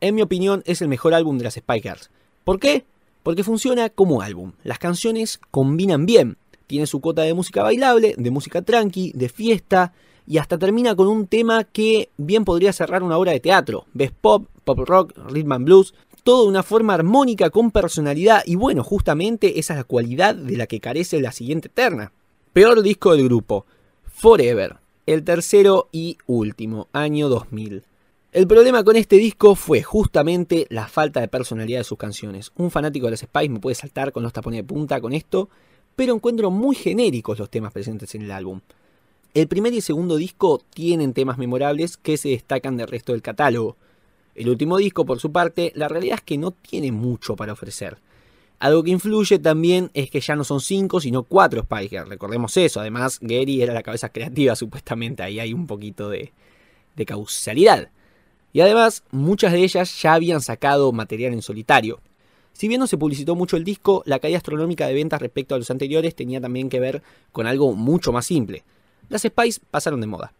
En 0.00 0.14
mi 0.14 0.22
opinión 0.22 0.62
es 0.64 0.80
el 0.80 0.86
mejor 0.86 1.14
álbum 1.14 1.36
de 1.36 1.42
las 1.42 1.54
Spice 1.54 1.80
Girls. 1.80 2.10
¿Por 2.44 2.60
qué? 2.60 2.84
Porque 3.24 3.42
funciona 3.42 3.90
como 3.90 4.22
álbum. 4.22 4.52
Las 4.62 4.78
canciones 4.78 5.40
combinan 5.50 6.06
bien. 6.06 6.36
Tiene 6.68 6.86
su 6.86 7.00
cuota 7.00 7.22
de 7.22 7.34
música 7.34 7.64
bailable, 7.64 8.14
de 8.16 8.30
música 8.30 8.62
tranqui, 8.62 9.10
de 9.16 9.28
fiesta 9.28 9.94
y 10.28 10.38
hasta 10.38 10.58
termina 10.58 10.94
con 10.94 11.08
un 11.08 11.26
tema 11.26 11.64
que 11.64 12.08
bien 12.18 12.44
podría 12.44 12.72
cerrar 12.72 13.02
una 13.02 13.18
obra 13.18 13.32
de 13.32 13.40
teatro. 13.40 13.86
Ves 13.92 14.12
pop, 14.12 14.46
pop 14.62 14.78
rock, 14.78 15.12
rhythm 15.28 15.50
and 15.50 15.64
blues, 15.64 15.92
todo 16.22 16.44
de 16.44 16.50
una 16.50 16.62
forma 16.62 16.94
armónica 16.94 17.50
con 17.50 17.72
personalidad 17.72 18.44
y 18.46 18.54
bueno, 18.54 18.84
justamente 18.84 19.58
esa 19.58 19.72
es 19.72 19.78
la 19.78 19.82
cualidad 19.82 20.36
de 20.36 20.56
la 20.56 20.68
que 20.68 20.78
carece 20.78 21.20
la 21.20 21.32
siguiente 21.32 21.68
terna. 21.68 22.12
Peor 22.52 22.82
disco 22.82 23.10
del 23.10 23.24
grupo, 23.24 23.66
Forever 24.04 24.85
el 25.06 25.22
tercero 25.22 25.88
y 25.92 26.18
último, 26.26 26.88
año 26.92 27.28
2000. 27.28 27.84
El 28.32 28.46
problema 28.48 28.82
con 28.82 28.96
este 28.96 29.16
disco 29.16 29.54
fue 29.54 29.80
justamente 29.80 30.66
la 30.68 30.88
falta 30.88 31.20
de 31.20 31.28
personalidad 31.28 31.78
de 31.78 31.84
sus 31.84 31.96
canciones. 31.96 32.50
Un 32.56 32.72
fanático 32.72 33.06
de 33.06 33.12
las 33.12 33.20
Spice 33.20 33.48
me 33.48 33.60
puede 33.60 33.76
saltar 33.76 34.10
con 34.10 34.24
los 34.24 34.32
tapones 34.32 34.58
de 34.58 34.64
punta 34.64 35.00
con 35.00 35.12
esto, 35.12 35.48
pero 35.94 36.12
encuentro 36.12 36.50
muy 36.50 36.74
genéricos 36.74 37.38
los 37.38 37.48
temas 37.48 37.72
presentes 37.72 38.16
en 38.16 38.22
el 38.22 38.32
álbum. 38.32 38.60
El 39.32 39.46
primer 39.46 39.72
y 39.74 39.80
segundo 39.80 40.16
disco 40.16 40.60
tienen 40.74 41.12
temas 41.14 41.38
memorables 41.38 41.96
que 41.96 42.16
se 42.16 42.30
destacan 42.30 42.76
del 42.76 42.88
resto 42.88 43.12
del 43.12 43.22
catálogo. 43.22 43.76
El 44.34 44.48
último 44.48 44.76
disco, 44.76 45.06
por 45.06 45.20
su 45.20 45.30
parte, 45.30 45.70
la 45.76 45.86
realidad 45.86 46.16
es 46.16 46.24
que 46.24 46.36
no 46.36 46.50
tiene 46.50 46.90
mucho 46.90 47.36
para 47.36 47.52
ofrecer. 47.52 47.98
Algo 48.58 48.82
que 48.82 48.90
influye 48.90 49.38
también 49.38 49.90
es 49.92 50.10
que 50.10 50.20
ya 50.20 50.34
no 50.34 50.44
son 50.44 50.60
cinco, 50.60 51.00
sino 51.00 51.24
cuatro 51.24 51.62
Spice 51.62 52.04
Recordemos 52.04 52.56
eso. 52.56 52.80
Además, 52.80 53.18
Gary 53.20 53.62
era 53.62 53.74
la 53.74 53.82
cabeza 53.82 54.08
creativa, 54.08 54.56
supuestamente. 54.56 55.22
Ahí 55.22 55.40
hay 55.40 55.52
un 55.52 55.66
poquito 55.66 56.08
de, 56.08 56.32
de 56.96 57.06
causalidad. 57.06 57.90
Y 58.52 58.60
además, 58.60 59.04
muchas 59.10 59.52
de 59.52 59.58
ellas 59.58 60.00
ya 60.00 60.14
habían 60.14 60.40
sacado 60.40 60.90
material 60.92 61.34
en 61.34 61.42
solitario. 61.42 62.00
Si 62.54 62.68
bien 62.68 62.80
no 62.80 62.86
se 62.86 62.96
publicitó 62.96 63.34
mucho 63.34 63.58
el 63.58 63.64
disco, 63.64 64.02
la 64.06 64.18
caída 64.18 64.38
astronómica 64.38 64.86
de 64.86 64.94
ventas 64.94 65.20
respecto 65.20 65.54
a 65.54 65.58
los 65.58 65.70
anteriores 65.70 66.14
tenía 66.14 66.40
también 66.40 66.70
que 66.70 66.80
ver 66.80 67.02
con 67.30 67.46
algo 67.46 67.74
mucho 67.74 68.12
más 68.12 68.24
simple. 68.24 68.64
Las 69.10 69.22
Spice 69.22 69.60
pasaron 69.70 70.00
de 70.00 70.06
moda. 70.06 70.32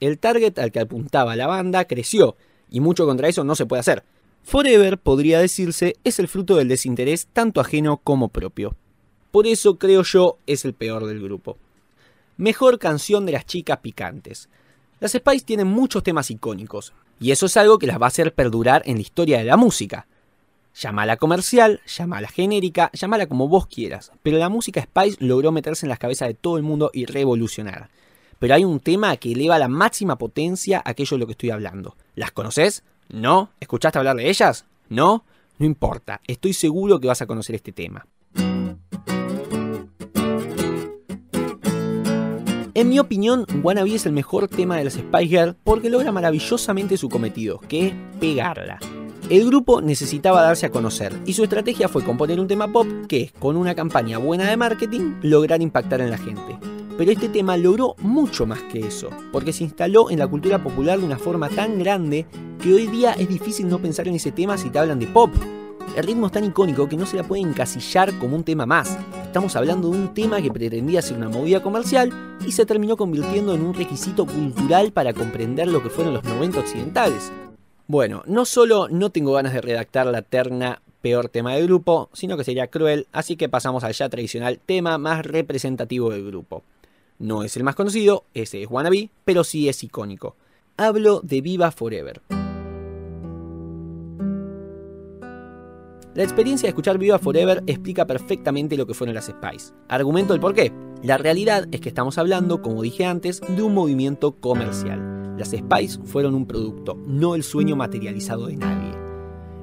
El 0.00 0.18
target 0.18 0.58
al 0.58 0.72
que 0.72 0.80
apuntaba 0.80 1.36
la 1.36 1.46
banda 1.46 1.84
creció, 1.84 2.36
y 2.68 2.80
mucho 2.80 3.06
contra 3.06 3.28
eso 3.28 3.44
no 3.44 3.54
se 3.54 3.66
puede 3.66 3.80
hacer. 3.80 4.02
Forever, 4.42 4.98
podría 4.98 5.38
decirse, 5.40 5.96
es 6.04 6.18
el 6.18 6.28
fruto 6.28 6.56
del 6.56 6.68
desinterés 6.68 7.28
tanto 7.32 7.60
ajeno 7.60 7.98
como 7.98 8.28
propio. 8.28 8.74
Por 9.30 9.46
eso 9.46 9.78
creo 9.78 10.02
yo 10.02 10.38
es 10.46 10.64
el 10.64 10.74
peor 10.74 11.06
del 11.06 11.22
grupo. 11.22 11.56
Mejor 12.36 12.78
canción 12.78 13.26
de 13.26 13.32
las 13.32 13.46
chicas 13.46 13.78
picantes. 13.78 14.48
Las 14.98 15.12
Spice 15.12 15.44
tienen 15.44 15.68
muchos 15.68 16.02
temas 16.02 16.30
icónicos, 16.30 16.92
y 17.20 17.30
eso 17.30 17.46
es 17.46 17.56
algo 17.56 17.78
que 17.78 17.86
las 17.86 18.00
va 18.00 18.06
a 18.06 18.08
hacer 18.08 18.34
perdurar 18.34 18.82
en 18.86 18.96
la 18.96 19.02
historia 19.02 19.38
de 19.38 19.44
la 19.44 19.56
música. 19.56 20.06
Llámala 20.74 21.16
comercial, 21.16 21.80
llámala 21.86 22.28
genérica, 22.28 22.90
llámala 22.92 23.26
como 23.26 23.48
vos 23.48 23.66
quieras, 23.66 24.12
pero 24.22 24.38
la 24.38 24.48
música 24.48 24.80
Spice 24.82 25.16
logró 25.20 25.52
meterse 25.52 25.84
en 25.84 25.90
las 25.90 25.98
cabezas 25.98 26.28
de 26.28 26.34
todo 26.34 26.56
el 26.56 26.62
mundo 26.62 26.90
y 26.92 27.06
revolucionar. 27.06 27.90
Pero 28.38 28.54
hay 28.54 28.64
un 28.64 28.80
tema 28.80 29.16
que 29.16 29.32
eleva 29.32 29.56
a 29.56 29.58
la 29.58 29.68
máxima 29.68 30.16
potencia 30.16 30.82
aquello 30.84 31.16
de 31.16 31.18
lo 31.18 31.26
que 31.26 31.32
estoy 31.32 31.50
hablando. 31.50 31.96
¿Las 32.14 32.32
conoces? 32.32 32.82
¿No? 33.12 33.50
¿Escuchaste 33.60 33.98
hablar 33.98 34.16
de 34.16 34.28
ellas? 34.28 34.66
¿No? 34.88 35.24
No 35.58 35.66
importa, 35.66 36.20
estoy 36.26 36.52
seguro 36.52 37.00
que 37.00 37.08
vas 37.08 37.20
a 37.22 37.26
conocer 37.26 37.54
este 37.54 37.72
tema. 37.72 38.06
En 42.72 42.88
mi 42.88 42.98
opinión, 42.98 43.46
Wannabe 43.62 43.94
es 43.94 44.06
el 44.06 44.12
mejor 44.12 44.48
tema 44.48 44.76
de 44.76 44.84
las 44.84 44.94
Spice 44.94 45.26
Girls 45.26 45.56
porque 45.64 45.90
logra 45.90 46.12
maravillosamente 46.12 46.96
su 46.96 47.08
cometido, 47.08 47.58
que 47.58 47.88
es 47.88 47.94
pegarla. 48.20 48.78
El 49.28 49.44
grupo 49.44 49.82
necesitaba 49.82 50.42
darse 50.42 50.66
a 50.66 50.70
conocer 50.70 51.12
y 51.26 51.34
su 51.34 51.44
estrategia 51.44 51.88
fue 51.88 52.02
componer 52.02 52.40
un 52.40 52.48
tema 52.48 52.72
pop 52.72 52.86
que, 53.06 53.32
con 53.38 53.56
una 53.56 53.74
campaña 53.74 54.18
buena 54.18 54.48
de 54.48 54.56
marketing, 54.56 55.16
lograr 55.22 55.60
impactar 55.60 56.00
en 56.00 56.10
la 56.10 56.18
gente. 56.18 56.58
Pero 57.00 57.12
este 57.12 57.30
tema 57.30 57.56
logró 57.56 57.94
mucho 58.02 58.44
más 58.44 58.60
que 58.64 58.80
eso, 58.80 59.08
porque 59.32 59.54
se 59.54 59.64
instaló 59.64 60.10
en 60.10 60.18
la 60.18 60.26
cultura 60.26 60.62
popular 60.62 60.98
de 60.98 61.06
una 61.06 61.16
forma 61.16 61.48
tan 61.48 61.78
grande 61.78 62.26
que 62.62 62.74
hoy 62.74 62.88
día 62.88 63.12
es 63.12 63.26
difícil 63.26 63.70
no 63.70 63.78
pensar 63.78 64.06
en 64.06 64.16
ese 64.16 64.32
tema 64.32 64.58
si 64.58 64.68
te 64.68 64.78
hablan 64.78 64.98
de 64.98 65.06
pop. 65.06 65.30
El 65.96 66.04
ritmo 66.04 66.26
es 66.26 66.32
tan 66.32 66.44
icónico 66.44 66.90
que 66.90 66.98
no 66.98 67.06
se 67.06 67.16
la 67.16 67.22
puede 67.22 67.40
encasillar 67.40 68.12
como 68.18 68.36
un 68.36 68.44
tema 68.44 68.66
más. 68.66 68.98
Estamos 69.22 69.56
hablando 69.56 69.88
de 69.88 69.96
un 69.96 70.12
tema 70.12 70.42
que 70.42 70.50
pretendía 70.50 71.00
ser 71.00 71.16
una 71.16 71.30
movida 71.30 71.62
comercial 71.62 72.12
y 72.46 72.52
se 72.52 72.66
terminó 72.66 72.98
convirtiendo 72.98 73.54
en 73.54 73.62
un 73.62 73.72
requisito 73.72 74.26
cultural 74.26 74.92
para 74.92 75.14
comprender 75.14 75.68
lo 75.68 75.82
que 75.82 75.88
fueron 75.88 76.12
los 76.12 76.24
90 76.24 76.60
occidentales. 76.60 77.32
Bueno, 77.86 78.22
no 78.26 78.44
solo 78.44 78.88
no 78.90 79.08
tengo 79.08 79.32
ganas 79.32 79.54
de 79.54 79.62
redactar 79.62 80.06
la 80.06 80.20
terna 80.20 80.82
peor 81.00 81.30
tema 81.30 81.54
del 81.54 81.64
grupo, 81.64 82.10
sino 82.12 82.36
que 82.36 82.44
sería 82.44 82.66
cruel, 82.66 83.06
así 83.10 83.36
que 83.36 83.48
pasamos 83.48 83.84
al 83.84 83.94
ya 83.94 84.10
tradicional 84.10 84.60
tema 84.66 84.98
más 84.98 85.24
representativo 85.24 86.10
del 86.10 86.26
grupo. 86.26 86.62
No 87.20 87.44
es 87.44 87.54
el 87.58 87.64
más 87.64 87.74
conocido, 87.74 88.24
ese 88.32 88.62
es 88.62 88.70
Wannabe, 88.70 89.10
pero 89.26 89.44
sí 89.44 89.68
es 89.68 89.84
icónico. 89.84 90.36
Hablo 90.78 91.20
de 91.22 91.42
Viva 91.42 91.70
Forever. 91.70 92.22
La 96.14 96.22
experiencia 96.22 96.66
de 96.66 96.70
escuchar 96.70 96.96
Viva 96.96 97.18
Forever 97.18 97.62
explica 97.66 98.06
perfectamente 98.06 98.78
lo 98.78 98.86
que 98.86 98.94
fueron 98.94 99.14
las 99.14 99.26
Spice. 99.26 99.74
Argumento 99.88 100.32
el 100.32 100.40
por 100.40 100.54
qué. 100.54 100.72
La 101.02 101.18
realidad 101.18 101.68
es 101.70 101.82
que 101.82 101.90
estamos 101.90 102.16
hablando, 102.16 102.62
como 102.62 102.80
dije 102.80 103.04
antes, 103.04 103.42
de 103.42 103.62
un 103.62 103.74
movimiento 103.74 104.32
comercial. 104.40 105.36
Las 105.36 105.50
Spice 105.50 106.00
fueron 106.04 106.34
un 106.34 106.46
producto, 106.46 106.98
no 107.06 107.34
el 107.34 107.42
sueño 107.42 107.76
materializado 107.76 108.46
de 108.46 108.56
nadie. 108.56 108.89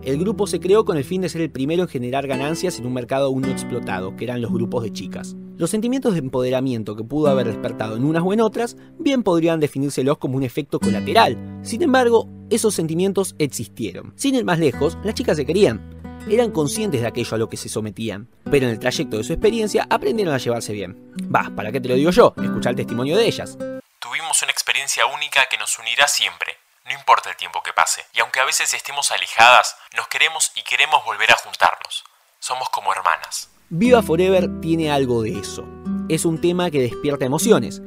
El 0.07 0.19
grupo 0.19 0.47
se 0.47 0.61
creó 0.61 0.85
con 0.85 0.95
el 0.95 1.03
fin 1.03 1.19
de 1.19 1.27
ser 1.27 1.41
el 1.41 1.51
primero 1.51 1.81
en 1.83 1.89
generar 1.89 2.27
ganancias 2.27 2.79
en 2.79 2.85
un 2.85 2.93
mercado 2.93 3.25
aún 3.25 3.41
no 3.41 3.49
explotado, 3.49 4.15
que 4.15 4.23
eran 4.23 4.41
los 4.41 4.53
grupos 4.53 4.83
de 4.83 4.93
chicas. 4.93 5.35
Los 5.57 5.69
sentimientos 5.69 6.13
de 6.13 6.19
empoderamiento 6.19 6.95
que 6.95 7.03
pudo 7.03 7.27
haber 7.27 7.47
despertado 7.47 7.97
en 7.97 8.05
unas 8.05 8.23
o 8.23 8.31
en 8.31 8.39
otras, 8.39 8.77
bien 8.97 9.21
podrían 9.21 9.59
definírselos 9.59 10.17
como 10.17 10.37
un 10.37 10.43
efecto 10.43 10.79
colateral. 10.79 11.59
Sin 11.61 11.81
embargo, 11.81 12.29
esos 12.49 12.73
sentimientos 12.73 13.35
existieron. 13.37 14.13
Sin 14.15 14.35
ir 14.35 14.45
más 14.45 14.59
lejos, 14.59 14.97
las 15.03 15.13
chicas 15.13 15.35
se 15.35 15.45
querían. 15.45 15.99
Eran 16.29 16.51
conscientes 16.51 17.01
de 17.01 17.07
aquello 17.07 17.35
a 17.35 17.39
lo 17.39 17.49
que 17.49 17.57
se 17.57 17.67
sometían, 17.67 18.29
pero 18.49 18.65
en 18.65 18.71
el 18.71 18.79
trayecto 18.79 19.17
de 19.17 19.25
su 19.25 19.33
experiencia 19.33 19.87
aprendieron 19.89 20.33
a 20.33 20.37
llevarse 20.37 20.71
bien. 20.71 21.11
Va, 21.35 21.51
¿para 21.53 21.73
qué 21.73 21.81
te 21.81 21.89
lo 21.89 21.95
digo 21.95 22.11
yo? 22.11 22.33
Escucha 22.41 22.69
el 22.69 22.77
testimonio 22.77 23.17
de 23.17 23.27
ellas. 23.27 23.57
Tuvimos 23.99 24.41
una 24.41 24.51
experiencia 24.53 25.05
única 25.05 25.41
que 25.51 25.57
nos 25.57 25.77
unirá 25.77 26.07
siempre, 26.07 26.53
no 26.87 26.93
importa 26.93 27.29
el 27.29 27.35
tiempo 27.35 27.61
que 27.63 27.73
pase. 27.73 28.01
Y 28.13 28.21
aunque 28.21 28.39
a 28.39 28.45
veces 28.45 28.73
estemos 28.73 29.11
alejadas, 29.11 29.75
nos 29.95 30.07
queremos 30.07 30.51
y 30.55 30.63
queremos 30.63 31.03
volver 31.05 31.29
a 31.31 31.35
juntarnos. 31.35 32.05
Somos 32.39 32.69
como 32.69 32.93
hermanas. 32.93 33.49
Viva 33.69 34.01
Forever 34.01 34.61
tiene 34.61 34.89
algo 34.89 35.21
de 35.21 35.37
eso. 35.37 35.65
Es 36.07 36.23
un 36.23 36.39
tema 36.39 36.71
que 36.71 36.81
despierta 36.81 37.25
emociones. 37.25 37.81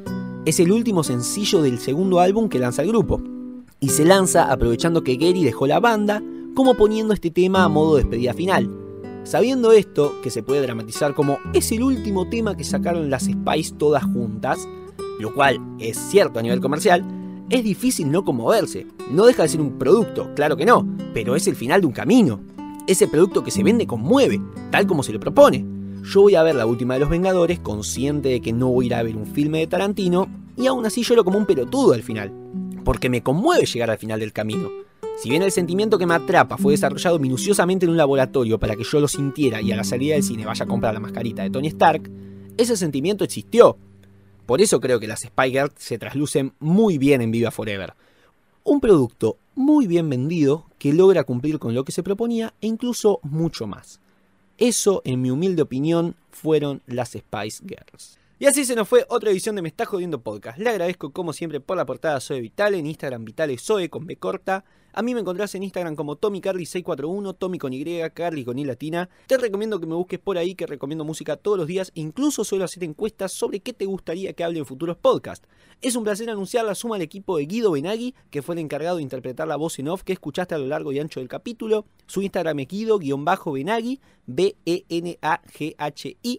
Es 0.45 0.61
el 0.61 0.71
último 0.71 1.03
sencillo 1.03 1.63
del 1.63 1.81
segundo 1.81 2.21
álbum 2.21 2.51
que 2.51 2.59
lanza 2.59 2.83
el 2.83 2.89
grupo. 2.89 3.23
Y 3.81 3.89
se 3.89 4.05
lanza 4.05 4.53
aprovechando 4.53 5.03
que 5.03 5.17
Gary 5.17 5.45
dejó 5.45 5.67
la 5.67 5.81
banda, 5.81 6.21
como 6.55 6.77
poniendo 6.77 7.15
este 7.15 7.31
tema 7.31 7.65
a 7.65 7.69
modo 7.69 7.97
de 7.97 8.03
despedida 8.03 8.35
final. 8.35 8.69
Sabiendo 9.25 9.73
esto, 9.73 10.21
que 10.23 10.31
se 10.31 10.43
puede 10.43 10.61
dramatizar 10.61 11.15
como 11.15 11.39
es 11.55 11.73
el 11.73 11.83
último 11.83 12.29
tema 12.29 12.55
que 12.57 12.65
sacaron 12.65 13.09
las 13.09 13.25
Spice 13.25 13.75
todas 13.79 14.05
juntas, 14.05 14.59
lo 15.19 15.35
cual 15.35 15.59
es 15.79 15.97
cierto 15.97 16.39
a 16.39 16.43
nivel 16.43 16.61
comercial, 16.61 17.03
es 17.51 17.65
difícil 17.65 18.11
no 18.11 18.25
conmoverse. 18.25 18.87
No 19.11 19.27
deja 19.27 19.43
de 19.43 19.49
ser 19.49 19.61
un 19.61 19.77
producto, 19.77 20.31
claro 20.35 20.57
que 20.57 20.65
no, 20.65 20.87
pero 21.13 21.35
es 21.35 21.47
el 21.49 21.57
final 21.57 21.81
de 21.81 21.89
un 21.89 21.93
camino. 21.93 22.41
Ese 22.87 23.09
producto 23.09 23.43
que 23.43 23.51
se 23.51 23.65
vende 23.65 23.87
conmueve, 23.87 24.41
tal 24.71 24.87
como 24.87 25.03
se 25.03 25.13
lo 25.13 25.21
propone. 25.21 25.65
Yo 26.05 26.23
voy 26.23 26.37
a 26.37 26.43
ver 26.43 26.55
la 26.55 26.67
última 26.67 26.95
de 26.95 27.01
los 27.01 27.11
Vengadores, 27.11 27.59
consciente 27.59 28.31
de 28.31 28.41
que 28.41 28.53
no 28.53 28.69
voy 28.69 28.85
a 28.85 28.87
ir 28.87 28.95
a 28.95 29.03
ver 29.03 29.17
un 29.17 29.27
filme 29.27 29.59
de 29.59 29.67
Tarantino, 29.67 30.29
y 30.57 30.67
aún 30.67 30.87
así 30.87 31.03
lloro 31.03 31.25
como 31.25 31.39
un 31.39 31.47
pelotudo 31.47 31.93
al 31.93 32.03
final, 32.03 32.33
porque 32.85 33.11
me 33.11 33.23
conmueve 33.23 33.67
llegar 33.67 33.91
al 33.91 33.99
final 33.99 34.21
del 34.21 34.33
camino. 34.33 34.71
Si 35.19 35.29
bien 35.29 35.43
el 35.43 35.53
sentimiento 35.53 35.99
que 35.99 36.07
me 36.07 36.15
atrapa 36.15 36.57
fue 36.57 36.73
desarrollado 36.73 37.19
minuciosamente 37.19 37.85
en 37.85 37.91
un 37.91 37.99
laboratorio 37.99 38.59
para 38.59 38.77
que 38.77 38.85
yo 38.85 39.01
lo 39.01 39.09
sintiera 39.09 39.61
y 39.61 39.73
a 39.73 39.77
la 39.77 39.85
salida 39.85 40.15
del 40.15 40.23
cine 40.23 40.47
vaya 40.47 40.65
a 40.65 40.69
comprar 40.69 40.95
la 40.95 41.01
mascarita 41.01 41.43
de 41.43 41.51
Tony 41.51 41.69
Stark, 41.69 42.11
ese 42.57 42.77
sentimiento 42.77 43.25
existió, 43.25 43.77
por 44.47 44.61
eso 44.61 44.81
creo 44.81 45.01
que 45.01 45.07
las 45.07 45.21
Spy 45.21 45.51
Girls 45.51 45.75
se 45.77 45.99
traslucen 45.99 46.53
muy 46.59 46.99
bien 46.99 47.21
en 47.21 47.31
Viva 47.31 47.51
Forever. 47.51 47.95
Un 48.65 48.81
producto 48.81 49.37
muy 49.55 49.87
bien 49.87 50.09
vendido 50.09 50.67
que 50.79 50.93
logra 50.93 51.25
cumplir 51.25 51.59
con 51.59 51.75
lo 51.75 51.85
que 51.85 51.93
se 51.93 52.03
proponía 52.03 52.55
e 52.61 52.67
incluso 52.67 53.21
mucho 53.23 53.67
más. 53.67 54.01
Eso, 54.59 55.03
en 55.05 55.23
mi 55.23 55.31
humilde 55.31 55.63
opinión, 55.63 56.17
fueron 56.31 56.83
las 56.87 57.11
Spice 57.11 57.65
Girls. 57.67 58.19
Y 58.39 58.47
así 58.47 58.65
se 58.65 58.75
nos 58.75 58.89
fue 58.89 59.05
otra 59.09 59.31
edición 59.31 59.55
de 59.57 59.63
Me 59.63 59.69
Está 59.69 59.85
Jodiendo 59.85 60.21
Podcast. 60.23 60.59
Le 60.59 60.71
agradezco 60.71 61.11
como 61.11 61.33
siempre 61.33 61.61
por 61.61 61.77
la 61.77 61.85
portada 61.85 62.21
Zoe 62.21 62.41
Vital, 62.41 62.75
en 62.75 62.87
Instagram 62.87 63.25
Vitale 63.25 63.59
Zoe 63.59 63.91
con 63.91 64.07
B 64.07 64.17
corta. 64.17 64.65
A 64.93 65.03
mí 65.03 65.15
me 65.15 65.21
encontrás 65.21 65.55
en 65.55 65.63
Instagram 65.63 65.95
como 65.95 66.17
TommyCarly641, 66.17 67.37
Tommy 67.39 67.59
con 67.59 67.73
Y, 67.73 67.85
Carly 68.13 68.45
con 68.45 68.59
I 68.59 68.65
latina. 68.65 69.09
Te 69.27 69.39
recomiendo 69.39 69.79
que 69.79 69.87
me 69.87 69.95
busques 69.95 70.19
por 70.19 70.37
ahí, 70.37 70.55
que 70.55 70.67
recomiendo 70.67 71.05
música 71.05 71.37
todos 71.37 71.59
los 71.59 71.67
días. 71.69 71.93
Incluso 71.95 72.45
suelo 72.45 72.65
hacer 72.65 72.83
encuestas 72.83 73.33
sobre 73.33 73.61
qué 73.61 73.73
te 73.73 73.87
gustaría 73.87 74.33
que 74.33 74.43
hable 74.43 74.59
en 74.59 74.67
futuros 74.67 74.97
podcasts. 74.97 75.47
Es 75.81 75.97
un 75.97 76.05
placer 76.05 76.29
anunciar 76.29 76.65
la 76.65 76.75
suma 76.75 76.97
al 76.97 77.03
equipo 77.03 77.39
de 77.39 77.47
Guido 77.47 77.71
Benaghi, 77.71 78.15
que 78.31 78.43
fue 78.43 78.55
el 78.55 78.59
encargado 78.59 78.97
de 78.97 79.03
interpretar 79.03 79.49
la 79.49 79.57
voz 79.57 79.79
en 79.79 79.89
off 79.89 80.03
que 80.03 80.13
escuchaste 80.13 80.55
a 80.55 80.59
lo 80.59 80.67
largo 80.67 80.93
y 80.93 80.99
ancho 80.99 81.21
del 81.21 81.29
capítulo. 81.29 81.87
Su 82.07 82.21
Instagram 82.23 82.59
es 82.59 82.69
Guido-Benaghi, 82.69 84.01
B-E-N-A-G-H-I, 84.35 85.93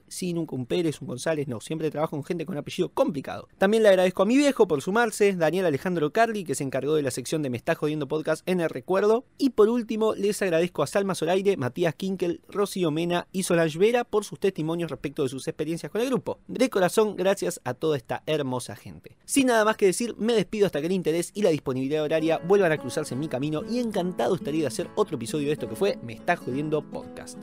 sin 0.08 0.38
un 0.38 0.66
Pérez, 0.66 1.02
un 1.02 1.08
González, 1.08 1.48
no, 1.48 1.60
siempre 1.62 1.92
trabajo 1.92 2.12
con 2.12 2.24
gente 2.24 2.46
con 2.46 2.58
apellido 2.58 2.90
complicado. 2.90 3.48
También 3.58 3.84
le 3.84 3.90
agradezco 3.90 4.24
a 4.24 4.26
mi 4.26 4.38
viejo 4.38 4.68
por 4.68 4.82
sumarse, 4.82 5.34
Daniel 5.34 5.66
Alejandro 5.66 6.12
Carly, 6.12 6.44
que 6.44 6.56
se 6.56 6.64
encargó 6.64 6.96
de 6.96 7.02
la 7.02 7.12
sección 7.12 7.42
de 7.42 7.50
Me 7.50 7.58
Está 7.58 7.76
Jodiendo 7.76 8.08
Podcast 8.08 8.48
en 8.48 8.60
el 8.62 8.70
recuerdo. 8.70 9.26
Y 9.38 9.52
por 9.52 9.70
último, 9.70 10.14
les 10.16 10.42
agradezco 10.42 10.84
a 10.84 10.88
Salma 10.88 11.16
Zoraire, 11.16 11.58
Matías 11.58 11.96
Kinkel, 11.96 12.42
Rocío 12.48 12.92
Mena 12.92 13.28
y 13.32 13.44
Solange 13.44 13.78
Vera 13.78 14.04
por 14.04 14.26
sus 14.26 14.40
testimonios 14.40 14.90
respecto 14.90 15.24
de 15.24 15.30
sus 15.30 15.48
experiencias 15.48 15.92
con 15.92 16.02
el 16.02 16.08
grupo. 16.08 16.40
De 16.48 16.70
corazón, 16.70 17.16
gracias 17.16 17.62
a 17.64 17.74
toda 17.74 17.98
esta 17.98 18.24
hermosa 18.26 18.76
gente. 18.76 19.18
Sin 19.26 19.48
nada 19.48 19.66
más 19.66 19.78
que 19.78 19.86
decir, 19.86 20.16
me 20.18 20.34
despido 20.34 20.66
hasta 20.66 20.80
que 20.80 20.88
el 20.88 20.94
interés 20.94 21.32
y 21.34 21.42
la 21.42 21.50
disponibilidad 21.50 22.04
horaria 22.04 22.38
vuelvan 22.40 22.72
a 22.72 22.78
cruzarse 22.78 23.14
en 23.14 23.20
mi 23.20 23.28
camino 23.28 23.62
y 23.70 23.80
encantado 23.80 24.36
estaría 24.36 24.62
de 24.62 24.68
hacer 24.68 24.90
otro 24.96 25.16
episodio 25.16 25.48
de 25.48 25.54
esto 25.54 25.70
que 25.70 25.76
fue 25.76 25.98
Me 26.04 26.14
está 26.14 26.36
jodiendo 26.36 26.82
podcast. 26.82 27.38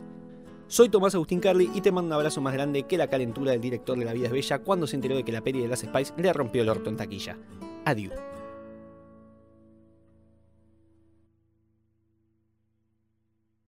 Soy 0.70 0.90
Tomás 0.90 1.14
Agustín 1.14 1.40
Carly 1.40 1.70
y 1.74 1.80
te 1.80 1.90
mando 1.90 2.08
un 2.08 2.12
abrazo 2.12 2.42
más 2.42 2.52
grande 2.52 2.82
que 2.82 2.98
la 2.98 3.08
calentura 3.08 3.52
del 3.52 3.60
director 3.62 3.98
de 3.98 4.04
La 4.04 4.12
Vida 4.12 4.26
es 4.26 4.32
Bella 4.32 4.58
cuando 4.58 4.86
se 4.86 4.96
enteró 4.96 5.16
de 5.16 5.24
que 5.24 5.32
la 5.32 5.40
peli 5.40 5.62
de 5.62 5.68
las 5.68 5.80
Spice 5.80 6.12
le 6.18 6.30
rompió 6.30 6.60
el 6.60 6.68
orto 6.68 6.90
en 6.90 6.98
taquilla. 6.98 7.38
Adiós. 7.86 8.12